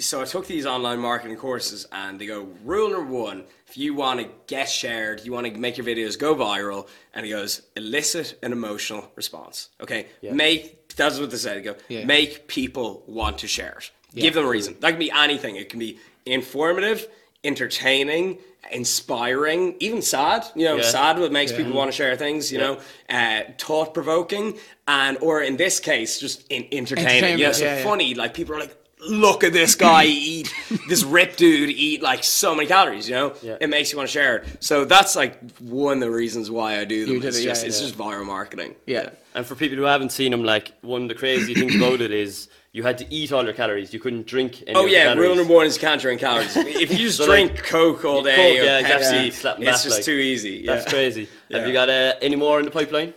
so 0.00 0.20
I 0.20 0.24
took 0.24 0.46
these 0.46 0.66
online 0.66 0.98
marketing 0.98 1.36
courses, 1.36 1.86
and 1.92 2.18
they 2.18 2.26
go 2.26 2.48
rule 2.64 2.90
number 2.90 3.12
one: 3.12 3.44
if 3.66 3.76
you 3.76 3.94
want 3.94 4.20
to 4.20 4.28
get 4.46 4.68
shared, 4.68 5.24
you 5.24 5.32
want 5.32 5.46
to 5.46 5.52
make 5.52 5.76
your 5.76 5.86
videos 5.86 6.18
go 6.18 6.34
viral, 6.34 6.88
and 7.14 7.24
he 7.26 7.32
goes 7.32 7.62
elicit 7.76 8.38
an 8.42 8.52
emotional 8.52 9.10
response. 9.14 9.68
Okay, 9.80 10.06
make 10.22 10.88
that's 10.96 11.18
what 11.20 11.30
they 11.30 11.36
said. 11.36 11.58
They 11.58 11.62
go 11.62 11.76
Yeah. 11.88 12.04
make 12.04 12.48
people 12.48 13.04
want 13.06 13.38
to 13.38 13.46
share 13.46 13.76
it. 13.78 13.90
Give 14.14 14.34
them 14.34 14.46
a 14.46 14.48
reason. 14.48 14.74
That 14.80 14.90
can 14.90 14.98
be 14.98 15.10
anything. 15.12 15.56
It 15.56 15.68
can 15.68 15.78
be 15.78 15.98
informative, 16.24 17.06
entertaining, 17.44 18.38
inspiring, 18.72 19.74
even 19.80 20.02
sad. 20.02 20.46
You 20.54 20.64
know, 20.66 20.76
Yeah. 20.76 20.82
sad 20.82 21.18
what 21.18 21.32
makes 21.32 21.52
people 21.52 21.72
want 21.72 21.90
to 21.90 21.96
share 21.96 22.16
things. 22.16 22.50
You 22.52 22.58
know, 22.58 22.78
uh, 23.08 23.40
thought 23.58 23.94
provoking, 23.94 24.58
and 24.86 25.18
or 25.20 25.42
in 25.42 25.56
this 25.56 25.80
case, 25.80 26.18
just 26.20 26.44
in, 26.50 26.66
entertaining. 26.72 26.78
You 26.78 27.44
know, 27.44 27.50
Entertainment, 27.50 27.56
so 27.56 27.64
yeah, 27.64 27.76
yeah. 27.78 27.84
funny. 27.84 28.14
Like 28.14 28.34
people 28.34 28.54
are 28.54 28.60
like. 28.60 28.74
Look 29.08 29.44
at 29.44 29.52
this 29.52 29.76
guy 29.76 30.06
eat 30.06 30.52
this 30.88 31.04
rip 31.04 31.36
dude 31.36 31.70
eat 31.70 32.02
like 32.02 32.24
so 32.24 32.52
many 32.52 32.66
calories, 32.66 33.08
you 33.08 33.14
know? 33.14 33.32
Yeah. 33.42 33.56
It 33.60 33.68
makes 33.70 33.92
you 33.92 33.96
want 33.96 34.08
to 34.08 34.12
share 34.12 34.38
it. 34.38 34.56
So 34.58 34.84
that's 34.84 35.14
like 35.14 35.38
one 35.60 35.98
of 35.98 36.00
the 36.00 36.10
reasons 36.10 36.50
why 36.50 36.80
I 36.80 36.84
do 36.84 37.06
them. 37.06 37.22
It's 37.22 37.38
it, 37.38 37.42
yeah, 37.44 37.50
just 37.50 37.64
it's 37.64 37.80
yeah. 37.80 37.86
just 37.86 37.96
viral 37.96 38.26
marketing. 38.26 38.74
yeah. 38.86 39.10
And 39.36 39.46
for 39.46 39.54
people 39.54 39.76
who 39.76 39.84
haven't 39.84 40.10
seen 40.10 40.32
him, 40.32 40.42
like 40.42 40.72
one 40.80 41.02
of 41.02 41.08
the 41.08 41.14
crazy 41.14 41.54
things 41.54 41.76
about 41.76 42.00
it 42.00 42.10
is 42.10 42.48
you 42.78 42.84
had 42.84 42.96
to 42.98 43.06
eat 43.12 43.32
all 43.32 43.42
your 43.44 43.52
calories. 43.62 43.92
You 43.92 43.98
couldn't 43.98 44.24
drink 44.24 44.62
any 44.68 44.76
Oh 44.78 44.86
yeah, 44.86 45.02
calories. 45.06 45.20
rule 45.26 45.34
number 45.36 45.52
one 45.52 45.66
is 45.66 45.74
you 45.74 45.80
can't 45.80 46.00
drink 46.00 46.20
calories. 46.20 46.56
If 46.84 46.92
you 46.92 46.98
just 47.08 47.18
So, 47.18 47.26
drink 47.26 47.50
like, 47.54 47.64
Coke 47.64 48.04
all 48.04 48.22
day 48.22 48.36
Coke, 48.36 48.60
or 48.60 48.64
yeah, 48.64 48.82
Pepsi, 48.90 49.26
exactly. 49.26 49.66
It's 49.66 49.78
back, 49.78 49.82
just 49.82 49.96
like, 49.96 50.04
too 50.04 50.12
easy. 50.32 50.50
Yeah. 50.64 50.74
That's 50.76 50.88
crazy. 50.88 51.28
Yeah. 51.48 51.58
Have 51.58 51.66
you 51.66 51.72
got 51.72 51.88
uh, 51.88 52.12
any 52.22 52.36
more 52.36 52.58
in 52.60 52.66
the 52.66 52.70
pipeline? 52.70 53.14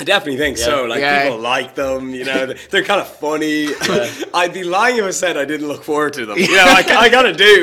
I 0.00 0.04
definitely 0.04 0.38
think 0.38 0.56
so. 0.58 0.86
Like 0.86 1.00
Yeah. 1.00 1.24
people 1.24 1.38
like 1.38 1.74
them, 1.74 2.14
you 2.18 2.24
know, 2.24 2.46
they're, 2.46 2.56
they're 2.70 2.82
kind 2.92 3.00
of 3.00 3.08
funny. 3.08 3.68
I'd 4.40 4.52
be 4.54 4.64
lying 4.64 4.96
if 4.98 5.04
I 5.04 5.10
said 5.10 5.36
I 5.36 5.44
didn't 5.44 5.68
look 5.68 5.84
forward 5.84 6.12
to 6.14 6.24
them. 6.24 6.38
You 6.38 6.56
know, 6.56 6.64
like 6.78 6.88
I 7.04 7.08
gotta 7.16 7.32
do. 7.32 7.56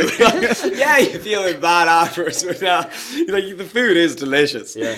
yeah, 0.84 0.98
you 1.00 1.18
feel 1.20 1.42
bad 1.60 1.88
afterwards, 1.88 2.44
but 2.44 2.62
uh, 2.62 2.84
like 3.36 3.58
the 3.58 3.66
food 3.76 3.96
is 3.98 4.16
delicious. 4.16 4.76
Yeah. 4.76 4.96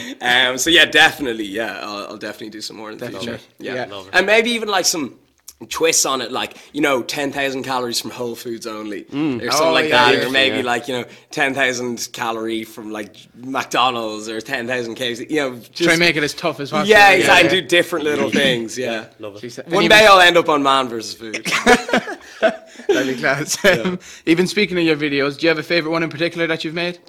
Um. 0.50 0.58
So 0.58 0.70
yeah, 0.70 0.86
definitely. 0.86 1.46
Yeah, 1.46 1.80
I'll, 1.88 2.08
I'll 2.10 2.18
definitely 2.28 2.50
do 2.50 2.62
some 2.62 2.76
more 2.78 2.92
in 2.92 2.98
the 2.98 3.06
Definitely. 3.06 3.38
future. 3.38 3.44
Yeah. 3.60 3.88
Yeah. 3.88 4.04
And 4.14 4.26
maybe 4.26 4.50
even 4.52 4.68
like 4.78 4.86
some 4.86 5.18
twists 5.67 6.06
on 6.06 6.21
it, 6.21 6.32
like 6.32 6.58
you 6.73 6.82
know, 6.82 7.02
ten 7.04 7.32
thousand 7.32 7.63
calories 7.63 7.99
from 7.99 8.12
Whole 8.12 8.36
Foods 8.36 8.65
only, 8.67 9.02
or 9.04 9.08
something 9.10 9.49
Oh, 9.52 9.71
like 9.73 9.89
yeah, 9.89 10.12
that, 10.12 10.23
or 10.26 10.30
maybe 10.30 10.58
Yeah. 10.58 10.63
like 10.63 10.88
you 10.88 10.95
know, 10.95 11.06
ten 11.32 11.54
thousand 11.54 12.10
calorie 12.13 12.63
from 12.63 12.91
like 12.91 13.15
McDonald's 13.36 14.28
or 14.30 14.41
ten 14.41 14.67
thousand 14.67 14.95
KFC. 14.95 15.30
You 15.30 15.36
know, 15.38 15.56
just 15.58 15.84
Try 15.84 15.93
and 15.93 15.99
make 15.99 16.15
it 16.15 16.23
as 16.23 16.34
tough 16.34 16.60
as 16.60 16.71
possible. 16.71 16.89
yeah, 16.89 17.12
exactly. 17.12 17.56
yeah. 17.58 17.62
Do 17.62 17.67
different 17.67 18.06
little 18.06 18.30
things. 18.41 18.78
Yeah. 18.78 19.06
Love 19.19 19.36
it. 19.36 19.43
Jeez, 19.43 19.71
One 19.71 19.88
day 19.88 20.06
I'll 20.06 20.19
end 20.21 20.38
up 20.38 20.49
on 20.49 20.63
Man 20.63 20.88
versus 20.88 21.13
Food. 21.13 21.45
That'd 22.41 23.15
be 23.15 23.19
class. 23.19 23.63
Um, 23.65 23.99
Even 24.26 24.47
speaking 24.47 24.78
of 24.78 24.84
your 24.84 24.97
videos, 24.97 25.38
do 25.39 25.43
you 25.45 25.49
have 25.49 25.60
a 25.60 25.63
favorite 25.63 25.91
one 25.91 26.04
in 26.04 26.10
particular 26.10 26.47
that 26.47 26.63
you've 26.63 26.73
made? 26.73 26.99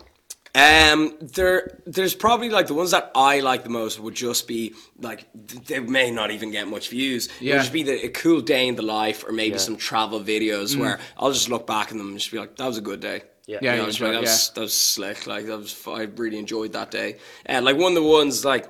Um, 0.56 1.16
there, 1.20 1.80
there's 1.84 2.14
probably 2.14 2.48
like 2.48 2.68
the 2.68 2.74
ones 2.74 2.92
that 2.92 3.10
I 3.16 3.40
like 3.40 3.64
the 3.64 3.70
most 3.70 3.98
would 3.98 4.14
just 4.14 4.46
be 4.46 4.74
like 5.00 5.26
they 5.34 5.80
may 5.80 6.12
not 6.12 6.30
even 6.30 6.52
get 6.52 6.68
much 6.68 6.90
views. 6.90 7.28
Yeah. 7.40 7.54
It 7.54 7.56
would 7.56 7.60
just 7.62 7.72
be 7.72 7.82
the, 7.82 8.04
a 8.04 8.08
cool 8.08 8.40
day 8.40 8.68
in 8.68 8.76
the 8.76 8.82
life, 8.82 9.24
or 9.26 9.32
maybe 9.32 9.52
Yeah. 9.54 9.58
some 9.58 9.76
travel 9.76 10.20
videos 10.20 10.76
where 10.76 11.00
I'll 11.18 11.32
just 11.32 11.48
look 11.48 11.66
back 11.66 11.90
on 11.90 11.98
them 11.98 12.08
and 12.08 12.18
just 12.18 12.30
be 12.30 12.38
like, 12.38 12.54
that 12.56 12.66
was 12.66 12.78
a 12.78 12.82
good 12.82 13.00
day. 13.00 13.22
Yeah. 13.46 13.58
Yeah, 13.62 13.72
You 13.74 13.78
know, 13.82 13.86
like, 13.88 13.98
that, 13.98 14.20
was, 14.20 14.50
that 14.54 14.60
was 14.60 14.72
slick. 14.74 15.26
Like 15.26 15.46
that 15.46 15.58
was, 15.58 15.76
I 15.88 16.02
really 16.02 16.38
enjoyed 16.38 16.72
that 16.74 16.90
day. 16.92 17.16
And 17.46 17.64
like 17.64 17.76
one 17.76 17.96
of 17.96 18.02
the 18.02 18.08
ones 18.08 18.44
like 18.44 18.68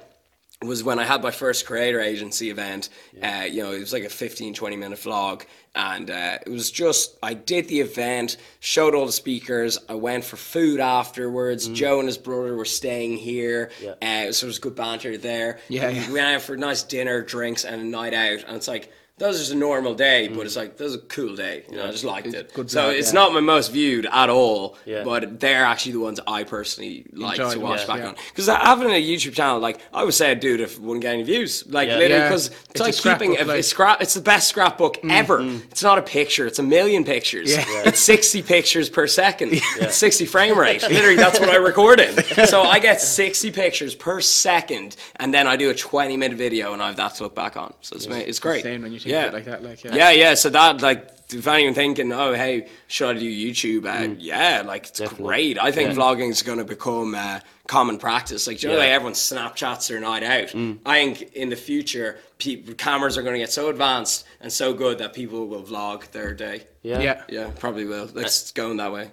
was 0.66 0.83
when 0.83 0.98
I 0.98 1.05
had 1.05 1.22
my 1.22 1.31
first 1.31 1.66
creator 1.66 2.00
agency 2.00 2.50
event. 2.50 2.88
Uh, 3.22 3.44
you 3.50 3.62
know, 3.62 3.72
it 3.72 3.81
was 3.81 3.92
like 3.92 4.05
a 4.05 4.09
15, 4.09 4.55
20 4.55 4.77
minute 4.77 4.98
vlog. 4.98 5.44
And 5.77 6.11
uh, 6.11 6.38
it 6.46 6.50
was 6.50 6.70
just, 6.70 7.16
I 7.22 7.35
did 7.35 7.68
the 7.68 7.81
event, 7.81 8.37
showed 8.61 8.94
all 8.94 9.07
the 9.07 9.12
speakers. 9.12 9.79
I 9.88 9.94
went 9.94 10.24
for 10.24 10.37
food 10.37 10.79
afterwards. 10.79 11.68
Joe 11.68 11.98
and 11.98 12.07
his 12.07 12.18
brother 12.18 12.55
were 12.55 12.64
staying 12.64 13.16
here. 13.16 13.70
Mm. 13.81 13.96
Yeah. 14.00 14.29
Uh, 14.29 14.33
so 14.33 14.46
it 14.46 14.48
was 14.48 14.59
good 14.59 14.77
banter 14.77 15.16
there. 15.18 15.59
Yeah, 15.68 15.88
yeah. 15.88 16.07
We 16.07 16.14
went 16.14 16.27
out 16.27 16.42
for 16.42 16.55
a 16.55 16.59
nice 16.59 16.83
dinner, 16.83 17.22
drinks, 17.22 17.64
and 17.64 17.81
a 17.81 17.85
night 17.85 18.14
out. 18.14 18.44
And 18.46 18.57
it's 18.57 18.68
like, 18.68 18.92
that 19.18 19.29
was 19.29 19.38
just 19.38 19.53
a 19.53 19.57
normal 19.57 19.94
day, 19.94 20.27
but 20.27 20.38
mm. 20.38 20.44
it's 20.44 20.57
like, 20.57 20.77
that 20.77 20.83
was 20.83 20.96
a 20.96 20.98
cool 20.98 21.37
day. 21.37 21.64
You 21.70 21.77
know, 21.77 21.87
I 21.87 21.92
just 21.92 22.03
liked 22.03 22.27
it. 22.27 22.53
good 22.53 22.68
so 22.68 22.90
it's 22.90 23.11
yeah. 23.12 23.20
not 23.20 23.33
my 23.33 23.38
most 23.38 23.70
viewed 23.70 24.07
at 24.11 24.29
all, 24.29 24.77
Yeah. 24.87 25.05
but 25.05 25.38
they're 25.38 25.64
actually 25.64 25.92
the 25.92 26.00
ones 26.00 26.18
I 26.27 26.42
personally 26.42 27.07
like 27.12 27.38
Enjoy 27.38 27.53
to 27.55 27.61
watch 27.61 27.83
yeah, 27.83 27.87
back 27.87 27.98
yeah. 27.98 28.09
on. 28.09 28.16
Because 28.31 28.48
having 28.48 28.90
a 28.90 29.00
YouTube 29.00 29.35
channel, 29.35 29.61
like 29.61 29.79
I 29.92 30.03
would 30.03 30.14
say, 30.14 30.33
I'd 30.33 30.40
do 30.40 30.55
it 30.55 30.61
if 30.61 30.74
it 30.74 30.81
wouldn't 30.81 31.03
get 31.03 31.14
any 31.14 31.22
views. 31.22 31.64
Like 31.68 31.88
Yeah. 31.88 31.98
literally, 31.98 32.22
Yeah. 32.22 32.29
because 32.29 32.46
It's 32.48 32.57
it's, 32.70 32.81
a 32.81 32.83
like 32.83 32.94
scrapbook, 32.94 33.29
keeping 33.29 33.40
a, 33.40 33.48
like- 33.48 33.59
it's 33.61 33.68
scrap. 33.68 34.03
It's 34.03 34.14
the 34.14 34.20
best 34.20 34.48
scrapbook 34.48 34.96
mm-hmm. 34.96 35.11
ever. 35.12 35.40
It's 35.70 35.85
not 35.85 35.98
a 35.98 36.03
picture. 36.03 36.48
It's 36.48 36.59
a 36.59 36.64
million 36.64 37.05
pictures. 37.05 37.53
Yeah. 37.53 37.64
Yeah. 37.68 37.83
It's 37.94 38.00
sixty 38.00 38.42
pictures 38.42 38.88
per 38.88 39.07
second. 39.07 39.50
It's 39.53 39.96
sixty 40.07 40.27
frame 40.27 40.59
rate. 40.59 40.83
Literally, 40.83 41.14
that's 41.14 41.38
what 41.38 41.50
I 41.50 41.57
record 41.57 42.00
in. 42.00 42.16
So 42.46 42.62
I 42.62 42.81
get 42.81 43.00
sixty 43.00 43.53
pictures 43.53 43.94
per 43.94 44.20
second, 44.20 44.96
and 45.16 45.33
then 45.33 45.46
I 45.46 45.55
do 45.57 45.70
a 45.70 45.74
twenty 45.74 46.16
minute 46.16 46.37
video, 46.37 46.72
and 46.72 46.83
I 46.83 46.88
have 46.88 46.96
that 46.96 47.14
to 47.16 47.22
look 47.22 47.35
back 47.35 47.57
on. 47.57 47.72
So 47.81 47.94
it's 47.94 48.09
ma- 48.09 48.16
it's 48.16 48.40
great. 48.40 48.64
Insane 48.64 48.83
when 48.83 48.92
you 48.92 49.03
think 49.04 49.12
yeah. 49.12 49.26
of 49.26 49.34
it 49.34 49.36
like 49.36 49.44
that. 49.44 49.62
Like, 49.62 49.84
yeah. 49.84 49.94
Yeah, 49.94 50.10
yeah. 50.10 50.34
So 50.34 50.50
that 50.50 50.82
like, 50.82 51.10
if 51.32 51.46
anyone 51.46 51.74
thinking, 51.74 52.12
oh, 52.12 52.34
hey, 52.34 52.68
should 52.86 53.16
I 53.16 53.18
do 53.18 53.26
YouTube? 53.28 53.86
Uh, 53.86 54.14
Yeah, 54.18 54.62
like 54.64 54.88
it's 54.88 54.98
Definitely. 54.98 55.26
great. 55.26 55.58
I 55.58 55.72
think 55.72 55.90
vlogging 55.90 56.30
is 56.30 56.42
going 56.42 56.58
to 56.58 56.64
become 56.64 57.14
uh, 57.14 57.40
common 57.66 57.98
practice. 57.98 58.46
Like, 58.46 58.58
do 58.58 58.66
you 58.66 58.72
know, 58.72 58.78
Yeah. 58.78 58.84
like 58.84 58.92
everyone 58.92 59.14
Snapchats 59.14 59.88
their 59.88 60.00
night 60.00 60.22
out. 60.22 60.54
I 60.86 60.94
think 61.04 61.32
in 61.34 61.48
the 61.48 61.56
future, 61.56 62.18
people, 62.38 62.74
cameras 62.74 63.16
are 63.16 63.22
going 63.22 63.34
to 63.34 63.38
get 63.40 63.50
so 63.52 63.68
advanced 63.70 64.26
and 64.40 64.52
so 64.52 64.74
good 64.74 64.98
that 64.98 65.14
people 65.14 65.46
will 65.46 65.62
vlog 65.62 66.10
their 66.10 66.34
day. 66.34 66.64
Yeah. 66.82 67.00
Yeah. 67.00 67.22
Yeah, 67.28 67.50
probably 67.58 67.86
will. 67.86 68.08
It's 68.18 68.52
going 68.52 68.76
that 68.76 68.92
way. 68.92 69.10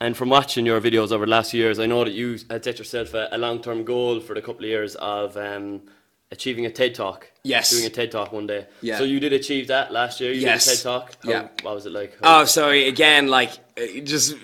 And 0.00 0.16
from 0.16 0.30
watching 0.30 0.66
your 0.66 0.80
videos 0.80 1.12
over 1.12 1.26
the 1.26 1.30
last 1.30 1.52
years, 1.54 1.78
I 1.78 1.86
know 1.86 2.02
that 2.04 2.12
you 2.12 2.38
had 2.50 2.64
set 2.64 2.78
yourself 2.78 3.14
a, 3.14 3.28
a 3.32 3.38
long-term 3.38 3.84
goal 3.84 4.18
for 4.20 4.34
the 4.34 4.40
couple 4.42 4.64
of 4.64 4.70
years 4.70 4.94
of 4.96 5.36
um, 5.36 5.82
achieving 6.32 6.66
a 6.66 6.70
TED 6.70 6.94
talk. 6.94 7.30
Yes. 7.44 7.70
Doing 7.70 7.84
a 7.84 7.90
TED 7.90 8.10
talk 8.10 8.32
one 8.32 8.46
day. 8.46 8.66
Yeah. 8.80 8.98
So 8.98 9.04
you 9.04 9.20
did 9.20 9.32
achieve 9.32 9.68
that 9.68 9.92
last 9.92 10.20
year. 10.20 10.32
You 10.32 10.40
Yes. 10.40 10.64
did 10.64 10.72
a 10.72 10.76
TED 10.76 10.82
talk. 10.82 11.12
How, 11.22 11.30
Yeah. 11.30 11.48
What 11.62 11.74
was 11.74 11.86
it 11.86 11.92
like? 11.92 12.16
Oh, 12.22 12.44
sorry. 12.46 12.88
again, 12.88 13.28
like 13.28 13.50
just 14.04 14.34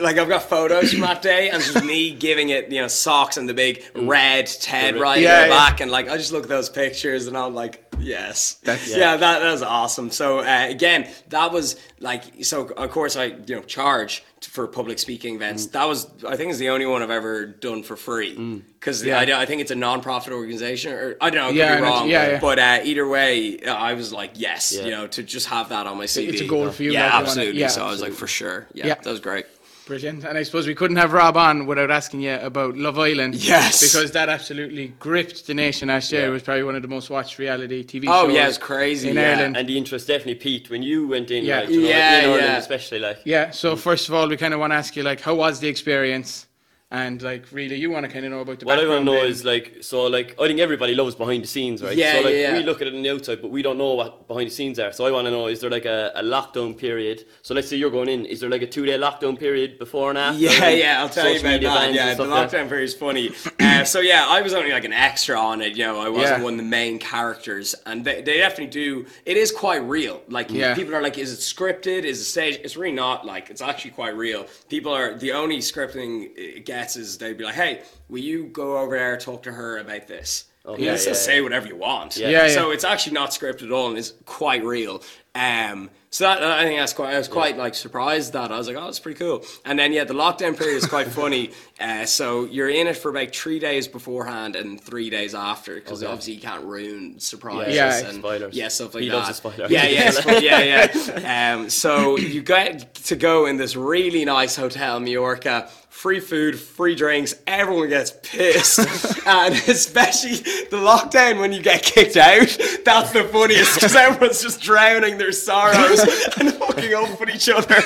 like 0.00 0.16
I've 0.18 0.28
got 0.28 0.42
photos 0.42 0.92
from 0.92 1.00
that 1.00 1.22
day, 1.22 1.50
and 1.50 1.62
just 1.62 1.84
me 1.84 2.12
giving 2.26 2.50
it, 2.50 2.70
you 2.70 2.80
know, 2.80 2.86
socks 2.88 3.36
and 3.36 3.48
the 3.48 3.54
big 3.54 3.82
mm. 3.94 4.08
red 4.08 4.46
Ted 4.46 4.96
right 4.96 5.20
Yeah, 5.20 5.44
in 5.44 5.48
the 5.48 5.54
yeah. 5.54 5.68
back, 5.68 5.80
and 5.80 5.90
like 5.90 6.08
I 6.08 6.16
just 6.16 6.32
look 6.32 6.44
at 6.44 6.48
those 6.48 6.68
pictures, 6.68 7.26
and 7.26 7.36
I'm 7.36 7.54
like, 7.54 7.83
yes, 8.00 8.54
That's- 8.64 8.88
yeah, 8.96 9.16
that 9.16 9.38
that 9.40 9.52
was 9.52 9.62
awesome. 9.62 10.10
So 10.10 10.40
uh, 10.40 10.66
again, 10.68 11.08
that 11.28 11.52
was 11.52 11.76
like, 12.00 12.44
so 12.44 12.68
of 12.68 12.90
course 12.90 13.16
I 13.16 13.24
you 13.46 13.56
know 13.56 13.62
charge 13.62 14.24
for 14.42 14.66
public 14.66 14.98
speaking 14.98 15.34
events. 15.36 15.66
That 15.68 15.88
was 15.88 16.06
I 16.28 16.36
think 16.36 16.50
is 16.50 16.58
the 16.58 16.68
only 16.70 16.86
one 16.86 17.02
I've 17.02 17.10
ever 17.10 17.46
done 17.46 17.82
for 17.82 17.96
free 17.96 18.62
because 18.78 19.02
Yeah. 19.04 19.18
I, 19.18 19.42
I 19.42 19.46
think 19.46 19.62
it's 19.62 19.70
a 19.70 19.74
non-profit 19.74 20.32
organization, 20.32 20.92
or 20.92 21.16
I 21.20 21.30
don't 21.30 21.38
know, 21.40 21.44
I 21.46 21.48
could 21.48 21.56
Yeah, 21.56 21.76
be 21.76 21.82
wrong, 21.82 22.08
yeah, 22.08 22.28
yeah. 22.32 22.40
but 22.40 22.58
uh, 22.58 22.80
either 22.84 23.08
way, 23.08 23.58
I 23.64 23.94
was 23.94 24.12
like, 24.12 24.32
yes, 24.34 24.74
Yeah. 24.76 24.84
you 24.84 24.90
know, 24.90 25.06
to 25.06 25.22
just 25.22 25.46
have 25.48 25.70
that 25.70 25.86
on 25.86 25.96
my 25.96 26.04
CV. 26.04 26.28
It's 26.28 26.42
a 26.42 26.46
goal 26.46 26.70
for 26.70 26.82
you, 26.82 26.92
Yeah, 26.92 27.04
like, 27.04 27.08
you 27.08 27.14
wanna- 27.16 27.26
absolutely. 27.28 27.60
yeah. 27.60 27.68
so 27.68 27.86
I 27.86 27.90
was 27.90 28.02
like, 28.02 28.12
for 28.12 28.26
sure. 28.26 28.66
Yeah, 28.74 28.88
Yeah. 28.88 28.94
that 28.96 29.06
was 29.10 29.20
great. 29.20 29.46
Brilliant. 29.86 30.24
And 30.24 30.38
I 30.38 30.42
suppose 30.44 30.66
we 30.66 30.74
couldn't 30.74 30.96
have 30.96 31.12
Rob 31.12 31.36
on 31.36 31.66
without 31.66 31.90
asking 31.90 32.22
you 32.22 32.34
about 32.36 32.74
Love 32.76 32.98
Island. 32.98 33.34
Yes. 33.34 33.82
Because 33.82 34.12
that 34.12 34.30
absolutely 34.30 34.88
gripped 34.98 35.46
the 35.46 35.52
nation 35.52 35.88
last 35.88 36.10
year. 36.10 36.22
Yeah. 36.22 36.28
It 36.28 36.30
was 36.30 36.42
probably 36.42 36.62
one 36.62 36.74
of 36.74 36.80
the 36.82 36.88
most 36.88 37.10
watched 37.10 37.38
reality 37.38 37.84
TV 37.84 38.04
Oh, 38.08 38.22
shows. 38.24 38.30
Oh, 38.30 38.34
yeah, 38.34 38.48
it's 38.48 38.56
crazy, 38.56 39.10
In 39.10 39.16
yeah. 39.16 39.32
Ireland. 39.32 39.56
and 39.58 39.68
the 39.68 39.76
interest 39.76 40.06
definitely 40.06 40.36
peaked 40.36 40.70
when 40.70 40.82
you 40.82 41.06
went 41.06 41.30
in. 41.30 41.44
Yeah. 41.44 41.60
Like, 41.60 41.68
you 41.68 41.82
know, 41.82 41.88
Yeah, 41.88 42.18
in 42.20 42.24
Ireland 42.30 42.44
yeah. 42.46 42.56
especially 42.56 42.98
like. 43.00 43.18
yeah. 43.24 43.50
So 43.50 43.76
first 43.76 44.08
of 44.08 44.14
all, 44.14 44.26
we 44.26 44.38
kind 44.38 44.54
of 44.54 44.60
want 44.60 44.72
to 44.72 44.76
ask 44.76 44.96
you, 44.96 45.02
like, 45.02 45.20
how 45.20 45.34
was 45.34 45.60
the 45.60 45.68
experience? 45.68 46.46
And 46.94 47.20
like, 47.22 47.46
really, 47.50 47.74
you 47.74 47.90
want 47.90 48.06
to 48.06 48.12
kind 48.12 48.24
of 48.24 48.30
know 48.30 48.38
about 48.38 48.60
the 48.60 48.66
What 48.66 48.78
I 48.78 48.86
want 48.86 49.00
to 49.00 49.04
know 49.04 49.14
then. 49.14 49.26
is 49.26 49.44
like, 49.44 49.78
so 49.80 50.04
like, 50.06 50.36
I 50.40 50.46
think 50.46 50.60
everybody 50.60 50.94
loves 50.94 51.16
behind 51.16 51.42
the 51.42 51.48
scenes, 51.48 51.82
right? 51.82 51.96
Yeah, 51.96 52.12
so 52.12 52.20
like, 52.20 52.34
yeah, 52.34 52.40
yeah. 52.52 52.56
we 52.56 52.62
look 52.62 52.80
at 52.80 52.86
it 52.86 52.94
on 52.94 53.02
the 53.02 53.10
outside, 53.10 53.42
but 53.42 53.50
we 53.50 53.62
don't 53.62 53.78
know 53.78 53.94
what 53.94 54.28
behind 54.28 54.46
the 54.46 54.54
scenes 54.54 54.78
are. 54.78 54.92
So 54.92 55.04
I 55.04 55.10
want 55.10 55.24
to 55.26 55.32
know, 55.32 55.48
is 55.48 55.58
there 55.60 55.70
like 55.70 55.86
a, 55.86 56.12
a 56.14 56.22
lockdown 56.22 56.78
period? 56.78 57.24
So 57.42 57.52
let's 57.52 57.68
say 57.68 57.74
you're 57.78 57.90
going 57.90 58.08
in, 58.08 58.26
is 58.26 58.38
there 58.38 58.48
like 58.48 58.62
a 58.62 58.66
two 58.68 58.86
day 58.86 58.96
lockdown 58.96 59.36
period 59.36 59.76
before 59.80 60.10
and 60.10 60.18
after? 60.18 60.38
Yeah, 60.38 60.68
yeah, 60.68 61.00
I'll 61.02 61.08
tell 61.08 61.28
you 61.28 61.40
about 61.40 61.60
that. 61.62 61.94
Yeah, 61.94 62.14
the 62.14 62.26
lockdown 62.26 62.68
period 62.68 62.84
is 62.84 62.94
funny. 62.94 63.32
Uh, 63.58 63.82
so 63.82 63.98
yeah, 63.98 64.26
I 64.28 64.40
was 64.40 64.54
only 64.54 64.70
like 64.70 64.84
an 64.84 64.92
extra 64.92 65.36
on 65.36 65.62
it. 65.62 65.76
You 65.76 65.86
know, 65.86 65.98
I 66.00 66.08
wasn't 66.08 66.38
Yeah. 66.38 66.44
one 66.44 66.52
of 66.54 66.58
the 66.58 66.62
main 66.62 67.00
characters, 67.00 67.74
and 67.86 68.04
they, 68.04 68.22
they 68.22 68.36
definitely 68.38 68.68
do. 68.68 69.06
It 69.26 69.36
is 69.36 69.50
quite 69.50 69.82
real. 69.82 70.22
Like 70.28 70.48
Yeah. 70.48 70.76
people 70.76 70.94
are 70.94 71.02
like, 71.02 71.18
is 71.18 71.32
it 71.32 71.40
scripted? 71.40 72.04
Is 72.04 72.20
it 72.20 72.24
staged? 72.24 72.60
It's 72.62 72.76
really 72.76 72.94
not. 72.94 73.26
Like 73.26 73.50
it's 73.50 73.62
actually 73.62 73.90
quite 73.90 74.16
real. 74.16 74.46
People 74.68 74.92
are 74.94 75.14
the 75.18 75.32
only 75.32 75.58
scripting 75.58 76.30
it 76.36 76.64
gets 76.84 76.96
is 76.96 77.18
they'd 77.18 77.36
be 77.38 77.44
like, 77.44 77.54
hey, 77.54 77.82
will 78.08 78.20
you 78.20 78.44
go 78.46 78.78
over 78.78 78.96
there 78.96 79.16
talk 79.16 79.42
to 79.44 79.52
her 79.52 79.78
about 79.78 80.06
this? 80.06 80.44
Okay, 80.66 80.82
Yeah, 80.84 80.92
yeah, 80.92 80.96
so 80.96 81.10
yeah. 81.10 81.14
say 81.16 81.40
whatever 81.42 81.66
you 81.66 81.76
want. 81.76 82.16
Yeah. 82.16 82.28
Yeah, 82.30 82.48
So 82.48 82.70
it's 82.70 82.84
actually 82.84 83.12
not 83.14 83.30
scripted 83.30 83.64
at 83.64 83.72
all, 83.72 83.88
and 83.88 83.98
it's 83.98 84.14
quite 84.24 84.64
real. 84.64 85.02
Um, 85.34 85.90
so 86.10 86.24
that, 86.24 86.42
I 86.42 86.62
think 86.64 86.78
that's 86.78 86.92
quite. 86.92 87.12
I 87.12 87.18
was 87.18 87.26
quite 87.28 87.58
like 87.58 87.74
surprised 87.74 88.32
that 88.34 88.52
I 88.52 88.56
was 88.56 88.68
like, 88.68 88.76
oh, 88.76 88.86
it's 88.86 89.00
pretty 89.00 89.18
cool. 89.18 89.44
And 89.64 89.76
then 89.76 89.92
yeah, 89.92 90.04
the 90.04 90.14
lockdown 90.14 90.56
period 90.56 90.76
is 90.76 90.86
quite 90.86 91.08
funny. 91.22 91.50
Uh, 91.80 92.06
so 92.06 92.44
you're 92.44 92.68
in 92.70 92.86
it 92.86 92.96
for 92.96 93.10
about 93.10 93.34
three 93.34 93.58
days 93.58 93.88
beforehand 93.88 94.54
and 94.54 94.80
three 94.80 95.10
days 95.10 95.34
after, 95.34 95.74
because 95.74 96.02
Okay. 96.04 96.10
obviously 96.12 96.34
you 96.34 96.40
can't 96.40 96.64
ruin 96.64 97.18
surprises 97.18 97.74
Yeah. 97.74 97.98
and 98.08 98.18
Spoilers. 98.20 98.54
yeah, 98.54 98.68
stuff 98.68 98.94
like 98.94 99.02
He 99.02 99.08
that. 99.08 99.16
loves 99.16 99.28
the 99.28 99.34
spoilers. 99.34 99.70
Yeah, 99.72 99.86
yeah, 99.86 100.10
spo- 100.12 100.40
yeah, 100.40 100.60
yeah. 100.60 101.54
Um, 101.56 101.68
so 101.68 102.16
you 102.16 102.40
get 102.40 102.94
to 102.94 103.16
go 103.16 103.46
in 103.46 103.56
this 103.56 103.74
really 103.74 104.24
nice 104.24 104.54
hotel, 104.54 104.98
in 104.98 105.04
Mallorca. 105.04 105.68
Free 105.94 106.20
food, 106.20 106.58
free 106.58 106.94
drinks. 106.94 107.34
Everyone 107.46 107.88
gets 107.88 108.12
pissed, 108.22 108.78
and 109.26 109.54
especially 109.54 110.34
the 110.68 110.76
lockdown 110.76 111.40
when 111.40 111.50
you 111.52 111.62
get 111.62 111.82
kicked 111.82 112.18
out. 112.18 112.58
That's 112.84 113.12
the 113.12 113.24
funniest 113.32 113.76
because 113.76 113.96
everyone's 113.96 114.42
just 114.42 114.60
drowning 114.60 115.16
their 115.16 115.32
sorrows 115.32 116.00
and 116.38 116.50
hooking 116.50 116.92
up 116.92 117.18
with 117.18 117.30
each 117.30 117.48
other 117.48 117.76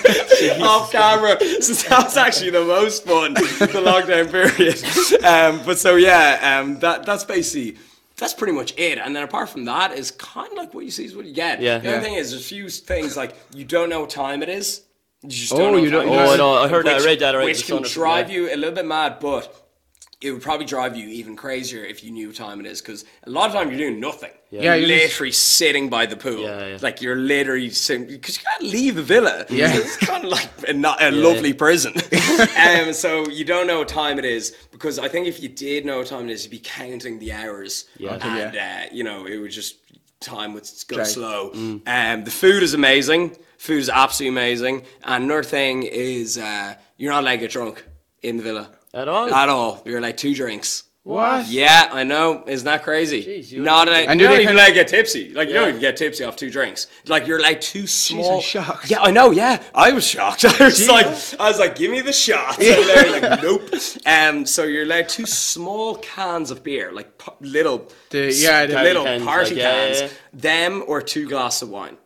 off 0.64 0.90
camera. 0.90 1.38
So 1.62 1.74
that's 1.88 2.16
actually 2.16 2.50
the 2.50 2.64
most 2.64 3.04
fun, 3.04 3.34
the 3.34 3.40
lockdown 3.84 4.28
period. 4.32 5.22
Um, 5.24 5.64
but 5.64 5.78
so 5.78 5.94
yeah, 5.94 6.58
um, 6.60 6.80
that 6.80 7.04
that's 7.06 7.22
basically 7.24 7.76
that's 8.16 8.34
pretty 8.34 8.54
much 8.54 8.74
it. 8.76 8.98
And 8.98 9.14
then 9.14 9.22
apart 9.22 9.48
from 9.50 9.66
that, 9.66 9.92
is 9.92 10.10
kind 10.12 10.50
of 10.50 10.58
like 10.58 10.74
what 10.74 10.84
you 10.84 10.90
see 10.90 11.04
is 11.04 11.14
what 11.14 11.24
you 11.26 11.34
get. 11.34 11.60
Yeah. 11.60 11.78
The 11.78 11.88
other 11.90 11.96
Yeah. 11.98 12.02
thing 12.02 12.14
is, 12.14 12.30
there's 12.30 12.42
a 12.42 12.44
few 12.44 12.68
things 12.68 13.16
like 13.16 13.36
you 13.54 13.64
don't 13.64 13.90
know 13.90 14.00
what 14.00 14.10
time 14.10 14.42
it 14.42 14.48
is. 14.48 14.80
You 15.22 15.30
just 15.30 15.52
Oh, 15.52 15.58
don't 15.58 15.72
know 15.72 15.78
you 15.78 15.84
what 15.84 15.90
don't- 15.90 16.04
time 16.06 16.12
you 16.14 16.18
it 16.20 16.26
Oh, 16.28 16.32
I 16.32 16.36
know, 16.36 16.54
I 16.54 16.68
heard 16.68 16.86
that, 16.86 17.00
I 17.00 17.04
read 17.04 17.18
that 17.20 17.34
already, 17.34 17.50
Which 17.50 17.66
the 17.66 17.76
can 17.76 17.84
sun 17.84 17.92
drive 17.92 18.30
you 18.30 18.52
a 18.52 18.56
little 18.56 18.74
bit 18.74 18.86
mad, 18.86 19.18
but 19.20 19.64
it 20.20 20.32
would 20.32 20.42
probably 20.42 20.66
drive 20.66 20.96
you 20.96 21.06
even 21.08 21.36
crazier 21.36 21.84
if 21.84 22.02
you 22.02 22.10
knew 22.10 22.28
what 22.28 22.36
time 22.36 22.60
it 22.60 22.66
is. 22.66 22.80
Because 22.80 23.04
a 23.24 23.30
lot 23.30 23.46
of 23.48 23.52
time 23.54 23.68
you're 23.68 23.78
doing 23.78 24.00
nothing. 24.00 24.30
Yeah. 24.50 24.62
Yeah, 24.62 24.74
you're 24.74 24.88
you're 24.88 24.98
just- 24.98 25.10
literally 25.12 25.32
sitting 25.32 25.88
by 25.88 26.06
the 26.06 26.16
pool. 26.16 26.40
Yeah, 26.40 26.66
yeah. 26.68 26.78
Like 26.80 27.02
you're 27.02 27.16
literally 27.16 27.70
sitting 27.70 28.06
because 28.06 28.36
you 28.38 28.44
can't 28.44 28.62
leave 28.62 28.94
the 28.94 29.02
villa. 29.02 29.44
Yeah. 29.50 29.70
it's 29.74 29.96
kind 29.96 30.24
of 30.24 30.30
like 30.30 30.48
a, 30.68 30.72
not 30.72 31.02
a 31.02 31.10
lovely 31.26 31.50
yeah. 31.50 31.54
prison. 31.56 31.94
um, 32.56 32.92
so 32.92 33.28
you 33.28 33.44
don't 33.44 33.66
know 33.66 33.80
what 33.80 33.88
time 33.88 34.18
it 34.20 34.24
is 34.24 34.56
because 34.70 34.98
I 35.00 35.08
think 35.08 35.26
if 35.26 35.42
you 35.42 35.48
did 35.48 35.84
know 35.84 35.98
what 35.98 36.06
time 36.06 36.28
it 36.28 36.32
is, 36.32 36.44
you'd 36.44 36.50
be 36.50 36.60
counting 36.60 37.18
the 37.18 37.32
hours. 37.32 37.86
Yeah. 37.98 38.14
Okay, 38.14 38.42
and 38.44 38.56
uh, 38.56 38.88
you 38.92 39.02
know 39.04 39.26
it 39.26 39.36
would 39.38 39.50
just 39.50 39.76
time 40.20 40.52
would 40.54 40.68
go 40.88 40.96
Drag. 40.96 41.08
slow. 41.08 41.50
Mm. 41.50 41.82
Um, 41.86 42.24
the 42.24 42.30
food 42.30 42.62
is 42.62 42.74
amazing. 42.74 43.36
Food 43.58 43.78
is 43.78 43.88
absolutely 43.88 44.36
amazing. 44.36 44.82
And 45.04 45.24
another 45.24 45.42
thing 45.42 45.82
is 45.82 46.38
uh, 46.38 46.74
you're 46.96 47.12
not 47.12 47.22
allowed 47.22 47.32
to 47.32 47.38
get 47.38 47.50
drunk 47.50 47.84
in 48.22 48.36
the 48.36 48.42
villa 48.42 48.70
At 48.94 49.08
all? 49.08 49.32
At 49.32 49.48
all. 49.48 49.82
You're 49.84 50.00
like 50.00 50.16
two 50.16 50.34
drinks. 50.34 50.84
What? 51.08 51.46
Yeah, 51.48 51.88
I 51.90 52.04
know. 52.04 52.44
Isn't 52.46 52.66
that 52.66 52.82
crazy? 52.82 53.24
Jeez, 53.24 53.50
you 53.50 53.62
not 53.62 53.86
would- 53.88 53.94
allowed, 53.96 54.08
And 54.10 54.20
you 54.20 54.26
do 54.26 54.32
don't 54.34 54.42
even 54.42 54.56
like 54.56 54.74
get 54.74 54.88
tipsy. 54.88 55.30
Like 55.32 55.48
you 55.48 55.54
don't 55.54 55.70
even 55.70 55.80
get 55.80 55.96
tipsy 55.96 56.22
off 56.22 56.36
two 56.36 56.50
drinks. 56.50 56.86
Like 57.06 57.26
you're 57.26 57.40
like 57.40 57.62
too 57.62 57.86
small. 57.86 58.36
I'm 58.36 58.42
shocked. 58.42 58.90
Yeah, 58.90 59.00
I 59.00 59.10
know. 59.10 59.30
Yeah, 59.30 59.62
I 59.74 59.92
was 59.92 60.06
shocked. 60.06 60.44
I 60.60 60.64
was 60.66 60.86
like, 60.86 61.06
I 61.40 61.48
was 61.48 61.58
like, 61.58 61.76
give 61.76 61.90
me 61.90 62.02
the 62.02 62.12
shot. 62.12 62.58
And 62.62 62.86
they're 62.88 63.20
like, 63.22 63.42
nope. 63.42 63.62
Um, 64.04 64.44
so 64.44 64.64
you're 64.64 64.82
allowed 64.82 65.08
two 65.08 65.24
small 65.24 65.94
cans 65.96 66.50
of 66.50 66.62
beer, 66.62 66.92
like 66.92 67.16
p- 67.16 67.32
little, 67.40 67.90
The- 68.10 68.30
yeah, 68.34 68.66
the- 68.66 68.74
little 68.82 69.04
Party 69.04 69.18
cans, 69.18 69.24
party 69.24 69.54
like, 69.54 69.64
cans. 69.64 70.00
yeah, 70.00 70.06
yeah. 70.08 70.12
Them 70.34 70.84
or 70.86 71.00
two 71.00 71.26
glasses 71.26 71.62
of 71.62 71.70
wine. 71.70 71.96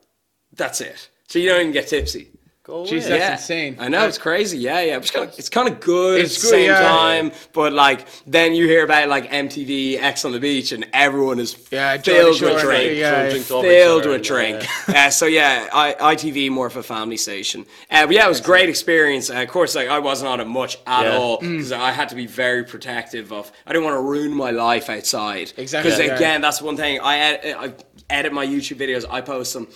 That's 0.54 0.80
it. 0.80 1.08
So 1.26 1.40
you 1.40 1.48
don't 1.48 1.60
even 1.60 1.72
get 1.72 1.88
tipsy. 1.88 2.28
Go 2.72 2.84
Jeez, 2.84 3.06
away. 3.06 3.18
That's 3.18 3.42
insane. 3.42 3.76
I 3.78 3.88
know 3.88 4.06
it's 4.08 4.16
crazy. 4.16 4.56
Yeah, 4.56 4.80
yeah. 4.80 4.96
It's 4.96 5.10
kind 5.10 5.28
of, 5.28 5.38
it's 5.38 5.50
kind 5.50 5.68
of 5.68 5.78
good 5.78 6.22
It's 6.22 6.36
at 6.36 6.40
the 6.40 6.46
good, 6.46 6.50
same 6.52 6.70
yeah. 6.70 6.80
time, 6.80 7.32
but 7.52 7.74
like 7.74 8.06
then 8.26 8.54
you 8.54 8.66
hear 8.66 8.82
about 8.82 9.10
like 9.10 9.30
MTV 9.30 9.98
Ex 10.00 10.24
on 10.24 10.32
the 10.32 10.40
beach, 10.40 10.72
and 10.72 10.86
everyone 10.94 11.38
is 11.38 11.54
Yeah, 11.70 11.98
Geordie 11.98 12.22
filled 12.22 12.36
Shore, 12.36 12.54
with 12.54 12.62
drink, 12.62 12.96
yeah, 12.98 13.10
Throwing 13.10 13.24
yeah. 13.26 13.30
drinks 13.30 13.50
over 13.50 13.66
each 13.66 13.72
filled 13.72 14.06
with 14.06 14.22
drink. 14.22 14.88
uh, 14.88 14.92
Uh, 14.96 15.10
so 15.10 15.26
yeah, 15.26 15.68
I, 15.70 16.14
ITV 16.14 16.50
more 16.50 16.66
of 16.66 16.76
a 16.78 16.82
family 16.82 17.18
station. 17.18 17.66
Uh, 17.90 18.06
but 18.06 18.14
yeah, 18.14 18.24
it 18.24 18.28
was 18.30 18.40
a 18.40 18.44
great 18.44 18.70
experience. 18.70 19.28
Uh, 19.28 19.34
of 19.42 19.48
course, 19.48 19.74
like 19.74 19.88
I 19.88 19.98
wasn't 19.98 20.28
on 20.30 20.40
it 20.40 20.46
much 20.46 20.78
at 20.86 21.02
Yeah. 21.04 21.18
all 21.18 21.40
because 21.40 21.72
I 21.72 21.90
had 21.90 22.08
to 22.08 22.14
be 22.14 22.26
very 22.26 22.64
protective 22.64 23.32
of. 23.34 23.52
I 23.66 23.72
didn't 23.74 23.84
want 23.84 23.96
to 23.96 24.00
ruin 24.00 24.32
my 24.32 24.50
life 24.50 24.88
outside. 24.88 25.52
Exactly, 25.58 25.90
Because 25.90 25.98
yeah. 26.06 26.16
again, 26.16 26.40
that's 26.40 26.62
one 26.62 26.78
thing. 26.78 27.00
I, 27.00 27.18
ed- 27.18 27.54
I 27.58 27.74
edit 28.08 28.32
my 28.32 28.46
YouTube 28.46 28.78
videos. 28.78 29.04
I 29.10 29.20
post 29.20 29.52
them. 29.52 29.68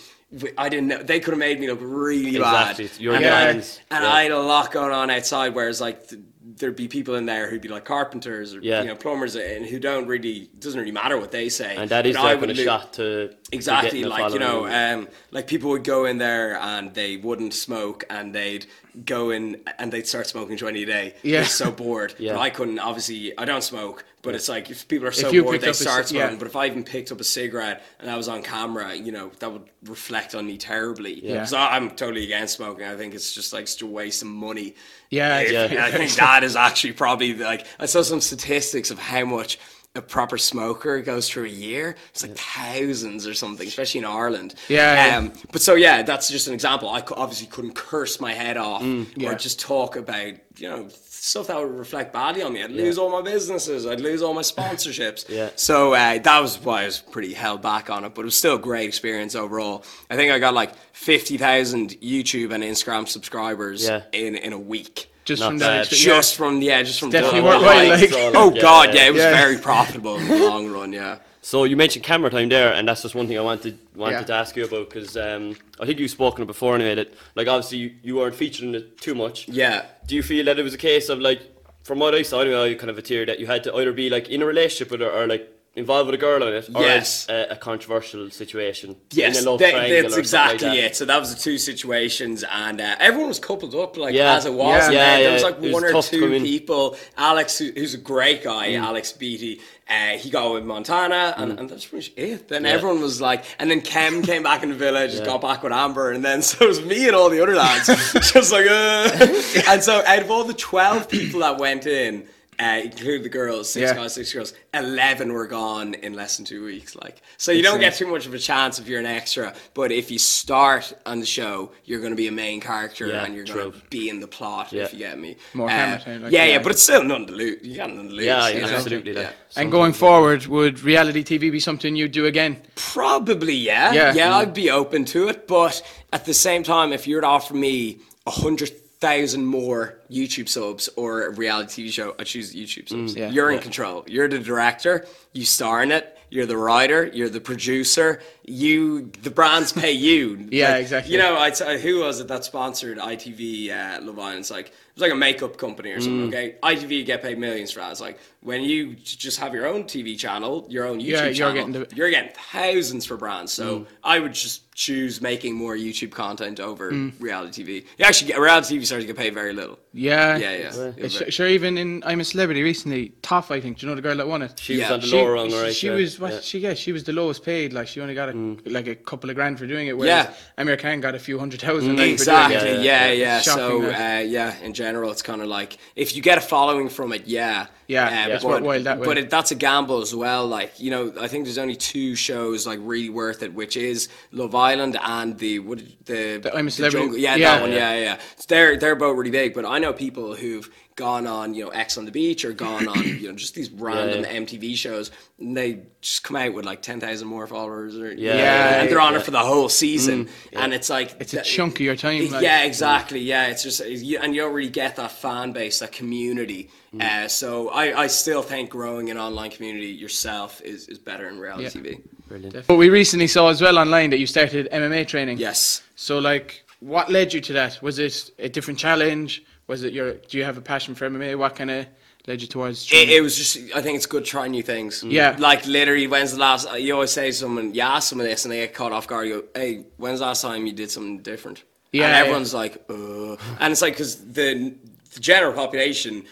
I 0.58 0.68
didn't 0.68 0.88
know 0.88 1.02
they 1.02 1.20
could 1.20 1.32
have 1.32 1.38
made 1.38 1.60
me 1.60 1.68
look 1.68 1.78
really 1.82 2.36
Exactly, 2.36 2.84
bad. 2.84 2.90
it's 2.90 3.00
your 3.00 3.14
and 3.14 3.24
hands, 3.24 3.80
I, 3.90 3.96
and 3.96 4.04
yeah. 4.04 4.12
I 4.12 4.22
had 4.24 4.32
a 4.32 4.38
lot 4.40 4.70
going 4.72 4.92
on 4.92 5.10
outside. 5.10 5.54
Whereas 5.54 5.80
like 5.80 6.08
th- 6.08 6.22
there'd 6.58 6.76
be 6.76 6.88
people 6.88 7.16
in 7.16 7.26
there 7.26 7.50
who'd 7.50 7.60
be 7.60 7.68
like 7.68 7.84
carpenters 7.84 8.54
or 8.54 8.60
Yeah. 8.60 8.80
you 8.82 8.88
know 8.88 8.94
plumbers 8.96 9.36
and 9.36 9.66
who 9.66 9.78
don't 9.78 10.06
really 10.06 10.48
doesn't 10.58 10.78
really 10.78 10.92
matter 10.92 11.18
what 11.18 11.30
they 11.30 11.48
say. 11.48 11.76
And 11.76 11.90
that 11.90 12.06
is 12.06 12.16
like 12.16 12.40
would 12.40 12.50
a 12.50 12.54
shot 12.54 12.92
to 12.94 13.34
Exactly, 13.52 14.04
like 14.04 14.32
you 14.32 14.38
know, 14.38 14.64
following. 14.66 14.72
um, 14.72 15.08
like 15.30 15.46
people 15.46 15.70
would 15.70 15.84
go 15.84 16.04
in 16.04 16.18
there 16.18 16.56
and 16.58 16.92
they 16.94 17.16
wouldn't 17.16 17.54
smoke, 17.54 18.04
and 18.10 18.34
they'd 18.34 18.66
go 19.04 19.30
in 19.30 19.62
and 19.78 19.92
they'd 19.92 20.06
start 20.06 20.26
smoking 20.26 20.56
twenty 20.56 20.82
a 20.82 20.86
day. 20.86 21.14
Yeah. 21.22 21.40
They're 21.40 21.48
so 21.48 21.70
bored. 21.70 22.14
Yeah. 22.18 22.32
But 22.32 22.40
I 22.40 22.50
couldn't. 22.50 22.78
Obviously, 22.80 23.38
I 23.38 23.44
don't 23.44 23.62
smoke, 23.62 24.04
but 24.22 24.34
it's 24.34 24.48
like 24.48 24.68
if 24.70 24.88
people 24.88 25.06
are 25.06 25.12
so 25.12 25.30
bored, 25.30 25.60
they 25.60 25.68
up 25.68 25.72
a 25.72 25.74
start 25.74 26.10
yeah. 26.10 26.22
smoking. 26.22 26.38
But 26.38 26.48
if 26.48 26.56
I 26.56 26.66
even 26.66 26.82
picked 26.82 27.12
up 27.12 27.20
a 27.20 27.24
cigarette 27.24 27.84
and 28.00 28.10
I 28.10 28.16
was 28.16 28.28
on 28.28 28.42
camera, 28.42 28.94
you 28.94 29.12
know, 29.12 29.30
that 29.38 29.52
would 29.52 29.70
reflect 29.84 30.34
on 30.34 30.44
me 30.46 30.58
terribly. 30.58 31.24
Yeah. 31.24 31.44
So 31.44 31.56
I'm 31.56 31.90
totally 31.90 32.24
against 32.24 32.56
smoking. 32.56 32.86
I 32.86 32.96
think 32.96 33.14
it's 33.14 33.32
just 33.32 33.52
like 33.52 33.68
such 33.68 33.82
a 33.82 33.86
waste 33.86 34.22
of 34.22 34.28
money. 34.28 34.74
Yeah, 35.10 35.38
If- 35.38 35.72
yeah. 35.72 35.86
I 35.86 35.92
think 35.92 36.12
that 36.16 36.42
is 36.42 36.56
actually 36.56 36.94
probably 36.94 37.34
like 37.34 37.64
I 37.78 37.86
saw 37.86 38.02
some 38.02 38.20
statistics 38.20 38.90
of 38.90 38.98
how 38.98 39.24
much 39.24 39.58
a 39.96 40.02
proper 40.02 40.38
smoker 40.38 41.00
goes 41.00 41.28
through 41.28 41.44
a 41.44 41.48
year. 41.48 41.96
It's 42.10 42.22
like 42.22 42.36
thousands 42.36 43.26
or 43.26 43.34
something, 43.34 43.66
especially 43.66 44.00
in 44.00 44.04
Ireland. 44.06 44.54
Yeah, 44.68 45.06
yeah. 45.08 45.16
Um, 45.18 45.32
but 45.52 45.60
so 45.62 45.74
yeah, 45.74 46.02
that's 46.02 46.28
just 46.28 46.48
an 46.48 46.54
example. 46.54 46.88
I 46.88 47.02
obviously 47.12 47.46
couldn't 47.48 47.74
curse 47.74 48.20
my 48.20 48.32
head 48.32 48.56
off 48.56 48.82
Mm, 48.82 49.06
yeah. 49.16 49.30
or 49.30 49.34
just 49.34 49.60
talk 49.60 49.96
about 49.96 50.34
you 50.58 50.68
know 50.68 50.88
stuff 51.08 51.48
that 51.48 51.58
would 51.58 51.70
reflect 51.78 52.12
badly 52.12 52.42
on 52.42 52.52
me. 52.52 52.62
I'd 52.62 52.70
lose 52.70 52.98
all 52.98 53.10
my 53.10 53.20
businesses. 53.22 53.86
I'd 53.86 54.00
lose 54.00 54.22
all 54.22 54.32
my 54.34 54.42
sponsorships. 54.42 55.28
Yeah. 55.36 55.50
So 55.56 55.92
uh, 55.94 56.18
that 56.18 56.40
was 56.40 56.58
why 56.58 56.82
I 56.82 56.86
was 56.86 56.98
pretty 57.00 57.34
held 57.34 57.62
back 57.62 57.90
on 57.90 58.04
it, 58.04 58.14
but 58.14 58.22
it 58.22 58.26
was 58.26 58.36
still 58.36 58.56
a 58.56 58.58
great 58.58 58.86
experience 58.88 59.34
overall. 59.34 59.84
I 60.10 60.16
think 60.16 60.30
I 60.32 60.38
got 60.38 60.54
like 60.54 60.74
fifty 60.92 61.36
thousand 61.38 61.90
YouTube 62.00 62.52
and 62.54 62.62
Instagram 62.62 63.08
subscribers 63.08 63.84
Yeah. 63.86 64.02
in 64.12 64.36
in 64.36 64.52
a 64.52 64.58
week. 64.58 65.10
Just 65.26 65.40
Not 65.40 65.48
from 65.50 65.58
bad. 65.58 65.84
that. 65.86 65.92
expe- 65.92 66.02
Just 66.04 66.36
from 66.36 66.62
yeah, 66.62 66.82
just 66.82 67.00
from 67.00 67.10
definitely 67.10 67.40
doing 67.40 67.52
worthwhile, 67.52 67.80
it. 67.80 67.88
like- 68.00 68.10
So, 68.10 68.32
Oh 68.34 68.54
yeah, 68.54 68.62
god, 68.62 68.94
yeah. 68.94 69.02
yeah, 69.02 69.08
it 69.08 69.12
was 69.12 69.22
Yeah. 69.22 69.30
very 69.42 69.58
profitable 69.58 70.16
in 70.16 70.28
the 70.28 70.36
long 70.48 70.68
run. 70.70 70.92
Yeah. 70.92 71.18
So 71.42 71.64
you 71.64 71.76
mentioned 71.76 72.04
camera 72.04 72.30
time 72.30 72.48
there, 72.48 72.72
and 72.72 72.88
that's 72.88 73.02
just 73.02 73.14
one 73.14 73.26
thing 73.28 73.36
I 73.38 73.40
wanted 73.42 73.78
wanted 73.94 74.14
Yeah. 74.20 74.22
to 74.22 74.32
ask 74.34 74.56
you 74.56 74.64
about 74.64 74.88
because 74.88 75.16
um, 75.16 75.56
I 75.80 75.84
think 75.86 75.98
you've 76.00 76.10
spoken 76.10 76.42
it 76.42 76.46
before 76.46 76.74
anyway. 76.74 76.94
That 76.96 77.12
like 77.34 77.46
obviously 77.48 77.78
you, 77.78 77.90
you 78.02 78.16
weren't 78.16 78.34
featured 78.34 78.64
in 78.64 78.74
it 78.74 79.00
too 79.00 79.14
much. 79.14 79.46
Yeah. 79.48 79.82
Do 80.06 80.14
you 80.16 80.22
feel 80.22 80.44
that 80.46 80.58
it 80.58 80.62
was 80.62 80.74
a 80.74 80.78
case 80.78 81.08
of 81.08 81.20
like, 81.20 81.40
from 81.84 81.98
what 82.00 82.14
I 82.14 82.22
saw 82.22 82.40
anyway, 82.40 82.74
kind 82.76 82.90
of 82.90 82.98
a 82.98 83.02
tear 83.02 83.26
that 83.26 83.38
you 83.40 83.46
had 83.46 83.62
to 83.64 83.74
either 83.76 83.92
be 83.92 84.08
like 84.10 84.28
in 84.28 84.42
a 84.42 84.46
relationship 84.46 84.90
with 84.90 85.00
her 85.00 85.10
or 85.10 85.26
like 85.26 85.48
involved 85.76 86.06
with 86.06 86.14
a 86.14 86.18
girl 86.18 86.42
in 86.42 86.54
it, 86.54 86.68
or 86.74 86.82
Yes. 86.82 87.24
it's 87.24 87.28
a, 87.30 87.52
a 87.52 87.56
controversial 87.56 88.30
situation. 88.30 88.96
Yes, 89.12 89.38
in 89.40 89.46
a 89.46 89.50
love 89.50 89.58
that- 89.60 89.72
that's 90.02 90.16
exactly 90.16 90.66
like 90.68 90.76
that. 90.78 90.84
it. 90.84 90.96
So 90.96 91.04
that 91.04 91.20
was 91.20 91.34
the 91.34 91.40
two 91.40 91.58
situations, 91.58 92.44
and 92.50 92.80
uh, 92.80 92.96
everyone 92.98 93.28
was 93.28 93.38
coupled 93.38 93.74
up 93.74 93.96
like 93.96 94.14
Yeah. 94.14 94.34
as 94.36 94.46
it 94.46 94.54
was. 94.54 94.66
Yeah. 94.80 94.84
and 94.86 94.94
Yeah, 94.94 95.06
then 95.16 95.22
there 95.22 95.32
was 95.34 95.42
like 95.42 95.60
was 95.60 95.72
one 95.72 95.84
or 95.84 96.02
two 96.02 96.40
people. 96.40 96.96
Alex, 97.18 97.58
who, 97.58 97.70
who's 97.76 97.94
a 97.94 97.98
great 97.98 98.42
guy, 98.42 98.70
Mm. 98.72 98.82
Alex 98.82 99.12
Beattie. 99.12 99.60
Uh, 99.88 100.16
he 100.18 100.30
got 100.30 100.52
with 100.52 100.64
Montana, 100.64 101.32
and, 101.36 101.60
and 101.60 101.70
that's 101.70 101.84
pretty 101.86 102.10
much 102.10 102.18
it. 102.18 102.48
Then 102.48 102.64
Yeah. 102.64 102.70
everyone 102.70 103.00
was 103.00 103.20
like, 103.20 103.44
and 103.60 103.70
then 103.70 103.80
Kem 103.82 104.20
came 104.30 104.42
back 104.42 104.64
in 104.64 104.70
the 104.70 104.74
village, 104.74 105.22
got 105.24 105.40
back 105.42 105.62
with 105.62 105.72
Amber, 105.72 106.10
and 106.10 106.24
then 106.24 106.42
so 106.48 106.64
it 106.64 106.68
was 106.68 106.84
me 106.84 107.06
and 107.06 107.14
all 107.14 107.28
the 107.30 107.40
other 107.40 107.54
lads, 107.54 107.86
just 108.32 108.50
like, 108.50 108.66
uh. 108.66 109.70
and 109.70 109.82
so 109.82 110.02
out 110.06 110.22
of 110.22 110.30
all 110.30 110.42
the 110.44 110.54
twelve 110.54 111.08
people 111.08 111.40
that 111.40 111.58
went 111.58 111.86
in. 111.86 112.26
Uh, 112.58 112.80
include 112.84 113.22
the 113.22 113.28
girls, 113.28 113.68
six 113.68 113.90
Yeah. 113.90 113.94
guys, 113.94 114.14
six 114.14 114.32
girls. 114.32 114.54
Eleven 114.72 115.30
were 115.34 115.46
gone 115.46 115.92
in 115.92 116.14
less 116.14 116.36
than 116.38 116.46
two 116.46 116.64
weeks. 116.64 116.96
Like, 116.96 117.20
so 117.36 117.52
you 117.52 117.62
don't 117.62 117.80
get 117.80 117.94
too 117.96 118.06
much 118.06 118.24
of 118.26 118.32
a 118.32 118.38
chance 118.38 118.78
if 118.78 118.88
you're 118.88 118.98
an 119.00 119.04
extra. 119.04 119.52
But 119.74 119.92
if 119.92 120.10
you 120.10 120.18
start 120.18 120.94
on 121.04 121.20
the 121.20 121.26
show, 121.26 121.72
you're 121.84 122.00
going 122.00 122.12
to 122.12 122.16
be 122.16 122.28
a 122.28 122.32
main 122.32 122.60
character 122.62 123.08
Yeah, 123.08 123.24
and 123.24 123.34
you're 123.34 123.44
going 123.44 123.72
to 123.72 123.78
be 123.90 124.08
in 124.08 124.20
the 124.20 124.26
plot. 124.26 124.72
Yeah. 124.72 124.84
If 124.84 124.94
you 124.94 125.00
get 125.00 125.18
me, 125.18 125.36
More 125.52 125.68
Uh, 125.68 125.72
camera 125.72 125.98
time, 126.00 126.22
like 126.22 126.32
yeah, 126.32 126.46
that. 126.46 126.52
yeah, 126.52 126.58
but 126.60 126.72
it's 126.72 126.82
still 126.82 127.04
nothing 127.04 127.26
to 127.26 127.32
lose. 127.34 127.58
You 127.62 127.76
got 127.76 127.90
nothing 127.90 128.08
to 128.08 128.14
lose. 128.14 128.24
Yeah, 128.24 128.48
you 128.48 128.60
yeah, 128.60 128.66
know? 128.66 128.76
absolutely. 128.76 129.12
Yeah. 129.12 129.30
And 129.56 129.70
going 129.70 129.92
forward, 129.92 130.46
would 130.46 130.80
reality 130.80 131.22
TV 131.24 131.50
be 131.52 131.60
something 131.60 131.94
you'd 131.94 132.12
do 132.12 132.24
again? 132.24 132.56
Probably, 132.74 133.52
yeah. 133.54 133.92
Yeah. 133.92 134.14
Yeah. 134.14 134.34
I'd 134.36 134.54
be 134.54 134.70
open 134.70 135.04
to 135.06 135.28
it. 135.28 135.46
But 135.46 135.82
at 136.12 136.24
the 136.24 136.32
same 136.34 136.62
time, 136.62 136.94
if 136.94 137.06
you 137.06 137.16
were 137.16 137.20
to 137.20 137.26
offer 137.26 137.52
me 137.54 137.98
a 138.26 138.30
hundred 138.30 138.72
thousand 139.00 139.44
more 139.46 139.98
YouTube 140.10 140.48
subs 140.48 140.88
or 140.96 141.26
a 141.26 141.30
reality 141.30 141.86
TV 141.88 141.92
show, 141.92 142.14
I 142.18 142.24
choose 142.24 142.54
YouTube 142.54 142.88
subs. 142.88 143.14
yeah. 143.14 143.30
You're 143.30 143.50
in 143.50 143.58
control. 143.60 144.04
You're 144.06 144.28
the 144.28 144.38
director. 144.38 145.06
You 145.32 145.44
star 145.44 145.82
in 145.82 145.92
it. 145.92 146.12
You're 146.28 146.46
the 146.46 146.56
writer. 146.56 147.06
You're 147.06 147.28
the 147.28 147.40
producer. 147.40 148.20
You, 148.44 149.12
the 149.22 149.30
brands 149.30 149.72
pay 149.72 149.92
you. 149.92 150.48
Yeah, 150.50 150.72
Like, 150.72 150.80
exactly. 150.82 151.12
You 151.12 151.18
know, 151.20 151.36
I'd 151.36 151.56
who 151.80 152.00
was 152.00 152.18
it 152.20 152.28
that 152.28 152.44
sponsored 152.44 152.98
ITV 152.98 153.70
uh, 153.70 154.02
Love 154.02 154.18
Island? 154.18 154.40
It's 154.40 154.50
like 154.50 154.66
it 154.66 154.72
was 154.94 155.02
like 155.02 155.12
a 155.12 155.16
makeup 155.16 155.56
company 155.56 155.90
or 155.92 155.98
Mm. 155.98 156.02
something. 156.02 156.28
Okay, 156.28 156.56
ITV 156.62 157.06
get 157.06 157.22
paid 157.22 157.38
millions 157.38 157.70
for 157.70 157.80
that. 157.80 157.92
It's 157.92 158.00
like 158.00 158.18
when 158.46 158.62
you 158.62 158.94
just 158.94 159.40
have 159.40 159.52
your 159.52 159.66
own 159.66 159.82
TV 159.84 160.16
channel, 160.16 160.64
your 160.70 160.84
own 160.86 161.00
YouTube 161.00 161.06
Yeah, 161.06 161.24
you're 161.24 161.34
channel, 161.34 161.54
getting 161.54 161.72
the- 161.72 161.88
you're 161.96 162.10
getting 162.10 162.30
thousands 162.52 163.04
for 163.04 163.16
brands. 163.16 163.50
So 163.52 163.64
Mm. 163.80 163.86
I 164.04 164.20
would 164.20 164.34
just 164.34 164.62
choose 164.72 165.20
making 165.22 165.54
more 165.54 165.74
YouTube 165.74 166.10
content 166.12 166.60
over 166.60 166.92
Mm. 166.92 167.12
reality 167.18 167.64
TV. 167.64 167.72
You 167.98 168.04
actually 168.04 168.28
get 168.30 168.38
reality 168.38 168.74
TV 168.76 168.84
stars 168.86 169.04
get 169.04 169.16
paid 169.16 169.34
very 169.34 169.52
little. 169.52 169.78
Yeah. 169.94 170.36
Yeah, 170.36 170.52
yeah. 170.52 170.92
Yeah, 170.98 171.08
sh- 171.08 171.32
sure, 171.34 171.48
even 171.48 171.76
in 171.78 172.02
I'm 172.06 172.20
a 172.20 172.24
Celebrity 172.24 172.62
recently, 172.62 173.12
Toff, 173.22 173.50
I 173.50 173.58
think. 173.60 173.78
Do 173.78 173.86
you 173.86 173.90
know 173.90 173.96
the 173.96 174.02
girl 174.02 174.16
that 174.18 174.28
won 174.28 174.42
it? 174.42 174.52
she 174.60 174.76
was 174.78 174.90
on 174.90 175.00
the 175.00 175.06
she, 175.06 175.16
lower 175.16 175.32
rung, 175.32 175.50
right? 175.52 175.74
she 175.74 175.86
yeah. 175.88 175.94
was 175.94 176.20
what 176.20 176.32
Yeah. 176.34 176.40
she 176.42 176.60
get? 176.60 176.78
She 176.78 176.92
was 176.92 177.02
the 177.04 177.14
lowest 177.14 177.42
paid. 177.44 177.72
Like 177.72 177.88
she 177.88 178.00
only 178.00 178.14
got 178.14 178.28
a, 178.28 178.56
like 178.66 178.86
a 178.86 178.94
couple 178.94 179.28
of 179.30 179.34
grand 179.36 179.58
for 179.58 179.66
doing 179.66 179.86
it. 179.88 179.96
Whereas 179.96 180.26
Yeah. 180.26 180.34
Amir 180.58 180.76
Khan 180.76 181.00
got 181.00 181.14
a 181.14 181.18
few 181.18 181.38
hundred 181.38 181.62
thousand. 181.62 181.88
like, 181.96 181.96
for 181.96 182.02
doing 182.04 182.12
Exactly. 182.12 182.70
Yeah, 182.74 182.82
Yeah, 182.82 183.06
yeah. 183.06 183.12
yeah. 183.12 183.40
So 183.40 183.82
uh, 183.90 184.22
yeah, 184.36 184.54
in 184.62 184.72
general, 184.74 185.10
it's 185.10 185.22
kind 185.22 185.40
of 185.42 185.48
like 185.48 185.78
if 185.96 186.14
you 186.14 186.20
get 186.22 186.36
a 186.38 186.42
following 186.42 186.88
from 186.90 187.12
it, 187.12 187.22
yeah. 187.26 187.66
Yeah, 187.88 188.06
uh, 188.06 188.10
yeah. 188.10 188.35
It's 188.36 188.44
but, 188.44 188.62
worthwhile 188.62 188.82
that 188.84 188.98
way. 189.00 189.06
But 189.06 189.18
it, 189.18 189.30
that's 189.30 189.50
a 189.50 189.54
gamble 189.54 190.00
as 190.00 190.14
well. 190.14 190.46
Like 190.46 190.78
you 190.80 190.90
know, 190.90 191.12
I 191.20 191.28
think 191.28 191.44
there's 191.44 191.58
only 191.58 191.76
two 191.76 192.14
shows 192.14 192.66
like 192.66 192.78
really 192.82 193.10
worth 193.10 193.42
it, 193.42 193.52
which 193.54 193.76
is 193.76 194.08
Love 194.32 194.54
Island 194.54 194.96
and 195.02 195.38
the 195.38 195.58
what 195.58 195.78
the, 196.04 196.38
The 196.38 196.54
I'm 196.56 196.68
a 196.68 196.70
Celebrity- 196.70 197.04
Jungle- 197.04 197.18
Yeah, 197.18 197.36
yeah. 197.36 197.54
that 197.56 197.62
one. 197.62 197.72
Yeah, 197.72 197.94
yeah. 197.94 198.02
yeah. 198.02 198.18
So 198.36 198.44
they're 198.48 198.76
they're 198.76 198.96
both 198.96 199.16
really 199.16 199.30
big, 199.30 199.54
but 199.54 199.64
I 199.64 199.78
know 199.78 199.92
people 199.92 200.34
who've 200.34 200.68
gone 200.96 201.26
on 201.26 201.54
you 201.54 201.64
know 201.64 201.70
Ex 201.70 201.96
on 201.98 202.06
the 202.06 202.10
Beach 202.10 202.44
or 202.44 202.52
gone 202.52 202.88
on 202.88 203.02
you 203.04 203.28
know 203.28 203.34
just 203.34 203.54
these 203.54 203.70
random 203.70 204.24
yeah. 204.24 204.32
MTV 204.40 204.74
shows, 204.76 205.10
and 205.38 205.56
they 205.56 205.80
just 206.00 206.24
come 206.24 206.36
out 206.36 206.54
with 206.54 206.64
like 206.64 206.82
ten 206.82 206.98
thousand 207.00 207.28
more 207.28 207.46
followers, 207.46 207.96
or 207.96 208.12
Yeah, 208.12 208.34
yeah, 208.36 208.80
and 208.80 208.90
they're 208.90 209.00
on 209.00 209.12
yeah. 209.12 209.20
it 209.20 209.24
for 209.24 209.30
the 209.30 209.38
whole 209.38 209.68
season, 209.68 210.28
and 210.52 210.74
it's 210.74 210.90
like 210.90 211.14
It's 211.20 211.32
a 211.34 211.36
that- 211.36 211.44
chunk 211.44 211.74
of 211.74 211.80
your 211.82 211.96
time. 211.96 212.28
Like, 212.30 212.42
yeah, 212.42 212.64
exactly. 212.64 213.20
Yeah, 213.20 213.46
it's 213.46 213.62
just 213.62 213.80
and 213.80 214.00
you 214.02 214.18
don't 214.40 214.54
really 214.54 214.70
get 214.70 214.96
that 214.96 215.12
fan 215.12 215.52
base, 215.52 215.78
that 215.80 215.92
community. 215.92 216.70
Mm. 216.94 217.02
Uh, 217.02 217.28
so 217.28 217.68
I, 217.68 218.02
I 218.02 218.06
still 218.06 218.42
think 218.42 218.70
growing 218.70 219.10
an 219.10 219.18
online 219.18 219.50
community 219.50 219.88
yourself 219.88 220.62
is, 220.62 220.88
is 220.88 220.98
better 220.98 221.28
in 221.28 221.38
reality 221.38 221.64
Yeah. 221.64 221.70
TV. 221.92 222.02
Brilliant. 222.28 222.66
But 222.66 222.76
we 222.76 222.88
recently 222.88 223.26
saw 223.26 223.48
as 223.48 223.60
well 223.60 223.78
online 223.78 224.10
that 224.10 224.18
you 224.18 224.26
started 224.26 224.68
MMA 224.72 225.06
training. 225.06 225.36
Yes. 225.38 225.82
So 225.94 226.18
like, 226.18 226.64
what 226.80 227.10
led 227.10 227.34
you 227.34 227.40
to 227.42 227.52
that? 227.52 227.82
Was 227.82 227.98
it 227.98 228.30
a 228.38 228.48
different 228.48 228.78
challenge? 228.80 229.44
Was 229.66 229.82
it 229.82 229.92
your? 229.92 230.14
Do 230.14 230.38
you 230.38 230.44
have 230.44 230.56
a 230.58 230.60
passion 230.60 230.94
for 230.94 231.08
MMA? 231.08 231.36
What 231.36 231.56
kind 231.56 231.70
of 231.70 231.86
led 232.26 232.40
you 232.40 232.48
towards? 232.48 232.90
It, 232.92 233.08
it 233.08 233.20
was 233.20 233.36
just, 233.36 233.56
I 233.74 233.82
think 233.82 233.96
it's 233.96 234.06
good 234.06 234.24
trying 234.24 234.50
new 234.52 234.62
things. 234.62 235.02
Yeah. 235.02 235.36
Like 235.38 235.66
literally, 235.66 236.06
when's 236.06 236.32
the 236.32 236.38
last, 236.38 236.72
you 236.78 236.94
always 236.94 237.10
say 237.10 237.26
to 237.28 237.32
someone, 237.32 237.74
you 237.74 237.80
ask 237.82 238.08
someone 238.08 238.26
this 238.26 238.44
and 238.44 238.52
they 238.52 238.60
get 238.60 238.74
caught 238.74 238.92
off 238.92 239.06
guard, 239.06 239.28
you 239.28 239.42
go, 239.42 239.60
hey, 239.60 239.84
when's 239.96 240.20
the 240.20 240.26
last 240.26 240.42
time 240.42 240.66
you 240.66 240.72
did 240.72 240.90
something 240.90 241.18
different? 241.18 241.64
Yeah, 241.92 242.04
And 242.06 242.12
yeah. 242.12 242.18
everyone's 242.20 242.52
like, 242.54 242.84
uh. 242.90 243.36
And 243.60 243.72
it's 243.72 243.82
like, 243.82 243.94
because 243.94 244.16
the, 244.32 244.74
the 245.14 245.20
general 245.20 245.52
population 245.52 246.24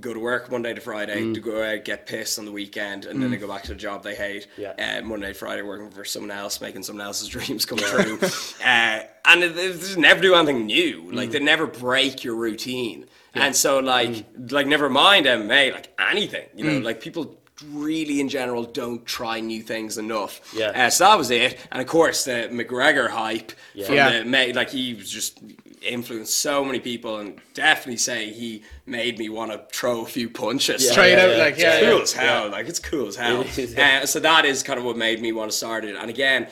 go 0.00 0.12
to 0.12 0.20
work 0.20 0.50
Monday 0.50 0.74
to 0.74 0.80
Friday, 0.82 1.22
Mm. 1.22 1.34
to 1.34 1.40
go 1.40 1.62
out, 1.62 1.84
get 1.84 2.06
pissed 2.06 2.38
on 2.38 2.44
the 2.44 2.52
weekend, 2.52 3.06
and 3.06 3.22
then 3.22 3.30
they 3.30 3.38
go 3.38 3.48
back 3.48 3.62
to 3.62 3.68
the 3.68 3.74
job 3.74 4.02
they 4.02 4.14
hate. 4.14 4.46
Yeah. 4.58 4.72
Uh, 4.78 5.02
Monday 5.02 5.28
to 5.28 5.34
Friday 5.34 5.62
working 5.62 5.90
for 5.90 6.04
someone 6.04 6.30
else, 6.30 6.60
making 6.60 6.82
someone 6.82 7.06
else's 7.06 7.28
dreams 7.36 7.64
come 7.64 7.78
true. 7.78 8.18
uh, 8.62 9.00
and 9.24 9.42
it, 9.42 9.56
it, 9.56 9.80
they 9.80 10.00
never 10.00 10.20
do 10.20 10.34
anything 10.34 10.66
new. 10.66 11.04
Mm. 11.04 11.14
Like, 11.14 11.30
they 11.30 11.38
never 11.40 11.66
break 11.66 12.22
your 12.22 12.34
routine. 12.34 13.06
And 13.34 13.56
so, 13.56 13.78
like, 13.78 14.26
like 14.50 14.66
never 14.66 14.90
mind 14.90 15.24
MMA, 15.26 15.72
like 15.72 15.88
anything, 15.98 16.46
you 16.54 16.64
Mm. 16.64 16.72
know, 16.74 16.78
like 16.80 17.00
people 17.00 17.38
really 17.66 18.20
in 18.20 18.28
general 18.28 18.64
don't 18.64 19.04
try 19.06 19.40
new 19.40 19.62
things 19.62 19.96
enough. 19.96 20.40
Yeah. 20.54 20.86
Uh, 20.86 20.90
so 20.90 21.04
that 21.04 21.16
was 21.18 21.30
it. 21.30 21.56
And 21.72 21.80
of 21.80 21.88
course, 21.88 22.24
the 22.24 22.48
McGregor 22.52 23.08
hype 23.08 23.52
from 23.86 23.94
Yeah. 23.94 24.18
the 24.22 24.24
ma- 24.24 24.52
like 24.54 24.70
he 24.70 24.94
was 24.94 25.10
just 25.10 25.40
influenced 25.82 26.38
so 26.38 26.64
many 26.64 26.80
people, 26.80 27.18
and 27.18 27.40
definitely 27.54 27.96
say 27.98 28.30
he 28.32 28.62
made 28.86 29.18
me 29.18 29.28
want 29.28 29.52
to 29.52 29.64
throw 29.76 30.02
a 30.02 30.06
few 30.06 30.28
punches. 30.30 30.90
Try 30.92 31.08
it 31.08 31.18
Yeah, 31.18 31.24
out, 31.24 31.30
yeah, 31.30 31.36
like 31.36 31.58
yeah, 31.58 31.74
It's 31.74 31.82
yeah, 31.82 31.88
cool 31.90 31.96
yeah. 31.98 32.02
as 32.02 32.12
hell. 32.12 32.50
Like 32.50 32.68
it's 32.68 32.78
cool 32.78 33.06
as 33.08 33.16
hell. 33.16 33.44
Yeah. 33.56 34.00
uh, 34.02 34.06
so 34.06 34.20
that 34.20 34.44
is 34.44 34.62
kind 34.62 34.78
of 34.78 34.84
what 34.84 34.96
made 34.96 35.20
me 35.20 35.32
want 35.32 35.50
to 35.50 35.56
start 35.56 35.84
it. 35.84 35.96
And 35.96 36.10
again, 36.10 36.48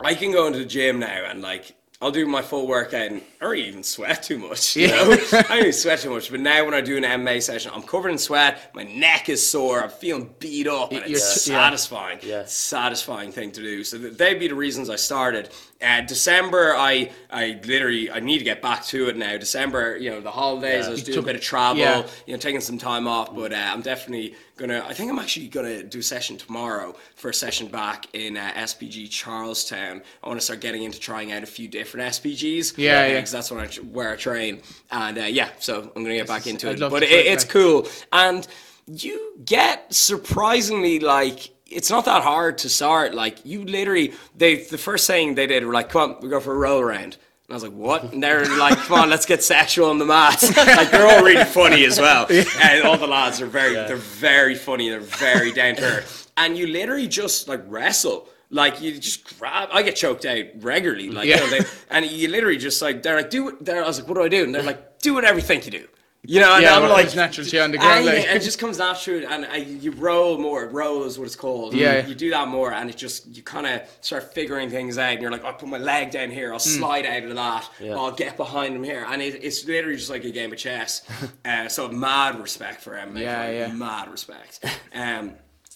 I 0.00 0.14
can 0.14 0.32
go 0.32 0.46
into 0.46 0.58
the 0.60 0.64
gym 0.64 0.98
now 1.00 1.24
and 1.26 1.42
like 1.42 1.74
I'll 2.00 2.12
do 2.12 2.24
my 2.26 2.42
full 2.42 2.68
workout 2.68 3.08
and 3.10 3.22
I 3.40 3.44
don't 3.44 3.56
even 3.56 3.82
sweat 3.82 4.22
too 4.22 4.38
much. 4.38 4.76
You 4.76 4.86
Yeah. 4.86 5.02
know, 5.02 5.12
I 5.32 5.42
don't 5.42 5.58
even 5.58 5.72
sweat 5.72 5.98
too 5.98 6.10
much. 6.10 6.30
But 6.30 6.38
now 6.38 6.64
when 6.64 6.72
I 6.74 6.80
do 6.80 6.96
an 6.96 7.02
MMA 7.02 7.42
session, 7.42 7.72
I'm 7.74 7.82
covered 7.82 8.10
in 8.10 8.18
sweat. 8.18 8.70
My 8.72 8.84
neck 8.84 9.28
is 9.28 9.44
sore. 9.44 9.82
I'm 9.82 9.90
feeling 9.90 10.32
beat 10.38 10.68
up, 10.68 10.92
and 10.92 11.02
it's 11.04 11.44
t- 11.44 11.50
yeah. 11.50 11.58
satisfying. 11.58 12.20
Yeah. 12.22 12.40
A 12.42 12.46
satisfying 12.46 13.32
thing 13.32 13.50
to 13.50 13.60
do. 13.60 13.82
So 13.82 13.98
th- 13.98 14.16
they'd 14.16 14.38
be 14.38 14.46
the 14.46 14.54
reasons 14.54 14.88
I 14.90 14.94
started. 14.96 15.50
Uh, 15.80 16.00
December, 16.00 16.74
I 16.76 17.12
I 17.30 17.60
literally 17.64 18.10
I 18.10 18.18
need 18.18 18.38
to 18.38 18.44
get 18.44 18.60
back 18.60 18.84
to 18.86 19.08
it 19.08 19.16
now. 19.16 19.36
December, 19.36 19.96
you 19.96 20.10
know, 20.10 20.20
the 20.20 20.30
holidays. 20.30 20.86
I 20.86 20.90
was 20.90 21.00
You 21.00 21.06
doing 21.06 21.14
took- 21.16 21.24
a 21.24 21.26
bit 21.26 21.36
of 21.36 21.42
travel. 21.42 21.80
yeah. 21.80 22.04
You 22.26 22.32
know, 22.34 22.38
taking 22.40 22.60
some 22.60 22.78
time 22.78 23.06
off. 23.06 23.32
But 23.32 23.52
uh, 23.52 23.56
I'm 23.56 23.80
definitely 23.82 24.34
gonna. 24.56 24.84
I 24.84 24.92
think 24.92 25.08
I'm 25.08 25.20
actually 25.20 25.46
gonna 25.46 25.84
do 25.84 26.00
a 26.00 26.02
session 26.02 26.36
tomorrow 26.36 26.96
for 27.14 27.28
a 27.30 27.34
session 27.34 27.68
back 27.68 28.06
in 28.12 28.36
uh, 28.36 28.50
SBG 28.56 29.08
Charlestown. 29.08 30.02
I 30.24 30.26
want 30.28 30.40
to 30.40 30.44
start 30.44 30.60
getting 30.60 30.82
into 30.82 30.98
trying 30.98 31.30
out 31.30 31.44
a 31.44 31.46
few 31.46 31.68
different 31.68 32.10
SBGs. 32.12 32.76
Yeah, 32.76 33.06
yeah. 33.06 33.14
Because 33.14 33.30
that's 33.30 33.50
when 33.52 33.60
I, 33.60 33.66
where 33.92 34.10
I 34.10 34.16
train. 34.16 34.62
And 34.90 35.16
uh, 35.16 35.22
yeah, 35.22 35.50
so 35.60 35.92
I'm 35.94 36.02
gonna 36.02 36.16
get 36.16 36.26
back 36.26 36.48
into 36.48 36.70
I'd 36.70 36.80
it. 36.82 36.90
But 36.90 37.04
it, 37.04 37.10
it's 37.12 37.44
cool, 37.44 37.86
and 38.12 38.44
you 38.88 39.34
get 39.44 39.94
surprisingly 39.94 40.98
like. 41.00 41.50
It's 41.68 41.90
not 41.90 42.04
that 42.06 42.22
hard 42.22 42.58
to 42.58 42.68
start. 42.68 43.14
Like 43.14 43.44
you 43.44 43.64
literally, 43.64 44.14
they 44.36 44.56
the 44.64 44.78
first 44.78 45.06
thing 45.06 45.34
they 45.34 45.46
did 45.46 45.64
were 45.64 45.72
like, 45.72 45.90
"Come 45.90 46.12
on, 46.12 46.20
we 46.20 46.28
go 46.28 46.40
for 46.40 46.54
a 46.54 46.58
roll 46.58 46.80
around." 46.80 47.16
And 47.46 47.50
I 47.50 47.54
was 47.54 47.62
like, 47.62 47.72
"What?" 47.72 48.12
And 48.12 48.22
they're 48.22 48.44
like, 48.58 48.78
"Come 48.78 49.00
on, 49.00 49.10
let's 49.10 49.26
get 49.26 49.42
sexual 49.42 49.90
on 49.90 49.98
the 49.98 50.04
mat." 50.06 50.42
like 50.56 50.90
they're 50.90 51.06
all 51.06 51.22
really 51.22 51.44
funny 51.44 51.84
as 51.84 51.98
well. 51.98 52.26
And 52.62 52.84
all 52.84 52.96
the 52.96 53.06
lads 53.06 53.40
are 53.40 53.46
very, 53.46 53.74
they're 53.74 53.96
very 53.96 54.54
funny. 54.54 54.88
They're 54.88 55.00
very 55.00 55.52
down 55.52 55.76
to 55.76 55.82
earth. 55.82 56.30
And 56.36 56.56
you 56.56 56.66
literally 56.68 57.08
just 57.08 57.48
like 57.48 57.62
wrestle. 57.66 58.28
Like 58.50 58.80
you 58.80 58.98
just 58.98 59.38
grab. 59.38 59.68
I 59.70 59.82
get 59.82 59.94
choked 59.96 60.24
out 60.24 60.46
regularly. 60.60 61.10
Like 61.10 61.26
Yeah. 61.28 61.44
you 61.44 61.50
know, 61.50 61.58
they, 61.58 61.66
and 61.90 62.06
you 62.06 62.28
literally 62.28 62.56
just 62.56 62.80
like 62.80 63.02
they're 63.02 63.16
like, 63.16 63.28
"Do 63.30 63.48
it." 63.50 63.62
They're, 63.64 63.84
I 63.84 63.86
was 63.86 63.98
like, 63.98 64.08
"What 64.08 64.14
do 64.14 64.22
I 64.22 64.28
do?" 64.28 64.42
And 64.44 64.54
they're 64.54 64.62
like, 64.62 65.00
"Do 65.00 65.12
whatever 65.12 65.38
you 65.38 65.44
think 65.44 65.66
you 65.66 65.70
do." 65.72 65.86
You 66.30 66.40
know, 66.40 66.52
and 66.56 66.62
Yeah, 66.62 66.76
I'm 66.76 66.82
what 66.82 66.90
like, 66.90 67.04
comes 67.04 67.16
natural 67.16 67.46
to 67.46 67.56
you 67.56 67.62
on 67.62 67.70
the 67.70 67.78
ground, 67.78 68.06
and 68.06 68.18
like- 68.18 68.26
it 68.36 68.42
just 68.42 68.58
comes 68.58 68.76
natural, 68.76 69.26
and 69.26 69.46
I, 69.46 69.56
you 69.56 69.92
roll 69.92 70.36
more. 70.36 70.66
Roll 70.68 71.04
is 71.04 71.18
what 71.18 71.24
it's 71.24 71.34
called. 71.34 71.72
Yeah. 71.72 72.06
you 72.06 72.14
do 72.14 72.28
that 72.30 72.48
more, 72.48 72.70
and 72.70 72.90
it 72.90 72.98
just 72.98 73.34
you 73.34 73.42
kind 73.42 73.66
of 73.66 73.80
start 74.02 74.34
figuring 74.34 74.68
things 74.68 74.98
out, 74.98 75.12
and 75.14 75.22
you're 75.22 75.30
like, 75.30 75.42
I'll 75.42 75.54
put 75.54 75.70
my 75.70 75.78
leg 75.78 76.10
down 76.10 76.30
here, 76.30 76.52
I'll 76.52 76.58
Hmm. 76.58 76.78
slide 76.80 77.06
out 77.06 77.22
of 77.22 77.34
that, 77.34 77.70
I'll 77.82 78.12
get 78.12 78.36
behind 78.36 78.76
him 78.76 78.84
here, 78.84 79.06
and 79.08 79.22
it, 79.22 79.42
it's 79.42 79.64
literally 79.64 79.96
just 79.96 80.10
like 80.10 80.24
a 80.24 80.30
game 80.30 80.52
of 80.52 80.58
chess. 80.58 81.00
uh, 81.46 81.66
so 81.68 81.88
mad 81.88 82.38
respect 82.38 82.82
for 82.82 82.94
him. 82.94 83.16
Yeah, 83.16 83.36
fighting, 83.42 83.60
yeah. 83.60 83.72
mad 83.72 84.10
respect. 84.10 84.62
Um, 84.94 85.32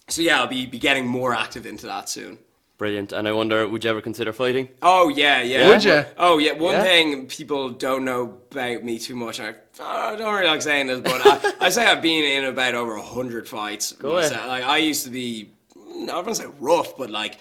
so 0.08 0.20
yeah, 0.20 0.38
I'll 0.40 0.48
be, 0.48 0.66
be 0.66 0.78
getting 0.78 1.06
more 1.06 1.32
active 1.32 1.64
into 1.64 1.86
that 1.86 2.10
soon. 2.10 2.36
Brilliant. 2.82 3.12
And 3.12 3.28
I 3.28 3.32
wonder, 3.32 3.68
would 3.68 3.84
you 3.84 3.90
ever 3.90 4.00
consider 4.00 4.32
fighting? 4.32 4.68
Oh 4.82 5.08
yeah, 5.08 5.40
yeah. 5.40 5.68
Would 5.68 5.84
ya? 5.84 6.02
Oh 6.16 6.38
yeah. 6.38 6.50
One 6.54 6.74
Yeah? 6.74 6.82
thing 6.82 7.26
people 7.28 7.70
don't 7.70 8.04
know 8.04 8.38
about 8.50 8.82
me 8.82 8.98
too 8.98 9.14
much. 9.14 9.38
I, 9.38 9.54
I 9.80 10.16
don't 10.16 10.34
really 10.34 10.48
like 10.48 10.62
saying 10.62 10.88
this, 10.88 10.98
but 10.98 11.24
I, 11.24 11.52
I 11.66 11.68
say 11.68 11.86
I've 11.86 12.02
been 12.02 12.24
in 12.24 12.44
about 12.46 12.74
over 12.74 12.96
hundred 12.98 13.48
fights. 13.48 13.92
Go 13.92 14.16
ahead. 14.16 14.32
myself. 14.32 14.48
Like 14.48 14.64
I 14.64 14.78
used 14.78 15.04
to 15.04 15.10
be, 15.10 15.52
I 15.76 16.06
don't 16.06 16.26
want 16.26 16.28
to 16.30 16.34
say 16.34 16.46
rough, 16.58 16.96
but 16.96 17.08
like 17.08 17.38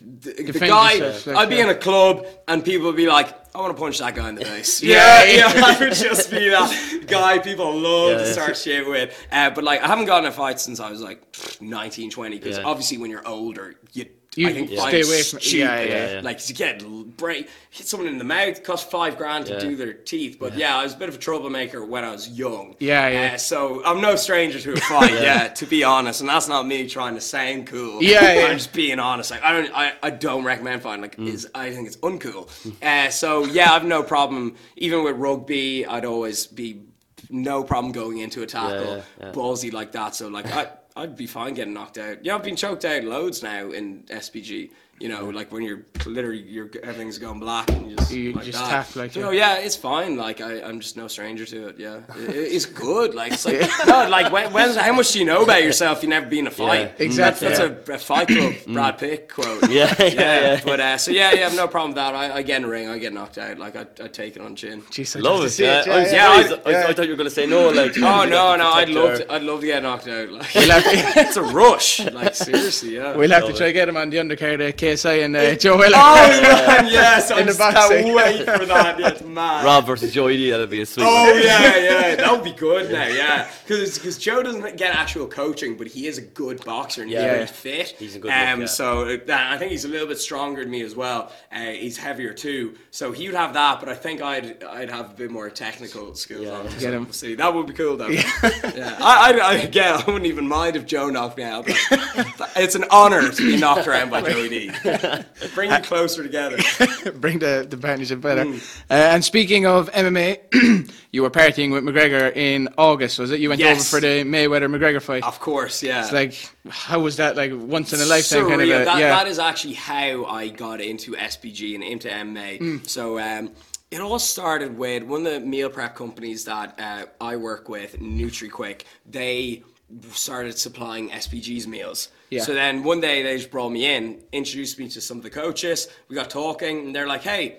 the, 0.00 0.30
the 0.52 0.60
guy. 0.60 0.92
yourself, 0.92 1.36
I'd 1.38 1.48
be 1.48 1.56
yeah. 1.56 1.64
in 1.64 1.70
a 1.70 1.74
club 1.74 2.24
and 2.46 2.64
people 2.64 2.86
would 2.86 2.94
be 2.96 3.08
like, 3.08 3.34
"I 3.52 3.58
want 3.60 3.76
to 3.76 3.80
punch 3.82 3.98
that 3.98 4.14
guy 4.14 4.28
in 4.28 4.36
the 4.36 4.44
face." 4.44 4.80
Yeah, 4.94 5.24
yeah, 5.24 5.52
yeah. 5.56 5.64
I 5.66 5.76
would 5.80 5.92
just 5.94 6.30
be 6.30 6.50
that 6.50 7.04
guy 7.08 7.40
people 7.40 7.76
love 7.76 8.12
Yeah, 8.12 8.18
to 8.18 8.24
yeah. 8.26 8.32
start 8.32 8.56
shit 8.56 8.86
with. 8.88 9.12
Uh, 9.32 9.50
but 9.50 9.64
like, 9.64 9.82
I 9.82 9.88
haven't 9.88 10.04
gotten 10.06 10.26
a 10.28 10.32
fight 10.32 10.60
since 10.60 10.78
I 10.78 10.88
was 10.88 11.00
like 11.00 11.20
19, 11.60 12.10
20. 12.12 12.38
Because 12.38 12.58
Yeah. 12.58 12.64
obviously, 12.64 12.98
when 12.98 13.10
you're 13.10 13.26
older, 13.26 13.74
you. 13.92 14.06
You 14.36 14.48
I 14.48 14.52
think 14.52 14.68
stay 14.68 14.76
fighting's 14.76 15.08
away 15.08 15.22
from- 15.22 15.40
stupid. 15.40 15.58
yeah, 15.58 15.80
yeah, 15.82 16.12
yeah. 16.14 16.20
Like 16.22 16.48
you 16.48 16.54
get 16.54 16.82
l- 16.82 17.04
break, 17.04 17.48
hit 17.70 17.86
someone 17.86 18.08
in 18.08 18.18
the 18.18 18.24
mouth, 18.24 18.62
cost 18.64 18.90
five 18.90 19.16
grand 19.16 19.46
to 19.46 19.60
do 19.60 19.76
their 19.76 19.92
teeth. 19.92 20.38
But 20.40 20.56
yeah. 20.56 20.76
I 20.76 20.82
was 20.82 20.94
a 20.94 20.96
bit 20.96 21.08
of 21.08 21.14
a 21.14 21.18
troublemaker 21.18 21.84
when 21.84 22.02
I 22.04 22.10
was 22.10 22.28
young. 22.28 22.74
Yeah, 22.80 23.08
yeah. 23.08 23.34
Uh, 23.34 23.38
so 23.38 23.84
I'm 23.84 24.00
no 24.00 24.16
stranger 24.16 24.58
to 24.60 24.72
a 24.72 24.76
fight. 24.76 25.12
yeah. 25.12 25.48
to 25.48 25.66
be 25.66 25.84
honest, 25.84 26.20
and 26.20 26.28
that's 26.28 26.48
not 26.48 26.66
me 26.66 26.88
trying 26.88 27.14
to 27.14 27.20
sound 27.20 27.66
cool. 27.68 28.02
Yeah, 28.02 28.32
yeah. 28.34 28.46
I'm 28.46 28.56
just 28.58 28.72
being 28.72 28.98
honest. 28.98 29.30
Like 29.30 29.42
I 29.42 29.52
don't, 29.52 29.70
I, 29.76 29.92
I 30.02 30.10
don't 30.10 30.44
recommend 30.44 30.82
fighting. 30.82 31.02
Like 31.02 31.16
Mm. 31.16 31.28
is 31.28 31.48
I 31.54 31.70
think 31.72 31.86
it's 31.86 31.96
uncool. 31.98 32.48
Uh, 32.82 33.10
so 33.10 33.44
yeah, 33.44 33.72
I've 33.72 33.84
no 33.84 34.02
problem. 34.02 34.56
Even 34.76 35.04
with 35.04 35.16
rugby, 35.16 35.86
I'd 35.86 36.04
always 36.04 36.46
be 36.46 36.82
no 37.30 37.62
problem 37.62 37.92
going 37.92 38.18
into 38.18 38.42
a 38.42 38.46
tackle, 38.46 38.96
yeah, 38.96 39.02
yeah. 39.20 39.32
ballsy 39.32 39.72
like 39.72 39.92
that. 39.92 40.14
So 40.16 40.28
like 40.28 40.46
I. 40.52 40.68
I'd 40.96 41.16
be 41.16 41.26
fine 41.26 41.54
getting 41.54 41.74
knocked 41.74 41.98
out. 41.98 42.24
Yeah, 42.24 42.36
I've 42.36 42.44
been 42.44 42.56
choked 42.56 42.84
out 42.84 43.02
loads 43.02 43.42
now 43.42 43.72
in 43.72 44.04
SBG. 44.04 44.70
You 45.00 45.08
know, 45.08 45.28
like 45.28 45.50
when 45.52 45.62
you're 45.64 45.82
literally, 46.06 46.40
you're 46.42 46.70
everything's 46.82 47.18
going 47.18 47.40
black 47.40 47.68
and 47.70 47.90
you 47.90 47.96
just 47.96 48.12
You 48.12 48.32
like 48.32 48.44
just 48.44 48.58
that. 48.58 48.70
tap, 48.86 48.96
like, 48.96 49.12
so 49.12 49.30
yeah. 49.30 49.56
yeah, 49.58 49.64
it's 49.64 49.74
fine. 49.76 50.16
Like 50.16 50.40
I, 50.40 50.62
I'm 50.62 50.78
just 50.80 50.96
no 50.96 51.08
stranger 51.08 51.44
to 51.46 51.68
it. 51.68 51.78
Yeah, 51.78 51.96
it, 52.16 52.30
it's 52.30 52.64
good. 52.64 53.12
Like 53.14 53.32
it's 53.32 53.44
like 53.44 53.60
no, 53.86 54.08
like 54.08 54.32
when, 54.32 54.52
when, 54.52 54.74
how 54.76 54.92
much 54.92 55.12
do 55.12 55.18
you 55.18 55.24
know 55.24 55.42
about 55.42 55.62
yourself? 55.64 56.02
You 56.02 56.08
never 56.10 56.26
been 56.26 56.40
in 56.40 56.46
a 56.46 56.50
fight. 56.52 56.92
Yeah. 56.98 57.04
Exactly. 57.06 57.48
That's, 57.48 57.58
that's 57.58 57.88
a, 57.88 57.92
a 57.94 57.98
Fight 57.98 58.28
Club 58.28 58.54
Brad 58.68 58.98
Pitt 58.98 59.28
quote. 59.28 59.62
Mm. 59.64 59.74
Yeah, 59.74 59.94
yeah, 59.98 60.08
yeah. 60.54 60.60
But 60.64 60.80
uh, 60.80 60.96
so 60.98 61.10
yeah, 61.10 61.32
yeah, 61.32 61.40
I 61.40 61.44
have 61.48 61.56
no 61.56 61.66
problem 61.68 61.90
with 61.90 61.96
that. 61.96 62.14
I, 62.14 62.36
I 62.36 62.42
get 62.42 62.56
in 62.56 62.62
the 62.62 62.68
ring, 62.68 62.88
I 62.88 62.98
get 62.98 63.12
knocked 63.12 63.38
out. 63.38 63.58
Like 63.58 63.76
I, 63.76 63.86
I 64.02 64.08
take 64.08 64.36
it 64.36 64.42
on 64.42 64.54
chin. 64.56 64.82
Jeez, 64.82 65.16
I'd 65.16 65.22
Love 65.22 65.44
it. 65.44 65.50
see 65.50 65.64
Yeah, 65.64 65.80
it, 65.80 65.88
I 65.88 65.98
yeah. 66.06 66.42
surprised. 66.42 66.66
Yeah, 66.68 66.72
I, 66.86 66.88
I 66.88 66.92
thought 66.92 67.04
you 67.06 67.10
were 67.12 67.16
going 67.16 67.28
to 67.28 67.34
say 67.34 67.46
no. 67.46 67.70
Like, 67.70 67.96
Oh 67.98 68.24
no, 68.24 68.54
no, 68.56 68.70
I'd 68.72 68.88
love 68.90 69.18
to. 69.18 69.24
to, 69.24 69.32
I'd 69.32 69.42
love 69.42 69.60
to 69.60 69.66
get 69.66 69.82
knocked 69.82 70.06
out. 70.08 70.28
Like 70.30 70.54
We'll 70.54 70.70
have 70.70 70.84
to- 70.84 71.20
it's 71.20 71.36
a 71.36 71.42
rush. 71.42 72.00
Like 72.00 72.34
seriously, 72.34 72.96
yeah. 72.96 73.16
We'll 73.16 73.30
have 73.30 73.46
to 73.46 73.52
try 73.52 73.66
to 73.66 73.72
get 73.72 73.88
him 73.88 73.96
on 73.96 74.10
the 74.10 74.18
undercard 74.18 74.66
of 74.68 74.76
KSI 74.84 75.24
and 75.24 75.36
uh, 75.36 75.54
Joe 75.56 75.76
Weller. 75.78 75.96
Oh 75.96 76.40
man, 76.42 76.86
yes, 76.92 77.30
I 77.30 77.42
just 77.42 77.58
can't 77.58 78.14
wait 78.14 78.38
for 78.44 78.66
that. 78.66 78.98
Yeah, 78.98 79.08
it's 79.08 79.22
mad. 79.24 79.64
Rob 79.64 79.86
versus 79.86 80.12
Joey 80.12 80.36
D, 80.36 80.50
that'd 80.50 80.68
be 80.70 80.82
a 80.82 80.86
sweet 80.86 81.04
Oh 81.06 81.32
one. 81.32 81.42
yeah, 81.42 81.76
yeah, 81.78 82.14
that 82.16 82.30
would 82.32 82.44
be 82.44 82.52
good 82.52 82.90
now. 82.92 83.06
Yeah, 83.06 83.48
because 83.66 84.18
Joe 84.18 84.42
doesn't 84.42 84.76
get 84.76 84.94
actual 84.94 85.26
coaching, 85.26 85.76
but 85.76 85.86
he 85.86 86.06
is 86.06 86.18
a 86.18 86.22
good 86.22 86.64
boxer 86.64 87.02
and 87.02 87.10
he's 87.10 87.18
Yeah. 87.18 87.32
very 87.34 87.46
fit. 87.46 87.94
He's 87.98 88.16
a 88.16 88.18
good 88.18 88.30
Um, 88.30 88.60
look, 88.60 88.60
yeah. 88.60 88.66
so 88.66 89.08
uh, 89.08 89.16
I 89.28 89.56
think 89.58 89.70
he's 89.72 89.84
a 89.84 89.88
little 89.88 90.06
bit 90.06 90.18
stronger 90.18 90.62
than 90.62 90.70
me 90.70 90.82
as 90.82 90.94
well. 90.94 91.32
Uh, 91.52 91.60
he's 91.60 91.96
heavier 91.96 92.32
too, 92.32 92.74
so 92.90 93.12
he 93.12 93.26
would 93.26 93.36
have 93.36 93.54
that. 93.54 93.80
But 93.80 93.88
I 93.88 93.94
think 93.94 94.20
I'd 94.22 94.62
I'd 94.64 94.90
have 94.90 95.10
a 95.10 95.14
bit 95.14 95.30
more 95.30 95.48
technical 95.50 96.14
skills. 96.14 96.42
Yeah. 96.44 96.50
on 96.52 96.66
him. 96.66 96.78
Get 96.80 96.94
him. 96.94 97.04
we'll 97.04 97.12
see, 97.12 97.34
that 97.36 97.54
would 97.54 97.66
be 97.66 97.72
cool 97.72 97.96
though. 97.96 98.08
Yeah, 98.08 98.22
I, 98.42 99.32
I, 99.32 99.38
I 99.38 99.54
again, 99.54 99.94
I 99.94 100.04
wouldn't 100.04 100.26
even 100.26 100.46
mind 100.48 100.76
if 100.76 100.84
Joe 100.86 101.08
knocked 101.10 101.36
me 101.38 101.44
out. 101.44 101.66
but 101.66 102.50
it's 102.56 102.74
an 102.74 102.84
honor 102.90 103.30
to 103.30 103.42
be 103.46 103.56
knocked 103.56 103.86
around 103.86 104.10
by 104.10 104.20
Joey 104.22 104.48
D. 104.48 104.70
Bring 105.54 105.70
you 105.70 105.78
closer 105.78 106.22
together. 106.22 106.58
Bring 107.16 107.38
the, 107.38 107.66
the 107.68 107.76
partnership 107.76 108.20
better. 108.20 108.44
Mm. 108.44 108.80
Uh, 108.90 108.94
and 108.94 109.24
speaking 109.24 109.66
of 109.66 109.90
MMA, 109.92 110.92
you 111.12 111.22
were 111.22 111.30
partying 111.30 111.72
with 111.72 111.84
McGregor 111.84 112.34
in 112.34 112.68
August, 112.78 113.18
was 113.18 113.30
it? 113.30 113.40
You 113.40 113.48
went 113.48 113.60
Yes. 113.60 113.92
over 113.92 114.00
for 114.00 114.06
the 114.06 114.24
Mayweather 114.24 114.68
McGregor 114.68 115.00
fight. 115.00 115.22
Of 115.24 115.40
course, 115.40 115.82
yeah. 115.82 116.02
It's 116.02 116.12
like, 116.12 116.34
how 116.68 117.00
was 117.00 117.16
that? 117.16 117.36
Like 117.36 117.52
once 117.54 117.92
in 117.92 118.00
a 118.00 118.06
lifetime 118.06 118.48
kind 118.48 118.62
of 118.62 118.68
a, 118.68 118.84
that, 118.84 118.98
yeah. 118.98 119.08
that 119.10 119.26
is 119.26 119.38
actually 119.38 119.74
how 119.74 120.24
I 120.24 120.48
got 120.48 120.80
into 120.80 121.12
SBG 121.12 121.74
and 121.74 121.84
into 121.84 122.08
MMA. 122.08 122.60
Mm. 122.60 122.88
So 122.88 123.18
um, 123.18 123.52
it 123.90 124.00
all 124.00 124.18
started 124.18 124.76
with 124.76 125.04
one 125.04 125.26
of 125.26 125.32
the 125.32 125.40
meal 125.40 125.70
prep 125.70 125.94
companies 125.94 126.44
that 126.46 126.78
uh, 126.80 127.06
I 127.20 127.36
work 127.36 127.68
with, 127.68 128.00
NutriQuick. 128.00 128.82
They 129.06 129.62
started 130.10 130.58
supplying 130.58 131.10
SBG's 131.10 131.66
meals. 131.68 132.08
Yeah. 132.34 132.42
So 132.42 132.52
then 132.52 132.82
one 132.82 133.00
day 133.00 133.22
they 133.22 133.36
just 133.36 133.50
brought 133.50 133.70
me 133.70 133.94
in, 133.94 134.22
introduced 134.32 134.78
me 134.78 134.88
to 134.88 135.00
some 135.00 135.18
of 135.18 135.22
the 135.22 135.30
coaches. 135.30 135.88
We 136.08 136.16
got 136.16 136.30
talking, 136.30 136.86
and 136.86 136.94
they're 136.94 137.06
like, 137.06 137.22
"Hey, 137.22 137.58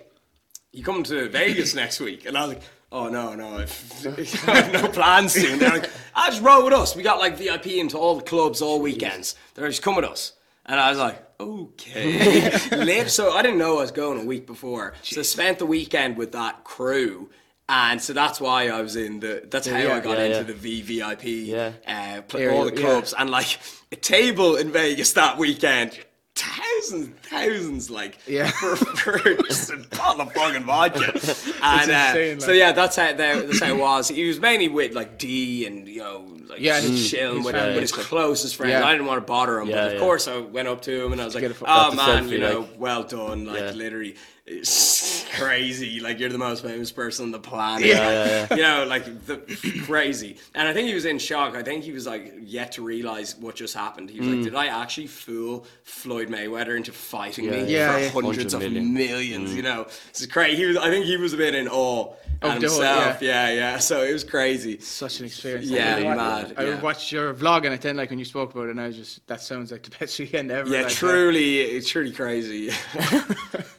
you 0.74 0.84
coming 0.84 1.04
to 1.06 1.30
Vegas 1.30 1.74
next 1.84 2.00
week?" 2.02 2.26
And 2.26 2.38
I 2.38 2.42
was 2.46 2.56
like, 2.56 2.64
"Oh 2.92 3.08
no, 3.08 3.36
no, 3.36 3.58
I've, 3.60 4.06
I 4.50 4.56
have 4.62 4.74
no 4.74 4.88
plans 4.90 5.32
soon." 5.34 5.60
They're 5.60 5.70
like, 5.70 5.90
"I 6.14 6.30
just 6.30 6.42
roll 6.42 6.66
with 6.66 6.74
us. 6.74 6.94
We 6.96 7.04
got 7.04 7.20
like 7.20 7.38
VIP 7.38 7.68
into 7.68 7.98
all 7.98 8.16
the 8.18 8.24
clubs 8.24 8.62
all 8.62 8.82
weekends. 8.82 9.36
They're 9.54 9.68
just 9.70 9.82
come 9.82 9.96
with 9.96 10.06
us." 10.06 10.34
And 10.66 10.78
I 10.78 10.90
was 10.90 11.00
like, 11.00 11.24
"Okay." 11.40 12.52
Lit. 12.72 13.10
So 13.10 13.32
I 13.32 13.42
didn't 13.44 13.60
know 13.60 13.78
I 13.78 13.82
was 13.82 13.92
going 13.92 14.20
a 14.20 14.26
week 14.26 14.46
before. 14.46 14.94
So 15.04 15.22
I 15.22 15.24
spent 15.24 15.60
the 15.60 15.66
weekend 15.66 16.18
with 16.18 16.34
that 16.34 16.66
crew. 16.66 17.30
And 17.68 17.99
so 18.01 18.13
that's 18.13 18.39
why 18.39 18.68
I 18.70 18.82
was 18.82 18.95
in 18.95 19.20
the. 19.22 19.43
That's 19.49 19.68
how 19.68 19.78
Yeah. 19.78 19.95
I 19.95 19.99
got 19.99 20.18
Yeah, 20.18 20.26
into 20.26 20.53
yeah. 20.53 20.57
the 20.59 20.82
VVIP. 20.99 21.47
Yeah. 21.47 21.72
Uh, 21.88 22.22
pl- 22.22 22.39
Area, 22.41 22.55
all 22.57 22.66
the 22.66 22.72
clubs 22.72 23.13
and 23.18 23.30
like 23.32 23.59
a 23.91 23.95
table 23.95 24.55
in 24.55 24.72
Vegas 24.72 25.13
that 25.13 25.38
weekend. 25.38 25.97
Thousands, 26.36 27.16
thousands, 27.24 27.89
like 27.89 28.20
Yeah. 28.28 28.51
for, 28.51 28.76
for 28.76 29.18
just 29.45 29.72
a 29.72 29.78
bottle 29.97 30.22
of 30.24 30.34
fucking 30.34 30.63
vodka. 30.66 31.13
And 31.63 31.89
uh, 31.89 31.93
insane, 32.09 32.39
so 32.41 32.47
like. 32.49 32.57
yeah, 32.57 32.72
that's 32.74 32.97
how 32.97 33.13
that, 33.13 33.18
that's 33.47 33.59
how 33.61 33.70
it 33.74 33.78
was. 33.80 34.09
He 34.09 34.28
was 34.28 34.39
mainly 34.39 34.68
with 34.68 34.93
like 34.93 35.18
D 35.18 35.66
and 35.66 35.88
you 35.88 36.01
know 36.01 36.28
like 36.47 36.59
Yeah, 36.59 36.82
just 36.82 37.09
chilling 37.09 37.41
with, 37.41 37.55
with 37.55 37.82
his 37.82 37.91
closest 37.93 38.57
friends. 38.57 38.84
I 38.84 38.91
didn't 38.91 39.07
want 39.07 39.18
to 39.22 39.26
bother 39.26 39.59
him, 39.61 39.70
but 39.72 39.93
of 39.95 39.99
course 39.99 40.28
I 40.28 40.38
went 40.39 40.68
up 40.68 40.82
to 40.84 41.05
him 41.05 41.13
and 41.13 41.22
I 41.22 41.26
was 41.26 41.34
like, 41.36 41.45
a 41.45 41.55
"Oh 41.66 41.95
man, 41.95 42.26
selfie, 42.26 42.32
you 42.32 42.39
know, 42.39 42.59
like. 42.59 42.70
well 42.80 43.03
done, 43.03 43.45
like 43.45 43.74
literally." 43.74 44.16
It's 44.48 45.26
crazy, 45.36 46.00
like 46.00 46.20
you're 46.20 46.30
the 46.30 46.38
most 46.38 46.64
famous 46.64 46.91
person 46.91 47.26
on 47.26 47.32
the 47.32 47.39
planet. 47.39 47.88
Yeah, 47.88 48.46
yeah, 48.52 48.56
you 48.56 48.62
know, 48.62 48.86
like 48.88 49.26
the 49.26 49.38
crazy. 49.86 50.38
And 50.54 50.68
I 50.68 50.74
think 50.74 50.88
he 50.88 50.93
was 50.93 51.06
in 51.06 51.18
shock. 51.18 51.56
I 51.56 51.64
think 51.64 51.84
he 51.84 51.91
was 51.91 52.06
like 52.06 52.32
yet 52.41 52.74
to 52.74 52.84
realize 52.84 53.36
what 53.38 53.56
just 53.56 53.74
happened. 53.74 54.12
He 54.12 54.20
was 54.20 54.28
like, 54.30 54.38
mm. 54.38 54.43
"Did 54.43 54.54
I 54.56 54.68
actually 54.68 55.08
fool 55.08 55.66
Floyd 55.84 56.30
Mayweather 56.30 56.78
into 56.78 56.91
fighting 56.91 57.50
me 57.50 57.58
Yeah, 57.62 57.64
yeah. 57.66 57.91
for 57.93 57.98
Yeah, 58.00 58.06
yeah. 58.06 58.10
hundreds 58.12 58.54
of 58.54 58.62
Hundred 58.62 58.84
million. 58.84 58.93
millions?" 58.93 59.50
Mm. 59.52 59.56
You 59.56 59.62
know, 59.64 59.88
it's 60.10 60.26
crazy. 60.28 60.58
He 60.58 60.66
was. 60.68 60.78
I 60.78 60.91
think 60.91 61.06
he 61.06 61.18
was 61.18 61.34
a 61.34 61.38
bit 61.38 61.56
in 61.56 61.68
awe 61.68 62.14
Of 62.43 62.52
at 62.52 62.62
the 62.62 62.68
whole- 62.68 62.82
himself. 62.82 63.22
yeah. 63.24 63.50
yeah, 63.50 63.78
So 63.80 64.04
it 64.04 64.14
was 64.14 64.24
crazy. 64.24 64.80
Such 64.80 65.22
an 65.22 65.26
experience. 65.26 65.66
Yeah, 65.66 65.96
I 65.96 66.04
wa- 66.04 66.16
mad, 66.16 66.54
I 66.58 66.76
watched 66.82 67.12
your 67.12 67.34
vlog 67.34 67.66
and 67.66 67.70
I 67.74 67.78
then, 67.78 67.98
like 67.98 68.12
when 68.12 68.20
you 68.20 68.26
spoke 68.26 68.54
about 68.54 68.68
it, 68.68 68.72
and 68.72 68.80
I 68.82 68.88
was 68.88 68.96
just, 68.98 69.26
that 69.26 69.41
sounds 69.41 69.72
like 69.72 69.82
the 69.82 69.96
best 69.98 70.20
weekend 70.20 70.52
ever. 70.52 70.70
Yeah, 70.70 70.84
like, 70.84 70.91
truly, 70.93 71.62
it's 71.62 71.89
truly 71.89 72.12
crazy. 72.12 72.70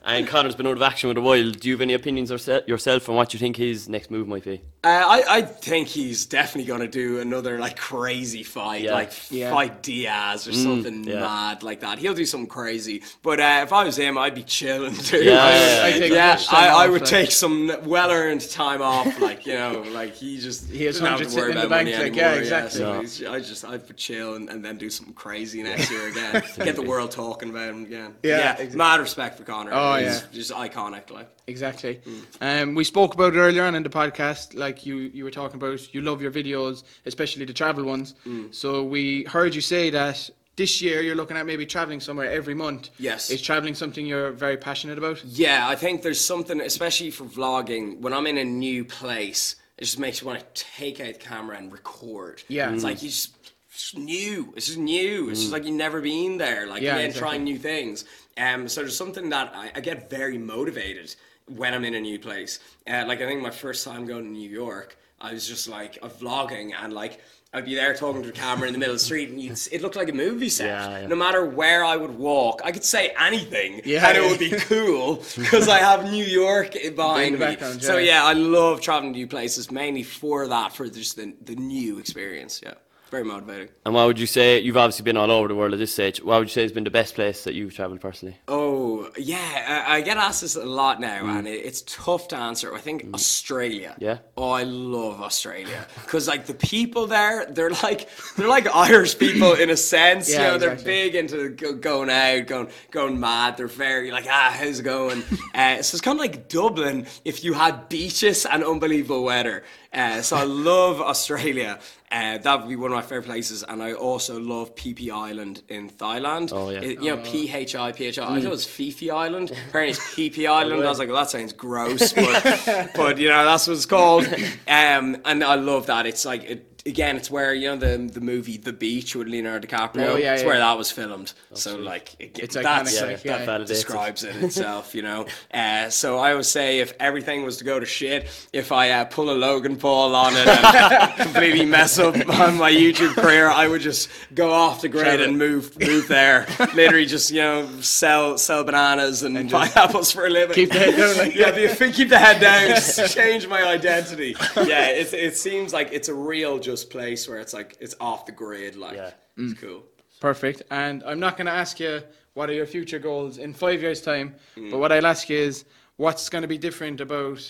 And 0.08 0.24
Conor's 0.28 0.54
been 0.56 0.66
out 0.66 0.76
of 0.76 0.82
action 0.82 1.08
with 1.08 1.16
a 1.18 1.20
while. 1.20 1.50
Do 1.50 1.68
you 1.68 1.74
have 1.74 1.80
any 1.80 1.94
opinions 1.94 2.30
yourself 2.30 3.08
on 3.08 3.14
what 3.14 3.32
you 3.32 3.38
think 3.38 3.56
his 3.56 3.88
next 3.88 4.10
move 4.10 4.26
might 4.28 4.44
be? 4.44 4.62
Uh, 4.84 4.88
I, 4.88 5.24
I 5.38 5.42
think 5.42 5.88
he's 5.88 6.26
definitely 6.26 6.66
going 6.68 6.80
to 6.80 6.86
do 6.88 7.18
another 7.20 7.58
like 7.58 7.76
crazy 7.76 8.42
fight, 8.42 8.82
Yeah. 8.82 8.92
like 8.94 9.12
Yeah. 9.30 9.50
fight 9.50 9.82
Diaz 9.82 10.46
or 10.46 10.52
something 10.52 11.04
yeah. 11.04 11.20
mad 11.20 11.62
like 11.62 11.80
that. 11.80 11.98
He'll 11.98 12.14
do 12.14 12.24
something 12.24 12.48
crazy. 12.48 13.02
But 13.22 13.40
uh, 13.40 13.60
if 13.64 13.72
I 13.72 13.84
was 13.84 13.96
him, 13.96 14.16
I'd 14.16 14.34
be 14.34 14.44
chilling 14.44 14.94
too. 15.10 15.24
Yeah, 15.24 15.42
I, 15.44 15.50
yeah, 15.50 15.82
I 15.84 15.98
take 15.98 16.12
yeah, 16.12 16.38
I, 16.52 16.68
I 16.68 16.88
would 16.88 17.00
like- 17.02 17.10
take 17.10 17.30
some 17.32 17.72
well-earned 17.84 18.48
time 18.50 18.80
off. 18.82 19.18
Like 19.20 19.44
you 19.46 19.54
know, 19.54 19.82
like 19.90 20.14
he 20.14 20.38
just 20.38 20.70
He 20.70 20.84
has 20.84 20.96
doesn't 20.96 21.06
have 21.06 21.14
hundreds 21.14 21.34
to 21.34 21.40
worry 21.40 21.50
in 21.50 21.56
the 21.56 21.66
about 21.66 21.84
bank, 21.84 21.90
money 21.90 22.02
like, 22.10 22.16
yeah, 22.16 22.22
anymore. 22.26 22.42
exactly. 22.42 23.06
so 23.08 23.24
No. 23.28 23.32
I 23.34 23.40
just 23.40 23.64
I'd 23.64 23.96
chill 23.96 24.34
and, 24.34 24.48
and 24.48 24.64
then 24.64 24.76
do 24.78 24.88
something 24.90 25.14
crazy 25.14 25.62
next 25.62 25.90
year 25.90 26.08
again. 26.08 26.42
Get 26.58 26.76
the 26.76 26.82
world 26.82 27.10
talking 27.10 27.50
about 27.50 27.70
him 27.70 27.84
again. 27.84 28.14
Yeah, 28.22 28.38
yeah, 28.38 28.56
exa- 28.66 28.74
mad 28.74 29.00
respect 29.00 29.36
for 29.38 29.44
Conor. 29.44 29.70
Oh, 29.72 29.94
he's 29.96 30.06
yeah. 30.06 30.26
Just 30.48 30.58
iconic. 30.58 31.10
Like. 31.10 31.28
Exactly. 31.46 32.00
Mm. 32.40 32.62
Um, 32.62 32.74
we 32.74 32.84
spoke 32.84 33.14
about 33.14 33.34
it 33.34 33.38
earlier 33.38 33.64
on 33.64 33.74
in 33.74 33.82
the 33.82 33.88
podcast. 33.88 34.54
Like 34.54 34.86
you, 34.86 34.96
you 34.96 35.24
were 35.24 35.30
talking 35.30 35.56
about, 35.56 35.94
you 35.94 36.00
love 36.02 36.20
your 36.22 36.30
videos, 36.32 36.82
especially 37.04 37.44
the 37.44 37.52
travel 37.52 37.84
ones. 37.84 38.14
Mm. 38.26 38.54
So 38.54 38.82
we 38.82 39.24
heard 39.24 39.54
you 39.54 39.60
say 39.60 39.90
that 39.90 40.30
this 40.56 40.80
year 40.80 41.02
you're 41.02 41.14
looking 41.14 41.36
at 41.36 41.44
maybe 41.46 41.66
traveling 41.66 42.00
somewhere 42.00 42.30
every 42.30 42.54
month. 42.54 42.88
Yes. 42.98 43.30
Is 43.30 43.42
traveling 43.42 43.74
something 43.74 44.06
you're 44.06 44.32
very 44.32 44.56
passionate 44.56 44.98
about? 44.98 45.22
Yeah, 45.24 45.68
I 45.68 45.76
think 45.76 46.02
there's 46.02 46.20
something, 46.20 46.60
especially 46.60 47.10
for 47.10 47.24
vlogging, 47.24 48.00
when 48.00 48.12
I'm 48.14 48.26
in 48.26 48.38
a 48.38 48.44
new 48.44 48.84
place, 48.84 49.56
it 49.78 49.84
just 49.84 49.98
makes 49.98 50.22
you 50.22 50.26
want 50.26 50.40
to 50.54 50.64
take 50.76 50.98
out 51.00 51.12
the 51.12 51.18
camera 51.20 51.58
and 51.58 51.70
record. 51.70 52.42
Yeah. 52.48 52.72
It's 52.72 52.82
Mm. 52.82 52.84
like 52.84 53.02
you 53.02 53.10
just, 53.10 53.34
it's 53.70 53.94
new. 53.94 54.54
It's 54.56 54.66
just 54.68 54.78
new. 54.78 55.28
It's 55.28 55.40
just 55.40 55.52
like 55.52 55.66
you've 55.66 55.74
never 55.76 56.00
been 56.00 56.38
there. 56.38 56.66
Like, 56.66 56.80
Yeah, 56.80 56.96
and 56.96 57.06
exactly. 57.08 57.20
trying 57.20 57.44
new 57.44 57.58
things. 57.58 58.06
Um, 58.36 58.68
so 58.68 58.82
there's 58.82 58.96
something 58.96 59.30
that 59.30 59.52
I, 59.54 59.70
I 59.74 59.80
get 59.80 60.10
very 60.10 60.38
motivated 60.38 61.14
when 61.46 61.74
I'm 61.74 61.84
in 61.84 61.94
a 61.94 62.00
new 62.00 62.18
place. 62.18 62.58
Uh, 62.86 63.04
like, 63.06 63.20
I 63.20 63.26
think 63.26 63.42
my 63.42 63.50
first 63.50 63.84
time 63.84 64.06
going 64.06 64.24
to 64.24 64.30
New 64.30 64.50
York, 64.50 64.98
I 65.20 65.32
was 65.32 65.46
just 65.46 65.68
like, 65.68 65.98
uh, 66.02 66.08
vlogging 66.08 66.72
and 66.78 66.92
like, 66.92 67.20
I'd 67.54 67.64
be 67.64 67.74
there 67.74 67.94
talking 67.94 68.20
to 68.20 68.26
the 68.26 68.34
camera 68.34 68.66
in 68.66 68.74
the 68.74 68.78
middle 68.78 68.94
of 68.94 69.00
the 69.00 69.04
street, 69.04 69.30
and 69.30 69.40
it 69.72 69.80
looked 69.80 69.96
like 69.96 70.10
a 70.10 70.12
movie 70.12 70.50
set. 70.50 70.66
Yeah, 70.66 71.00
yeah. 71.00 71.06
No 71.06 71.16
matter 71.16 71.42
where 71.46 71.84
I 71.84 71.96
would 71.96 72.10
walk, 72.18 72.60
I 72.62 72.70
could 72.72 72.84
say 72.84 73.14
anything, 73.18 73.80
Yeah, 73.84 74.06
and 74.06 74.18
it 74.18 74.28
would 74.28 74.38
be 74.38 74.50
cool 74.50 75.22
because 75.36 75.66
I 75.66 75.78
have 75.78 76.10
New 76.10 76.24
York 76.24 76.76
behind 76.94 77.38
me. 77.38 77.56
So 77.80 77.96
yeah. 77.96 78.16
yeah, 78.16 78.24
I 78.24 78.34
love 78.34 78.82
traveling 78.82 79.14
to 79.14 79.18
new 79.18 79.26
places, 79.26 79.70
mainly 79.70 80.02
for 80.02 80.46
that, 80.48 80.74
for 80.74 80.86
just 80.90 81.16
the, 81.16 81.34
the 81.44 81.54
new 81.54 81.98
experience. 81.98 82.60
Yeah, 82.62 82.74
very 83.10 83.24
motivating. 83.24 83.68
And 83.84 83.94
why 83.94 84.04
would 84.04 84.18
you 84.18 84.26
say? 84.26 84.60
You've 84.60 84.76
obviously 84.76 85.04
been 85.04 85.16
all 85.16 85.30
over 85.30 85.48
the 85.48 85.54
world 85.54 85.72
at 85.72 85.78
this 85.78 85.92
stage. 85.92 86.22
Why 86.22 86.38
would 86.38 86.48
you 86.48 86.52
say 86.52 86.64
it's 86.64 86.72
been 86.72 86.84
the 86.84 86.90
best 86.90 87.14
place 87.14 87.44
that 87.44 87.54
you've 87.54 87.74
travelled 87.74 88.00
personally? 88.00 88.36
Oh 88.48 89.10
yeah, 89.16 89.84
I, 89.86 89.96
I 89.96 90.00
get 90.00 90.16
asked 90.16 90.40
this 90.40 90.56
a 90.56 90.64
lot 90.64 91.00
now, 91.00 91.26
and 91.26 91.46
it, 91.46 91.64
it's 91.64 91.82
tough 91.82 92.28
to 92.28 92.36
answer. 92.36 92.74
I 92.74 92.78
think 92.80 93.06
Australia. 93.14 93.94
Yeah. 93.98 94.18
Oh, 94.36 94.50
I 94.50 94.64
love 94.64 95.20
Australia 95.20 95.86
because 96.02 96.26
like 96.26 96.46
the 96.46 96.54
people 96.54 97.06
there, 97.06 97.46
they're 97.46 97.70
like 97.70 98.08
they're 98.36 98.48
like 98.48 98.66
Irish 98.74 99.18
people 99.18 99.52
in 99.52 99.70
a 99.70 99.76
sense. 99.76 100.30
Yeah, 100.30 100.36
you 100.36 100.52
know, 100.52 100.58
they're 100.58 100.76
big 100.76 101.14
into 101.14 101.50
go, 101.50 101.74
going 101.74 102.10
out, 102.10 102.46
going 102.46 102.68
going 102.90 103.20
mad. 103.20 103.56
They're 103.56 103.68
very 103.68 104.10
like 104.10 104.26
ah, 104.28 104.54
how's 104.58 104.80
it 104.80 104.82
going? 104.82 105.22
uh, 105.54 105.82
so 105.82 105.94
it's 105.94 106.00
kind 106.00 106.18
of 106.18 106.20
like 106.20 106.48
Dublin 106.48 107.06
if 107.24 107.44
you 107.44 107.52
had 107.52 107.88
beaches 107.88 108.46
and 108.46 108.64
unbelievable 108.64 109.22
weather. 109.22 109.62
Uh, 109.92 110.20
so 110.20 110.36
I 110.36 110.44
love 110.44 111.00
Australia. 111.00 111.78
Uh, 112.16 112.38
that 112.38 112.60
would 112.60 112.68
be 112.68 112.76
one 112.76 112.90
of 112.92 112.96
my 112.96 113.02
favorite 113.02 113.26
places, 113.26 113.62
and 113.68 113.82
I 113.82 113.92
also 113.92 114.40
love 114.40 114.74
PP 114.74 115.10
Island 115.10 115.62
in 115.68 115.90
Thailand. 115.90 116.50
Oh, 116.52 116.70
yeah. 116.70 116.80
It- 116.80 117.02
you 117.02 117.10
know, 117.14 117.18
P 117.18 117.50
H 117.52 117.74
I 117.76 117.92
P 117.92 118.06
H 118.06 118.18
I. 118.18 118.24
I 118.24 118.26
thought 118.28 118.44
it 118.44 118.48
was 118.48 118.64
Fifi 118.64 119.10
Island. 119.10 119.50
Apparently 119.68 119.90
it's 119.90 120.14
PP 120.14 120.48
Island. 120.48 120.82
I 120.82 120.88
was 120.88 120.98
like, 120.98 121.08
well, 121.08 121.18
that 121.18 121.30
sounds 121.30 121.52
gross, 121.52 122.12
but, 122.14 122.90
but 122.96 123.18
you 123.18 123.28
know, 123.28 123.44
that's 123.44 123.66
what 123.66 123.74
it's 123.76 123.86
called. 123.86 124.26
Um, 124.68 125.16
and 125.24 125.44
I 125.44 125.54
love 125.56 125.86
that. 125.86 126.06
It's 126.06 126.24
like 126.24 126.42
it, 126.44 126.75
again, 126.86 127.16
it's 127.16 127.30
where 127.30 127.52
you 127.54 127.68
know 127.68 127.76
the 127.76 128.10
the 128.10 128.20
movie 128.20 128.56
The 128.56 128.72
Beach 128.72 129.14
with 129.16 129.28
Leonardo 129.28 129.66
DiCaprio. 129.66 130.08
Oh, 130.08 130.16
yeah, 130.16 130.34
it's 130.34 130.42
yeah. 130.42 130.48
where 130.48 130.58
that 130.58 130.78
was 130.78 130.90
filmed. 130.90 131.32
so 131.52 131.76
like, 131.76 132.14
it, 132.18 132.38
It's 132.38 132.54
that's 132.54 132.66
iconic, 132.66 133.06
like, 133.06 133.22
that 133.22 133.40
yeah. 133.40 133.46
validates 133.46 133.66
describes 133.66 134.24
it 134.24 134.36
itself, 134.42 134.94
you 134.94 135.02
know. 135.02 135.26
Uh, 135.52 135.90
so 135.90 136.18
I 136.18 136.34
would 136.34 136.46
say 136.46 136.80
if 136.80 136.94
everything 137.00 137.44
was 137.44 137.58
to 137.58 137.64
go 137.64 137.80
to 137.80 137.86
shit, 137.86 138.28
if 138.52 138.72
I 138.72 138.90
uh, 138.90 139.04
pull 139.06 139.30
a 139.30 139.36
Logan 139.36 139.76
Paul 139.76 140.14
on 140.14 140.34
it 140.34 140.46
and 140.46 141.16
completely 141.16 141.66
mess 141.66 141.98
up 141.98 142.14
on 142.14 142.56
my 142.56 142.70
YouTube 142.70 143.14
career, 143.14 143.48
I 143.48 143.66
would 143.66 143.80
just 143.80 144.08
go 144.34 144.52
off 144.52 144.80
the 144.82 144.88
grid 144.88 145.20
and 145.20 145.38
move 145.38 145.78
move 145.80 146.08
there. 146.08 146.46
Literally 146.74 147.06
just 147.06 147.30
you 147.30 147.40
know 147.40 147.68
sell 147.80 148.38
sell 148.38 148.64
bananas 148.64 149.22
and, 149.22 149.36
pineapples 149.50 150.10
for 150.12 150.26
a 150.26 150.30
living. 150.30 150.54
Keep 150.54 150.72
the 150.72 150.78
head 150.78 150.96
down, 150.96 151.16
like- 151.16 151.34
yeah, 151.34 151.50
the, 151.50 151.92
keep 151.92 152.08
the 152.08 152.18
head 152.18 152.40
down. 152.40 152.68
Just 152.68 153.14
change 153.16 153.46
my 153.46 153.62
identity. 153.62 154.36
Yeah, 154.56 154.88
it, 154.88 155.12
it 155.12 155.36
seems 155.36 155.72
like 155.72 155.90
it's 155.92 156.08
a 156.08 156.14
real 156.14 156.58
just 156.58 156.75
place 156.84 157.28
where 157.28 157.38
it's 157.38 157.52
like 157.54 157.76
it's 157.80 157.94
off 158.00 158.26
the 158.26 158.32
grid. 158.32 158.76
Like 158.76 158.96
Yeah. 158.96 159.10
it's 159.36 159.58
cool. 159.60 159.84
Perfect. 160.20 160.62
And 160.70 161.02
I'm 161.04 161.20
not 161.20 161.36
going 161.36 161.46
to 161.46 161.52
ask 161.52 161.78
you 161.80 162.02
what 162.34 162.48
are 162.50 162.54
your 162.54 162.66
future 162.66 162.98
goals 162.98 163.38
in 163.38 163.52
five 163.52 163.80
years' 163.82 164.00
time, 164.00 164.34
Mm. 164.56 164.70
but 164.70 164.78
what 164.78 164.92
I'll 164.92 165.06
ask 165.06 165.28
you 165.28 165.38
is 165.38 165.64
what's 165.96 166.28
going 166.28 166.42
to 166.42 166.48
be 166.48 166.58
different 166.58 167.00
about 167.00 167.40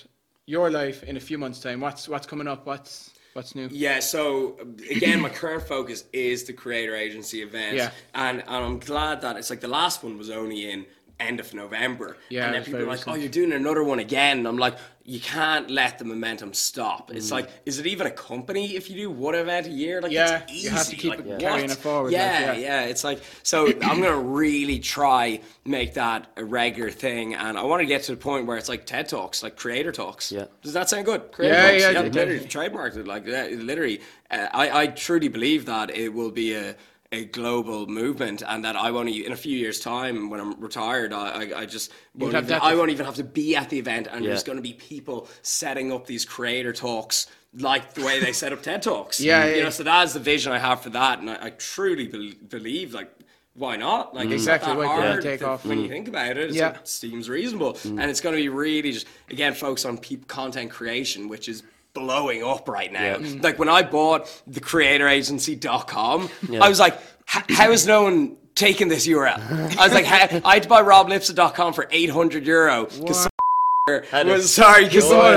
your 0.47 0.70
life 0.70 1.03
in 1.05 1.16
a 1.16 1.20
few 1.20 1.39
months' 1.39 1.61
time. 1.61 1.81
What's 1.81 2.09
what's 2.09 2.27
coming 2.27 2.47
up? 2.49 2.66
What's 2.66 3.11
what's 3.35 3.55
new? 3.55 3.68
Yeah, 3.70 4.01
so 4.01 4.57
again, 4.91 5.20
my 5.20 5.29
current 5.29 5.62
focus 5.62 6.05
is 6.12 6.45
the 6.45 6.53
creator 6.53 6.95
agency 6.97 7.43
events. 7.43 7.77
Yeah. 7.77 7.91
And, 8.14 8.41
and 8.41 8.64
I'm 8.64 8.79
glad 8.79 9.20
that 9.22 9.37
it's 9.37 9.51
like 9.51 9.61
the 9.61 9.68
last 9.68 10.03
one 10.03 10.16
was 10.18 10.31
only 10.31 10.70
in 10.70 10.87
end 11.19 11.41
of 11.41 11.55
November. 11.55 12.17
Yeah, 12.29 12.47
And 12.47 12.55
then 12.55 12.64
people 12.64 12.81
are 12.81 12.85
very 12.85 12.97
like, 12.97 13.09
oh, 13.09 13.14
you're 13.14 13.29
doing 13.31 13.53
another 13.53 13.83
one 13.83 13.99
again. 13.99 14.39
And 14.39 14.47
I'm 14.49 14.59
like, 14.59 14.77
you 15.05 15.21
can't 15.21 15.71
let 15.71 15.99
the 15.99 16.05
momentum 16.05 16.53
stop. 16.53 17.11
Mm. 17.11 17.17
It's 17.17 17.31
like, 17.31 17.49
is 17.64 17.79
it 17.79 17.87
even 17.87 18.07
a 18.07 18.11
company 18.11 18.75
if 18.77 18.91
you 18.91 18.97
do 18.97 19.11
one 19.11 19.35
event 19.35 19.67
a 19.67 19.71
year? 19.71 20.03
Like, 20.03 20.12
Yeah, 20.12 20.41
it's 20.43 20.53
easy. 20.53 20.64
you 20.64 20.71
have 20.71 20.87
to 20.89 20.97
keep 20.97 21.11
like, 21.11 21.21
it- 21.21 21.25
what? 21.27 21.39
carrying 21.39 21.71
it 21.71 21.77
forward, 21.79 22.07
like, 22.07 22.12
Yeah, 22.21 22.53
yeah. 22.53 22.59
yeah, 22.59 22.81
It's 22.85 23.05
like, 23.05 23.23
so 23.43 23.67
I'm 23.67 24.01
going 24.01 24.12
to 24.12 24.19
really 24.19 24.79
try 24.81 25.41
make 25.64 25.95
that 25.95 26.27
a 26.37 26.45
regular 26.45 26.91
thing. 26.91 27.35
And 27.35 27.57
I 27.57 27.62
want 27.62 27.81
to 27.81 27.87
get 27.87 28.03
to 28.05 28.12
the 28.12 28.19
point 28.19 28.47
where 28.47 28.57
it's 28.59 28.69
like 28.69 28.85
TED 28.85 29.09
Talks, 29.09 29.43
like 29.43 29.57
creator 29.57 29.93
talks. 29.93 30.31
Yeah. 30.33 30.47
Does 30.62 30.73
that 30.75 30.89
sound 30.91 31.07
good? 31.07 31.33
Creator 31.33 31.55
Yeah, 31.55 31.62
talks. 31.71 31.83
yeah, 31.83 31.91
yeah 31.93 32.01
yeah. 32.03 32.09
literally 32.12 32.41
trademarked 32.47 32.97
it. 32.97 33.07
Like 33.07 33.27
yeah, 33.27 33.47
literally, 33.53 34.01
uh, 34.31 34.49
I 34.53 34.83
I 34.83 34.87
truly 34.89 35.29
believe 35.29 35.64
that 35.67 35.91
it 35.97 36.12
will 36.12 36.31
be 36.33 36.53
a 36.55 36.75
a 37.13 37.25
global 37.27 37.87
movement, 37.87 38.43
and 38.47 38.65
that 38.65 38.77
I 38.77 38.91
won't 38.91 39.09
e- 39.09 39.25
in 39.25 39.33
a 39.33 39.37
few 39.37 39.57
years' 39.57 39.81
time 39.81 40.29
when 40.31 40.41
I'm 40.41 40.61
retired, 40.61 41.13
I 41.13 41.29
I, 41.53 41.61
I 41.61 41.67
just 41.67 41.93
won't 42.15 42.35
even, 42.35 42.47
that 42.47 42.63
I 42.63 42.75
won't 42.75 42.91
even 42.91 43.07
have 43.07 43.15
to 43.17 43.25
be 43.25 43.55
at 43.57 43.71
the 43.71 43.79
event, 43.79 44.09
and 44.11 44.25
Yeah. 44.25 44.31
there's 44.31 44.43
going 44.43 44.57
to 44.57 44.63
be 44.63 44.73
people 44.75 45.29
setting 45.43 45.93
up 45.93 46.07
these 46.07 46.25
creator 46.25 46.73
talks. 46.73 47.27
Like 47.59 47.95
the 47.95 48.05
way 48.05 48.21
they 48.21 48.33
set 48.35 48.53
up 48.53 48.61
TED 48.63 48.83
Talks, 48.83 49.19
Yeah, 49.19 49.47
you 49.47 49.57
yeah. 49.57 49.63
know. 49.65 49.71
So 49.71 49.83
that's 49.83 50.13
the 50.13 50.21
vision 50.21 50.53
I 50.53 50.59
have 50.59 50.83
for 50.83 50.91
that, 50.91 51.21
and 51.21 51.31
I, 51.31 51.39
I 51.47 51.51
truly 51.51 52.07
bel 52.07 52.33
believe, 52.49 52.93
like, 52.93 53.11
why 53.55 53.77
not? 53.77 54.15
Like, 54.15 54.29
mm. 54.29 54.33
it's 54.33 54.43
Exactly, 54.43 54.75
not 54.75 54.81
that 54.81 54.87
why 54.87 54.95
couldn't 54.97 55.09
it 55.09 55.13
hard 55.13 55.23
take 55.23 55.43
off? 55.43 55.65
when 55.65 55.79
you 55.81 55.89
think 55.89 56.07
about 56.09 56.37
it. 56.37 56.51
Yeah. 56.53 56.67
like, 56.73 56.87
seems 56.87 57.31
reasonable, 57.31 57.73
mm. 57.75 57.99
and 57.99 58.11
it's 58.11 58.21
going 58.21 58.35
to 58.37 58.43
be 58.43 58.51
really 58.51 58.93
just 58.93 59.07
again 59.31 59.55
focus 59.55 59.87
on 59.87 59.97
peop 59.97 60.29
content 60.29 60.71
creation, 60.71 61.29
which 61.29 61.49
is 61.49 61.63
blowing 61.97 62.45
up 62.45 62.69
right 62.69 62.93
now. 62.93 63.03
Yeah. 63.03 63.17
Mm. 63.17 63.43
Like 63.43 63.59
when 63.59 63.69
I 63.69 63.83
bought 63.83 64.29
the 64.47 64.61
creatoragency.com, 64.61 66.29
I 66.61 66.69
was 66.69 66.79
like, 66.79 66.99
how 67.27 67.71
is 67.71 67.87
no 67.87 68.03
one 68.03 68.37
taking 68.55 68.89
this 68.89 69.07
URL? 69.07 69.39
I 69.79 69.85
was 69.85 69.93
like, 69.95 70.05
"How- 70.05 70.41
I 70.49 70.55
had 70.55 70.63
to 70.65 70.69
buy 70.69 70.83
roblipsett.com 70.83 71.73
for 71.73 71.89
800 71.91 72.47
euro 72.47 72.85
because 72.87 73.29
Had 74.11 74.27
was 74.27 74.53
sorry 74.53 74.85
because 74.85 75.09
someone 75.09 75.35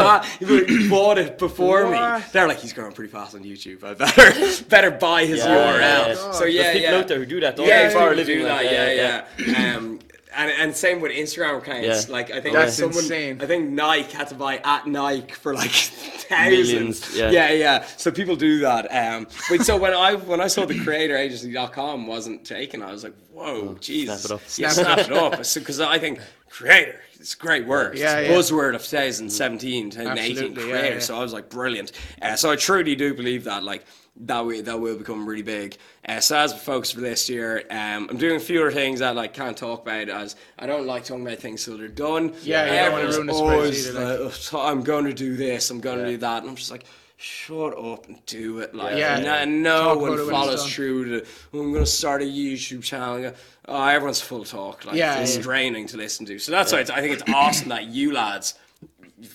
bought 0.90 1.18
it 1.18 1.38
before 1.38 1.90
me. 1.90 2.24
They're 2.32 2.48
like, 2.48 2.60
he's 2.60 2.74
growing 2.74 2.94
pretty 2.94 3.12
fast 3.12 3.36
on 3.36 3.44
YouTube. 3.44 3.84
I 3.84 3.94
better 3.94 4.64
better 4.70 4.92
buy 4.92 5.26
his 5.26 5.40
Yeah, 5.40 5.46
URL. 5.48 5.80
yeah, 5.80 6.08
yeah. 6.08 6.32
So 6.32 6.46
yeah, 6.46 6.62
There's 6.64 6.76
people 6.78 6.92
yeah. 6.92 7.00
out 7.00 7.08
there 7.08 7.20
who 7.20 7.26
do 7.26 7.40
that, 7.42 7.56
don't 7.56 7.68
yeah, 7.68 7.88
they, 7.88 7.94
for 7.94 8.12
a 8.12 8.24
do 8.24 8.44
like, 8.44 8.64
that, 8.64 8.72
yeah, 8.72 8.92
yeah, 8.92 9.26
yeah. 9.48 9.76
Um, 9.78 10.00
and, 10.36 10.52
and 10.52 10.76
same 10.76 11.02
with 11.02 11.12
Instagram 11.12 11.58
accounts. 11.58 12.08
Yeah. 12.08 12.12
Like 12.12 12.32
I 12.32 12.40
think 12.42 12.56
That's 12.56 12.76
someone, 12.76 13.00
insane. 13.00 13.42
I 13.42 13.46
think 13.46 13.70
Nike 13.70 14.16
had 14.16 14.28
to 14.30 14.36
buy 14.36 14.58
at 14.58 14.88
Nike 14.88 15.34
for 15.34 15.54
like 15.56 15.72
thousands. 15.72 16.72
Millions, 16.72 17.16
yeah. 17.16 17.32
yeah, 17.32 17.52
yeah. 17.52 17.86
So 17.98 18.12
people 18.12 18.36
do 18.36 18.60
that. 18.60 18.86
Um, 18.94 19.28
but 19.50 19.62
so 19.64 19.76
when 19.78 19.94
I 19.94 20.16
when 20.16 20.40
I 20.42 20.48
saw 20.48 20.66
the 20.66 20.76
creatoragency.com 20.76 22.08
wasn't 22.08 22.46
taken, 22.46 22.82
I 22.82 22.92
was 22.92 23.04
like, 23.04 23.16
whoa, 23.34 23.76
Jesus, 23.80 24.30
Oh, 24.30 24.40
snap 24.46 24.52
it 24.52 24.52
up. 24.52 24.58
Yeah, 24.58 24.70
snap 24.70 25.00
it 25.00 25.12
up. 25.12 25.32
Because 25.54 25.80
I 25.80 25.98
think 26.00 26.20
creator. 26.50 27.00
It's 27.20 27.34
a 27.34 27.38
great 27.38 27.66
word. 27.68 27.98
Yeah, 27.98 28.20
it's 28.20 28.30
yeah. 28.30 28.34
the 28.36 28.40
buzzword 28.40 28.76
of 28.76 28.82
2017, 28.84 29.90
2018 29.90 30.32
Absolutely, 30.32 30.64
yeah, 30.64 30.70
creator. 30.70 30.96
yeah. 30.96 31.02
So 31.02 31.18
I 31.18 31.20
was 31.22 31.34
like, 31.34 31.50
brilliant. 31.50 31.92
Uh, 32.22 32.38
so 32.38 32.50
I 32.50 32.56
truly 32.56 32.96
do 32.96 33.14
believe 33.14 33.44
that, 33.44 33.64
like, 33.64 33.84
that 34.20 34.46
will, 34.46 34.62
that 34.64 34.80
will 34.80 34.98
become 34.98 35.26
really 35.28 35.42
big. 35.42 35.78
Uh, 36.08 36.20
so 36.20 36.38
as 36.38 36.54
focus 36.62 36.92
for 36.92 37.00
this 37.02 37.30
year, 37.30 37.64
um, 37.70 38.08
I'm 38.10 38.18
doing 38.18 38.40
fewer 38.40 38.72
things 38.72 39.00
that 39.00 39.16
like 39.16 39.34
can't 39.34 39.56
talk 39.58 39.84
about 39.84 40.10
as 40.10 40.36
I 40.58 40.66
don't 40.66 40.86
like 40.86 41.06
talking 41.06 41.26
about 41.26 41.40
things 41.40 41.64
till 41.64 41.78
they're 41.78 41.88
done. 41.88 42.34
Yeah, 42.44 42.66
you 42.66 42.92
don't 42.92 42.92
wanna 42.92 43.18
ruin 43.18 43.30
always 43.30 43.94
like, 43.94 44.20
like- 44.20 44.54
"Oh, 44.54 44.62
I'm 44.62 44.84
going 44.84 45.06
to 45.06 45.14
do 45.14 45.36
this, 45.36 45.70
I'm 45.70 45.80
going 45.80 46.00
to 46.00 46.06
do 46.12 46.18
that, 46.18 46.42
and 46.44 46.50
I'm 46.50 46.56
just 46.56 46.72
like. 46.72 46.86
Shut 47.22 47.78
up 47.78 48.08
and 48.08 48.26
do 48.28 48.60
it. 48.60 48.74
Like, 48.74 48.98
Yeah. 48.98 49.20
Yeah. 49.20 49.42
I 49.42 49.46
Talk 49.46 49.46
one 49.46 49.50
about 49.50 49.98
it 49.98 50.02
when 50.10 50.20
it's 50.22 50.30
follows 50.30 50.74
through 50.74 51.20
to, 51.20 51.28
"Oh, 51.54 51.60
I'm 51.60 51.74
going 51.74 51.84
to 51.84 51.92
start 51.92 52.22
a 52.22 52.26
YouTube 52.26 52.82
channel. 52.82 53.34
Oh, 53.68 53.84
everyone's 53.88 54.22
full 54.22 54.46
talk. 54.46 54.86
Like, 54.86 54.96
Yeah, 54.96 55.20
it's 55.20 55.36
yeah. 55.36 55.42
draining 55.42 55.86
to 55.88 55.98
listen 55.98 56.26
to. 56.28 56.40
So 56.40 56.54
that's 56.54 56.72
why 56.72 56.80
I 56.80 56.84
think 57.02 57.20
it's 57.20 57.30
awesome 57.34 57.68
that 57.70 57.88
you 57.88 58.14
lads 58.14 58.54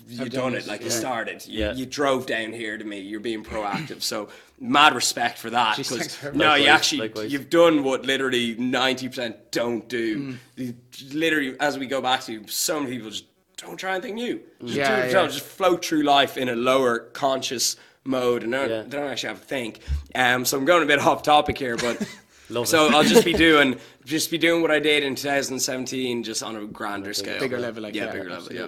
you've 0.08 0.30
done 0.30 0.52
done 0.52 0.54
it 0.54 0.66
like 0.66 0.82
you 0.82 0.90
started 0.90 1.46
you, 1.46 1.60
Yeah. 1.60 1.72
you 1.74 1.84
drove 1.86 2.26
down 2.26 2.52
here 2.52 2.76
to 2.78 2.84
me 2.84 3.00
you're 3.00 3.20
being 3.20 3.44
proactive 3.44 4.02
so 4.02 4.28
mad 4.60 4.94
respect 4.94 5.38
for 5.38 5.50
that 5.50 5.76
Jeez, 5.76 5.88
'cause- 5.88 5.98
thanks 5.98 6.16
very 6.16 6.36
no 6.36 6.54
you 6.54 6.66
actually 6.68 7.00
likewise. 7.02 7.32
you've 7.32 7.50
done 7.50 7.82
what 7.84 8.04
literally 8.06 8.54
90% 8.56 9.36
don't 9.50 9.88
do 9.88 10.36
Mm. 10.58 10.74
Literally 11.12 11.56
as 11.60 11.78
we 11.78 11.86
go 11.86 12.00
back 12.00 12.24
to 12.24 12.44
so 12.48 12.80
many 12.80 12.92
people 12.92 13.10
just 13.10 13.24
don't 13.56 13.76
try 13.76 13.92
anything 13.92 14.14
new 14.16 14.40
just, 14.62 14.74
Yeah, 14.74 15.06
yeah. 15.06 15.26
just 15.26 15.40
float 15.40 15.84
through 15.84 16.02
life 16.02 16.36
in 16.36 16.48
a 16.48 16.56
lower 16.56 16.98
conscious 16.98 17.76
mode 18.04 18.42
and 18.42 18.52
don't, 18.52 18.68
Yeah. 18.70 18.82
they 18.82 18.96
don't 18.98 19.08
actually 19.10 19.28
have 19.30 19.40
to 19.40 19.46
think 19.46 19.80
um, 20.14 20.44
so 20.44 20.56
I'm 20.58 20.64
going 20.64 20.82
a 20.82 20.86
bit 20.86 20.98
off 21.00 21.22
topic 21.22 21.58
here 21.58 21.76
but 21.76 21.98
so. 22.66 22.88
I'll 22.88 23.02
just 23.04 23.24
be 23.24 23.32
doing 23.48 23.76
just 24.04 24.30
be 24.30 24.36
doing 24.38 24.60
what 24.62 24.70
I 24.70 24.78
did 24.78 25.02
in 25.02 25.14
2017 25.14 26.22
just 26.22 26.42
on 26.42 26.56
a 26.56 26.64
grander 26.66 27.14
scale 27.14 27.40
Bigger 27.40 27.58
level, 27.58 27.82
like 27.82 27.94
yeah 27.94 28.06
yeah, 28.06 28.12
bigger 28.12 28.30
level 28.30 28.52
yeah. 28.52 28.66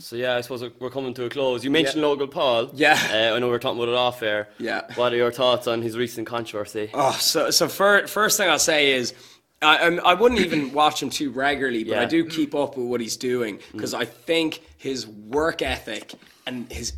So 0.00 0.14
yeah, 0.14 0.36
I 0.36 0.42
suppose 0.42 0.64
we're 0.78 0.90
coming 0.90 1.12
to 1.14 1.24
a 1.24 1.28
close. 1.28 1.64
You 1.64 1.70
mentioned 1.72 2.02
Logan 2.02 2.28
Paul. 2.28 2.70
Yeah. 2.72 2.96
Uh, 3.12 3.34
I 3.34 3.38
know 3.40 3.48
we 3.48 3.54
are 3.54 3.58
talking 3.58 3.78
about 3.82 3.88
it 3.90 3.96
off 3.96 4.22
air. 4.22 4.48
Yeah. 4.58 4.82
What 4.94 5.12
are 5.12 5.16
your 5.16 5.32
thoughts 5.32 5.66
on 5.66 5.82
his 5.82 5.96
recent 5.96 6.26
controversy? 6.26 6.88
Oh, 6.94 7.10
so 7.18 7.50
so 7.50 7.66
fir- 7.66 8.06
first 8.06 8.36
thing 8.38 8.48
I'll 8.48 8.58
say 8.60 8.92
is. 8.92 9.12
I, 9.60 9.78
I'm- 9.78 10.20
wouldn't 10.20 10.40
even 10.40 10.72
watch 10.72 11.02
him 11.02 11.10
too 11.10 11.32
regularly, 11.32 11.82
but 11.82 11.98
I 11.98 12.04
do 12.04 12.24
keep 12.24 12.54
up 12.54 12.76
with 12.76 12.86
what 12.86 13.00
he's 13.00 13.16
doing 13.16 13.58
because 13.72 13.92
I 13.92 14.04
think 14.04 14.60
his 14.76 15.04
work 15.04 15.62
ethic 15.62 16.12
and 16.46 16.70
his 16.70 16.92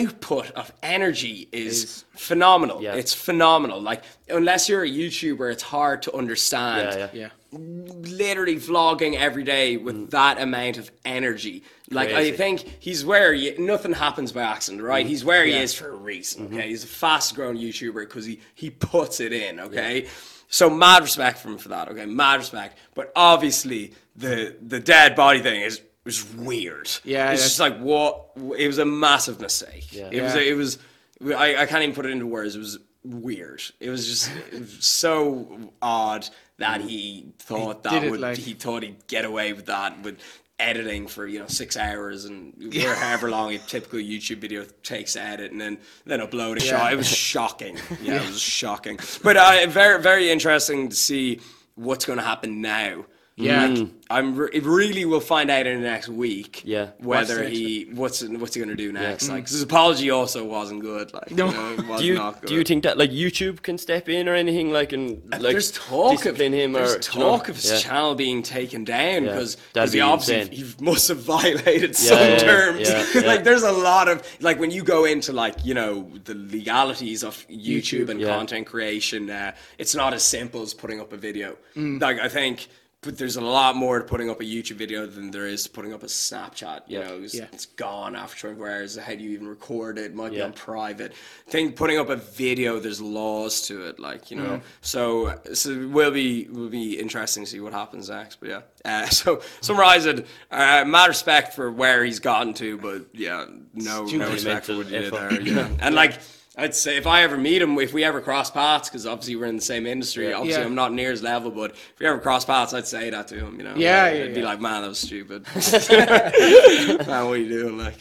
output 0.00 0.50
of 0.52 0.72
energy 0.82 1.48
is, 1.52 2.04
phenomenal. 2.16 2.82
Yeah. 2.82 2.94
It's 2.94 3.14
phenomenal. 3.14 3.80
Like 3.80 4.02
unless 4.28 4.68
you're 4.68 4.84
a 4.84 4.90
YouTuber, 4.90 5.52
it's 5.52 5.62
hard 5.62 6.02
to 6.02 6.14
understand. 6.14 6.96
Yeah, 6.98 7.08
yeah. 7.12 7.28
Yeah. 7.52 7.58
Literally 7.58 8.56
vlogging 8.56 9.14
every 9.16 9.44
day 9.44 9.76
with 9.76 10.10
that 10.12 10.40
amount 10.40 10.78
of 10.78 10.90
energy. 11.04 11.64
Like 11.90 12.10
I 12.10 12.30
Mm. 12.30 12.36
Think 12.36 12.76
he's 12.80 13.04
where 13.04 13.34
he, 13.34 13.54
nothing 13.58 13.92
happens 13.92 14.32
by 14.32 14.42
accident, 14.42 14.82
right? 14.82 15.04
He's 15.06 15.24
where 15.24 15.44
he 15.44 15.52
is 15.52 15.74
for 15.74 15.90
a 15.90 15.94
reason. 15.96 16.46
Mm-hmm. 16.46 16.54
Okay, 16.54 16.68
he's 16.68 16.84
a 16.84 16.86
fast 16.86 17.34
growing 17.34 17.58
YouTuber 17.58 18.00
because 18.08 18.24
he 18.24 18.40
he 18.54 18.70
puts 18.70 19.20
it 19.20 19.32
in. 19.32 19.60
Okay, 19.60 20.06
so 20.48 20.70
mad 20.70 21.02
respect 21.02 21.38
for 21.40 21.48
him 21.48 21.58
for 21.58 21.68
that. 21.68 21.88
Okay, 21.90 22.06
mad 22.06 22.38
respect. 22.38 22.78
But 22.94 23.12
obviously 23.14 23.92
the 24.16 24.56
the 24.66 24.80
dead 24.80 25.14
body 25.14 25.40
thing 25.40 25.60
is 25.60 25.82
was 26.04 26.24
weird. 26.34 26.90
Yeah, 27.04 27.30
it's 27.32 27.40
yeah. 27.42 27.46
just 27.46 27.60
like 27.60 27.78
what 27.78 28.30
it 28.58 28.66
was 28.66 28.78
a 28.78 28.84
massive 28.84 29.40
mistake. 29.40 29.92
Yeah. 29.92 30.08
It 30.10 30.22
was 30.22 30.34
Yeah. 30.34 30.40
it 30.42 30.54
was 30.54 30.78
I, 31.24 31.56
I 31.62 31.66
can't 31.66 31.82
even 31.82 31.94
put 31.94 32.06
it 32.06 32.10
into 32.10 32.26
words. 32.26 32.56
It 32.56 32.58
was 32.58 32.78
weird. 33.04 33.62
It 33.80 33.90
was 33.90 34.06
just 34.08 34.30
it 34.52 34.60
was 34.60 34.84
so 34.84 35.70
odd 35.80 36.28
that 36.58 36.80
he 36.80 37.26
thought 37.38 37.82
did 37.82 37.92
that 38.02 38.10
would 38.10 38.20
like- 38.20 38.38
he 38.38 38.54
thought 38.54 38.82
he'd 38.82 39.06
get 39.06 39.24
away 39.24 39.52
with 39.52 39.66
that 39.66 40.02
with 40.02 40.18
editing 40.58 41.08
for 41.08 41.26
you 41.26 41.40
know 41.40 41.46
six 41.48 41.76
hours 41.76 42.24
and 42.24 42.72
or 42.84 42.94
however 42.94 43.28
long 43.30 43.52
a 43.52 43.58
typical 43.58 43.98
YouTube 43.98 44.38
video 44.38 44.64
takes 44.82 45.14
to 45.14 45.20
edit 45.22 45.50
and 45.52 45.60
then 45.60 45.78
then 46.04 46.20
upload 46.20 46.56
a 46.56 46.60
shot. 46.60 46.92
It 46.92 46.96
was 46.96 47.08
shocking. 47.32 47.78
Yeah, 48.02 48.22
it 48.22 48.26
was 48.28 48.40
shocking. 48.40 48.98
But 49.22 49.36
uh, 49.36 49.66
very 49.68 50.00
very 50.02 50.30
interesting 50.30 50.88
to 50.88 50.96
see 50.96 51.40
what's 51.74 52.04
going 52.04 52.18
to 52.18 52.24
happen 52.24 52.60
now. 52.60 53.04
Yeah. 53.36 53.66
Like, 53.66 53.88
I'm 54.10 54.36
re- 54.36 54.50
it 54.52 54.62
really 54.64 55.06
will 55.06 55.20
find 55.20 55.50
out 55.50 55.66
in 55.66 55.80
the 55.80 55.88
next 55.88 56.08
week. 56.08 56.60
Yeah. 56.66 56.88
whether 56.98 57.36
What's 57.36 57.40
next 57.48 57.56
he 57.56 57.84
what's 57.94 58.22
what's 58.22 58.54
he 58.54 58.60
gonna 58.60 58.74
do 58.76 58.92
next? 58.92 59.30
Like 59.30 59.44
'cause 59.44 59.52
his 59.52 59.62
apology 59.62 60.10
also 60.10 60.44
wasn't 60.44 60.82
good. 60.82 61.14
Like 61.14 61.30
No. 61.30 61.46
you 61.46 61.52
know, 61.54 61.72
it 61.72 61.86
was 61.88 62.00
Do 62.02 62.06
you 62.06 62.14
not 62.16 62.42
good. 62.42 62.48
do 62.48 62.54
you 62.54 62.62
think 62.62 62.82
that 62.82 62.98
like 62.98 63.10
YouTube 63.10 63.62
can 63.62 63.78
step 63.78 64.10
in 64.10 64.28
or 64.28 64.34
anything 64.34 64.70
like 64.70 64.92
and 64.92 65.22
like 65.30 65.40
there's 65.40 65.70
talk 65.72 66.26
of 66.26 66.36
him 66.38 66.72
there's 66.72 66.94
or 66.96 66.98
do 66.98 67.10
you 67.18 67.24
know? 67.24 67.30
talk 67.38 67.48
of 67.48 67.56
his 67.56 67.70
Yeah. 67.70 67.78
channel 67.78 68.14
being 68.14 68.42
taken 68.42 68.84
down 68.84 69.24
Yeah, 69.24 69.30
because 69.32 69.56
that'd 69.72 69.90
he 69.94 69.96
be 69.96 70.00
obviously 70.02 70.40
insane. 70.40 70.52
he 70.78 70.84
must 70.84 71.08
have 71.08 71.18
violated 71.36 71.96
some 71.96 72.18
yeah, 72.18 72.36
terms. 72.38 72.80
yeah, 72.90 73.06
yeah. 73.14 73.20
like 73.22 73.44
there's 73.44 73.62
a 73.62 73.72
lot 73.72 74.08
of 74.08 74.22
like 74.40 74.60
when 74.60 74.70
you 74.70 74.82
go 74.82 75.06
into 75.06 75.32
like 75.32 75.54
you 75.64 75.72
know 75.72 76.06
the 76.24 76.34
legalities 76.34 77.24
of 77.24 77.46
YouTube, 77.48 78.10
and 78.10 78.20
Yeah. 78.20 78.28
content 78.36 78.66
creation, 78.66 79.30
uh, 79.30 79.52
it's 79.78 79.94
not 79.94 80.12
as 80.12 80.22
simple 80.22 80.60
as 80.60 80.74
putting 80.74 81.00
up 81.00 81.14
a 81.14 81.16
video. 81.16 81.56
Mm. 81.74 81.98
Like 82.00 82.20
I 82.20 82.28
think. 82.28 82.68
But 83.02 83.18
there's 83.18 83.34
a 83.34 83.40
lot 83.40 83.74
more 83.74 83.98
to 83.98 84.04
putting 84.04 84.30
up 84.30 84.40
a 84.40 84.44
YouTube 84.44 84.76
video 84.76 85.06
than 85.06 85.32
there 85.32 85.48
is 85.48 85.64
to 85.64 85.70
putting 85.70 85.92
up 85.92 86.04
a 86.04 86.06
Snapchat. 86.06 86.82
You 86.86 87.00
Yeah. 87.00 87.08
know, 87.08 87.20
it's, 87.22 87.34
Yeah. 87.34 87.46
it's 87.52 87.66
gone 87.66 88.14
after 88.14 88.38
24 88.38 88.70
hours. 88.70 88.96
How 88.96 89.12
do 89.16 89.24
you 89.24 89.30
even 89.30 89.48
record 89.48 89.98
it? 89.98 90.04
it 90.04 90.14
might 90.14 90.30
be 90.30 90.40
on 90.40 90.52
private. 90.52 91.12
I 91.48 91.50
think 91.50 91.74
putting 91.74 91.98
up 91.98 92.10
a 92.10 92.16
video, 92.16 92.78
there's 92.78 93.00
laws 93.00 93.62
to 93.62 93.86
it, 93.86 93.98
like 93.98 94.30
you 94.30 94.36
know. 94.36 94.60
So, 94.82 95.36
so 95.52 95.70
it 95.70 95.90
will 95.90 96.12
be 96.12 96.46
will 96.48 96.68
be 96.68 96.96
interesting 96.96 97.44
to 97.44 97.50
see 97.50 97.58
what 97.58 97.72
happens 97.72 98.08
next. 98.08 98.38
But 98.38 98.48
yeah, 98.50 98.60
uh, 98.84 99.06
so 99.10 99.42
summarizing. 99.60 100.24
Uh, 100.48 100.84
mad 100.86 101.08
respect 101.08 101.54
for 101.54 101.72
where 101.72 102.04
he's 102.04 102.20
gotten 102.20 102.54
to, 102.54 102.78
but 102.78 103.06
yeah, 103.12 103.46
no, 103.74 104.04
no 104.04 104.30
respect 104.30 104.66
for 104.66 104.76
what 104.76 104.86
he 104.86 104.92
did 104.98 105.12
there. 105.12 105.40
Yeah, 105.42 105.68
and 105.80 105.96
like. 105.96 106.18
I'd 106.56 106.74
say 106.74 106.98
if 106.98 107.06
I 107.06 107.22
ever 107.22 107.38
meet 107.38 107.62
him, 107.62 107.78
if 107.78 107.94
we 107.94 108.04
ever 108.04 108.20
cross 108.20 108.50
paths, 108.50 108.88
because 108.90 109.06
obviously 109.06 109.36
we're 109.36 109.46
in 109.46 109.56
the 109.56 109.62
same 109.62 109.86
industry. 109.86 110.32
Obviously, 110.34 110.60
Yeah. 110.60 110.66
I'm 110.66 110.74
not 110.74 110.92
near 110.92 111.10
his 111.10 111.22
level, 111.22 111.50
but 111.50 111.70
if 111.72 111.94
we 111.98 112.06
ever 112.06 112.18
cross 112.18 112.44
paths, 112.44 112.74
I'd 112.74 112.86
say 112.86 113.08
that 113.08 113.28
to 113.28 113.36
him. 113.36 113.56
You 113.58 113.64
know, 113.64 113.74
Yeah, 113.74 114.04
I'd 114.04 114.16
yeah, 114.18 114.26
be 114.34 114.40
yeah. 114.40 114.46
like, 114.46 114.60
"Man, 114.60 114.82
that 114.82 114.88
was 114.88 114.98
stupid." 114.98 115.46
Man, 117.06 117.26
what 117.26 117.32
are 117.32 117.36
you 117.38 117.48
doing? 117.48 117.78
Like, 117.78 117.94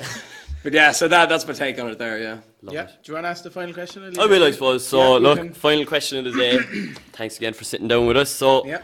but 0.64 0.74
yeah, 0.74 0.92
so 0.92 1.08
that 1.08 1.30
that's 1.30 1.48
my 1.48 1.54
take 1.54 1.80
on 1.80 1.90
it 1.92 1.98
there. 1.98 2.20
Yeah. 2.20 2.38
Yeah. 2.70 2.84
Do 2.84 2.92
you 3.06 3.14
want 3.14 3.24
to 3.26 3.30
ask 3.30 3.44
the 3.44 3.52
final 3.52 3.74
question? 3.74 4.04
I 4.20 4.26
will, 4.26 4.44
I 4.44 4.52
suppose. 4.52 4.86
So, 4.86 5.14
Yeah, 5.14 5.20
look, 5.30 5.38
can- 5.40 5.54
final 5.54 5.86
question 5.86 6.26
of 6.26 6.34
the 6.34 6.40
day. 6.40 6.58
Thanks 7.14 7.38
again 7.38 7.54
for 7.54 7.64
sitting 7.64 7.88
down 7.88 8.06
with 8.06 8.18
us. 8.18 8.30
So, 8.30 8.66
Yeah. 8.68 8.82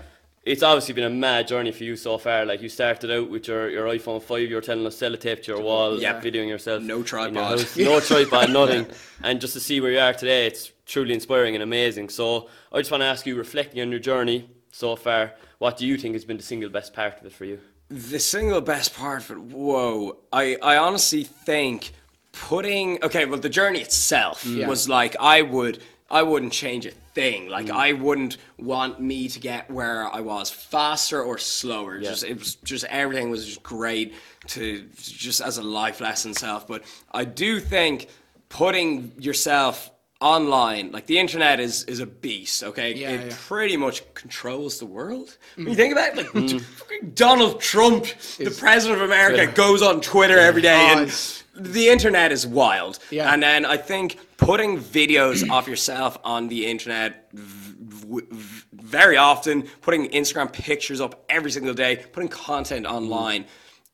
It's 0.48 0.64
obviously 0.64 0.94
been 0.94 1.04
a 1.04 1.10
mad 1.10 1.48
journey 1.48 1.72
for 1.74 1.84
you 1.84 1.98
so 1.98 2.18
far. 2.18 2.46
Like, 2.46 2.62
you 2.62 2.70
started 2.70 3.12
out 3.12 3.30
with 3.30 3.48
your, 3.50 3.70
your 3.70 3.86
iPhone 3.88 4.22
5, 4.22 4.40
you 4.40 4.56
were 4.56 4.62
telling 4.62 4.86
us 4.86 4.98
sell 4.98 5.14
a 5.14 5.18
tape 5.18 5.44
to 5.44 5.52
your 5.52 5.62
wall, 5.62 6.00
Yeah. 6.00 6.22
videoing 6.22 6.48
yourself. 6.48 6.82
No 6.82 6.96
in 6.96 7.00
your 7.00 7.06
tripod. 7.06 7.60
house. 7.60 7.76
No 7.78 8.00
tripod, 8.00 8.52
nothing. 8.52 8.88
And 9.22 9.42
just 9.42 9.54
to 9.54 9.60
see 9.60 9.82
where 9.82 9.92
you 9.92 10.00
are 10.00 10.14
today, 10.14 10.48
it's 10.48 10.72
truly 10.86 11.14
inspiring 11.14 11.54
and 11.56 11.64
amazing. 11.64 12.08
So, 12.10 12.50
I 12.72 12.78
just 12.78 12.92
want 12.92 13.02
to 13.02 13.08
ask 13.08 13.26
you, 13.26 13.36
reflecting 13.36 13.82
on 13.82 13.92
your 13.92 14.00
journey 14.00 14.50
so 14.72 14.96
far, 14.96 15.34
what 15.58 15.76
do 15.78 15.86
you 15.86 15.98
think 15.98 16.16
has 16.16 16.24
been 16.24 16.38
the 16.38 16.44
single 16.44 16.70
best 16.70 16.94
part 16.94 17.20
of 17.20 17.26
it 17.26 17.34
for 17.34 17.44
you? 17.44 17.60
The 17.90 18.20
single 18.20 18.62
best 18.62 18.96
part 18.96 19.24
of 19.24 19.32
it, 19.32 19.40
whoa, 19.40 20.18
I, 20.32 20.58
I 20.62 20.78
honestly 20.78 21.24
think 21.24 21.92
putting 22.32 23.04
okay, 23.04 23.26
well 23.26 23.40
the 23.40 23.50
journey 23.50 23.80
itself 23.80 24.44
mm. 24.44 24.68
was 24.68 24.88
like 24.88 25.16
I 25.20 25.42
would 25.42 25.82
I 26.10 26.24
wouldn't 26.24 26.54
change 26.54 26.86
a 26.86 26.92
thing. 26.92 27.50
Like 27.50 27.70
I 27.70 27.94
wouldn't 27.94 28.38
want 28.58 29.02
me 29.02 29.28
to 29.30 29.40
get 29.40 29.70
where 29.70 30.08
I 30.14 30.22
was 30.22 30.50
faster 30.50 31.22
or 31.22 31.38
slower. 31.38 32.00
Just 32.00 32.24
it 32.24 32.40
was 32.40 32.56
just 32.56 32.86
everything 32.86 33.30
was 33.30 33.46
just 33.46 33.64
great 33.64 34.14
to 34.48 34.88
just 34.96 35.42
as 35.42 35.58
a 35.58 35.64
life 35.64 36.00
lesson 36.02 36.34
self. 36.34 36.68
But 36.68 36.84
I 37.12 37.26
do 37.26 37.60
think 37.60 38.08
putting 38.50 39.12
yourself 39.20 39.92
online 40.20 40.92
like 40.92 41.06
the 41.06 41.20
internet 41.20 41.60
is 41.60 41.84
is 41.84 42.00
a 42.00 42.06
beast 42.08 42.64
okay 42.64 42.92
Yeah, 42.96 43.12
it 43.12 43.28
yeah. 43.28 43.36
pretty 43.48 43.78
much 43.78 44.02
controls 44.16 44.80
the 44.80 44.86
world 44.88 45.38
when 45.56 45.68
you 45.68 45.76
think 45.76 45.92
about 45.92 46.18
it 46.18 46.34
like 46.34 46.60
fucking 46.62 47.12
donald 47.14 47.62
trump 47.62 48.06
the 48.40 48.50
president 48.50 49.00
of 49.00 49.08
america 49.08 49.46
goes 49.54 49.84
on 49.84 50.02
twitter 50.02 50.40
every 50.40 50.64
day 50.64 50.76
Oh, 50.76 51.02
and 51.04 51.44
the 51.60 51.90
internet 51.90 52.32
is 52.32 52.46
wild. 52.46 53.00
Yeah. 53.10 53.34
and 53.34 53.42
then 53.42 53.66
i 53.66 53.78
think 53.78 54.20
putting 54.38 54.80
videos 54.80 55.50
of 55.50 55.68
yourself 55.68 56.18
on 56.24 56.48
the 56.48 56.66
internet 56.66 57.30
v- 57.34 58.22
v- 58.30 58.64
very 58.74 59.18
often 59.18 59.64
putting 59.82 60.08
instagram 60.10 60.52
pictures 60.52 61.02
up 61.02 61.26
every 61.30 61.52
single 61.52 61.74
day 61.74 61.96
putting 62.14 62.30
content 62.30 62.86
mm-hmm. 62.86 62.96
online 62.96 63.46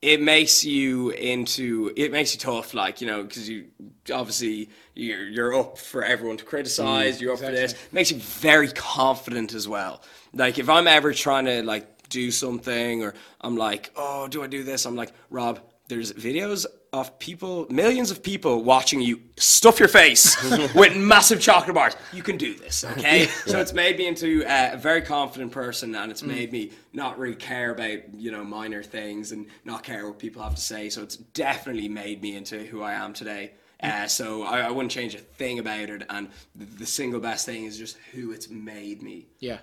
it 0.03 0.22
makes 0.22 0.66
you 0.66 1.11
into 1.11 1.93
it 1.95 2.11
makes 2.11 2.34
you 2.34 2.39
tough 2.39 2.74
like 2.74 2.99
you 2.99 3.07
know 3.07 3.24
because 3.24 3.47
you 3.47 3.68
obviously 4.14 4.70
you're, 4.95 5.24
you're 5.24 5.57
up 5.57 5.78
for 5.78 6.03
everyone 6.03 6.36
to 6.36 6.43
criticize 6.43 7.18
mm, 7.18 7.22
you're 7.22 7.34
up 7.34 7.39
for 7.39 7.49
this. 7.49 7.72
It 7.72 7.93
makes 7.93 8.11
you 8.11 8.18
very 8.18 8.68
confident 8.68 9.53
as 9.53 9.66
well. 9.66 10.03
Like 10.34 10.59
if 10.59 10.68
i'm 10.68 10.88
ever 10.88 11.14
trying 11.14 11.45
to 11.45 11.64
like 11.64 12.09
do 12.09 12.32
something 12.32 13.01
or 13.01 13.14
i'm 13.39 13.55
like 13.55 13.91
oh 13.95 14.28
do 14.28 14.43
i 14.43 14.47
do 14.47 14.64
this? 14.64 14.86
I'm 14.86 14.97
like 14.97 15.14
rob 15.30 15.61
there's 15.88 16.11
videos 16.11 16.66
of 16.94 17.18
people 17.18 17.66
millions 17.70 18.12
of 18.12 18.22
people 18.22 18.64
watching 18.64 19.02
you 19.02 19.20
stuff 19.36 19.80
your 19.80 19.89
face 19.89 20.38
with 20.76 20.96
massive 20.96 21.41
chocolate 21.41 21.74
bars. 21.74 21.96
You 22.14 22.22
can 22.22 22.38
do 22.38 22.54
this 22.54 22.84
okay? 22.84 23.26
So 23.48 23.60
it's 23.60 23.74
made 23.74 23.98
me 23.98 24.08
into 24.08 24.46
uh, 24.46 24.72
a 24.74 24.78
very 24.78 25.02
confident 25.02 25.52
person 25.52 25.96
and 25.96 26.12
it's 26.12 26.24
made 26.24 26.52
me 26.52 26.72
not 26.94 27.18
really 27.18 27.36
care 27.36 27.72
about 27.72 28.14
you 28.14 28.32
know 28.32 28.44
minor 28.44 28.84
things 28.84 29.32
and 29.32 29.48
not 29.66 29.84
care 29.84 30.08
what 30.08 30.20
people 30.20 30.44
have 30.44 30.56
to 30.56 30.62
say. 30.62 30.89
So 30.89 31.02
it's 31.02 31.18
definitely 31.18 31.89
made 31.89 32.22
me 32.22 32.36
into 32.36 32.60
who 32.60 32.84
i 32.84 32.94
am 32.94 33.14
today 33.14 33.52
uh, 33.84 34.08
so 34.08 34.44
I, 34.44 34.62
I 34.62 34.72
wouldn't 34.72 34.92
change 34.92 35.14
a 35.16 35.20
thing 35.20 35.60
about 35.60 35.90
it 35.90 36.04
and 36.10 36.30
the, 36.56 36.66
the 36.66 36.86
single 36.86 37.20
best 37.20 37.46
thing 37.46 37.66
is 37.66 37.78
just 37.78 37.98
who 38.14 38.32
it's 38.32 38.50
made 38.50 39.02
me 39.04 39.28
Yeah. 39.40 39.58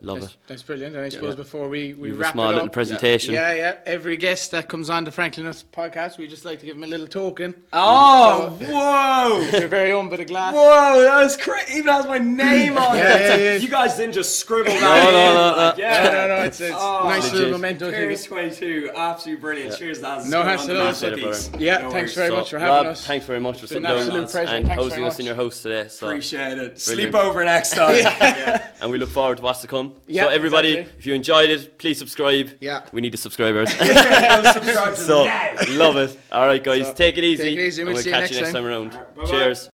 Love 0.00 0.20
That's, 0.20 0.32
it. 0.32 0.38
that's 0.46 0.62
brilliant. 0.62 0.96
And 0.96 1.04
I 1.04 1.08
suppose 1.10 1.36
before 1.36 1.68
we, 1.68 1.94
we 1.94 2.08
You 2.08 2.14
have 2.18 2.28
a 2.28 2.32
small 2.32 2.46
it 2.50 2.52
little 2.54 2.66
up, 2.66 2.72
presentation. 2.72 3.34
Yeah, 3.34 3.52
yeah. 3.54 3.76
Every 3.86 4.16
guest 4.16 4.50
that 4.52 4.68
comes 4.68 4.88
on 4.90 5.04
the 5.04 5.10
Frankly 5.12 5.42
Nuts 5.42 5.64
podcast, 5.72 6.16
we 6.18 6.26
just 6.26 6.44
like 6.44 6.60
to 6.60 6.66
give 6.66 6.76
them 6.76 6.84
a 6.84 6.86
little 6.86 7.06
token. 7.06 7.54
oh 7.72 8.56
whoa 8.60 9.40
Your 9.58 9.68
very 9.68 9.92
own 9.92 10.08
bit 10.08 10.20
of 10.20 10.26
glass. 10.28 10.54
Whoa, 10.54 11.02
that 11.02 11.22
was 11.22 11.36
crazy. 11.36 11.74
Even 11.78 11.92
has 11.92 12.06
my 12.06 12.18
name 12.18 12.76
on 12.78 12.96
Yeah, 12.96 13.16
it. 13.16 13.20
yeah, 13.40 13.44
yeah. 13.52 13.54
You 13.56 13.68
guys 13.68 13.96
didn't 13.96 14.14
just 14.14 14.38
scribble 14.38 14.70
that 14.72 14.80
No, 14.80 15.08
in. 15.08 15.14
no, 15.14 15.34
no, 15.34 15.56
like, 15.56 15.76
no. 15.78 15.84
Yeah. 15.84 16.02
No, 16.04 16.12
no, 16.12 16.36
no. 16.36 16.42
It's, 16.44 16.60
it's 16.60 16.76
Oh, 16.78 17.04
nice 17.04 17.22
legit. 17.24 17.34
little 17.38 17.52
memento. 17.58 17.90
Cheers 17.90 18.22
to 18.22 18.28
22, 18.28 18.90
absolutely 18.96 19.40
brilliant. 19.40 19.76
Cheers, 19.78 20.00
lads. 20.02 20.28
No 20.30 20.40
It's 20.40 20.48
hassle 20.48 20.66
been 20.68 20.76
at 20.76 20.80
all. 20.80 20.86
a 20.86 20.90
masterpiece. 20.90 21.48
Appreciate 21.48 21.66
Yeah, 21.66 21.90
thanks 21.90 22.14
very 22.14 22.30
much 22.30 22.50
for 22.50 22.58
having 22.58 22.90
us. 22.92 23.06
thanks 23.06 23.26
very 23.26 23.40
much 23.40 23.57
for 23.58 23.66
been 23.66 23.68
sitting 23.68 23.84
an 23.84 23.90
down 23.90 23.98
absolute 23.98 24.20
with 24.22 24.30
pleasure. 24.30 24.54
and 24.54 24.66
Thanks 24.66 24.82
hosting 24.82 24.98
very 25.00 25.08
us 25.08 25.18
in 25.18 25.24
much. 25.24 25.26
your 25.26 25.44
house 25.44 25.62
today. 25.62 25.88
So. 25.88 26.06
Appreciate 26.06 26.58
it. 26.58 26.80
Sleep 26.80 27.14
over 27.14 27.44
next 27.44 27.70
time. 27.74 27.96
yeah. 27.96 28.68
and 28.80 28.90
we 28.90 28.98
look 28.98 29.10
forward 29.10 29.38
to 29.38 29.42
what's 29.42 29.60
to 29.62 29.66
come. 29.66 29.94
Yeah, 30.06 30.24
so 30.24 30.28
everybody, 30.30 30.70
exactly. 30.78 30.98
if 30.98 31.06
you 31.06 31.14
enjoyed 31.14 31.50
it, 31.50 31.78
please 31.78 31.98
subscribe. 31.98 32.50
Yeah. 32.60 32.82
We 32.92 33.00
need 33.00 33.12
the 33.12 33.16
subscribers. 33.18 33.70
Subscribe 33.72 34.94
to 34.94 34.96
so 34.96 35.24
love 35.72 35.96
it. 35.96 36.18
All 36.32 36.46
right, 36.46 36.62
guys, 36.62 36.86
So, 36.88 36.94
take 36.94 37.18
it 37.18 37.24
easy. 37.24 37.42
take 37.42 37.58
it 37.58 37.62
easy, 37.62 37.84
we'll 37.84 37.94
we'll 37.94 38.02
see 38.02 38.10
you 38.10 38.14
catch 38.14 38.30
you 38.30 38.36
next 38.40 38.52
next 38.52 38.52
time. 38.52 38.62
time 38.64 38.66
around. 38.66 38.90
bye-bye. 39.16 39.30
Cheers. 39.30 39.70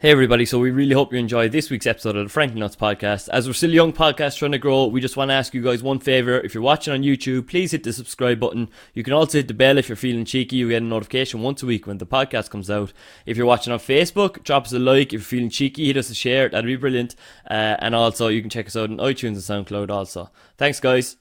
Hey 0.00 0.12
everybody, 0.12 0.46
so 0.46 0.60
we 0.60 0.70
really 0.70 0.94
hope 0.94 1.12
you 1.12 1.18
enjoyed 1.18 1.50
this 1.50 1.70
week's 1.70 1.84
episode 1.84 2.14
of 2.14 2.24
the 2.24 2.30
Frankly 2.30 2.60
Nuts 2.60 2.76
podcast. 2.76 3.28
As 3.30 3.48
we're 3.48 3.52
still 3.52 3.72
a 3.72 3.74
young 3.74 3.92
podcast 3.92 4.38
trying 4.38 4.52
to 4.52 4.58
grow, 4.58 4.86
we 4.86 5.00
just 5.00 5.16
want 5.16 5.30
to 5.30 5.34
ask 5.34 5.52
you 5.52 5.60
guys 5.60 5.82
one 5.82 5.98
favour. 5.98 6.38
If 6.38 6.54
you're 6.54 6.62
watching 6.62 6.94
on 6.94 7.02
YouTube, 7.02 7.48
please 7.48 7.72
hit 7.72 7.82
the 7.82 7.92
subscribe 7.92 8.38
button. 8.38 8.70
You 8.94 9.02
can 9.02 9.12
also 9.12 9.38
hit 9.38 9.48
the 9.48 9.54
bell 9.54 9.76
if 9.76 9.88
you're 9.88 9.96
feeling 9.96 10.24
cheeky. 10.24 10.54
You 10.54 10.68
get 10.68 10.82
a 10.82 10.84
notification 10.84 11.42
once 11.42 11.64
a 11.64 11.66
week 11.66 11.88
when 11.88 11.98
the 11.98 12.06
podcast 12.06 12.48
comes 12.48 12.70
out. 12.70 12.92
If 13.26 13.36
you're 13.36 13.44
watching 13.44 13.72
on 13.72 13.80
Facebook, 13.80 14.44
drop 14.44 14.66
us 14.66 14.72
a 14.72 14.78
like. 14.78 15.08
If 15.08 15.12
you're 15.14 15.20
feeling 15.22 15.50
cheeky, 15.50 15.86
hit 15.86 15.96
us 15.96 16.10
a 16.10 16.14
share. 16.14 16.48
That'd 16.48 16.64
be 16.64 16.76
brilliant. 16.76 17.16
Uh, 17.50 17.74
and 17.80 17.92
also, 17.96 18.28
you 18.28 18.40
can 18.40 18.50
check 18.50 18.68
us 18.68 18.76
out 18.76 18.90
on 18.90 18.98
iTunes 18.98 19.50
and 19.50 19.66
SoundCloud 19.66 19.90
also. 19.90 20.30
Thanks 20.58 20.78
guys. 20.78 21.16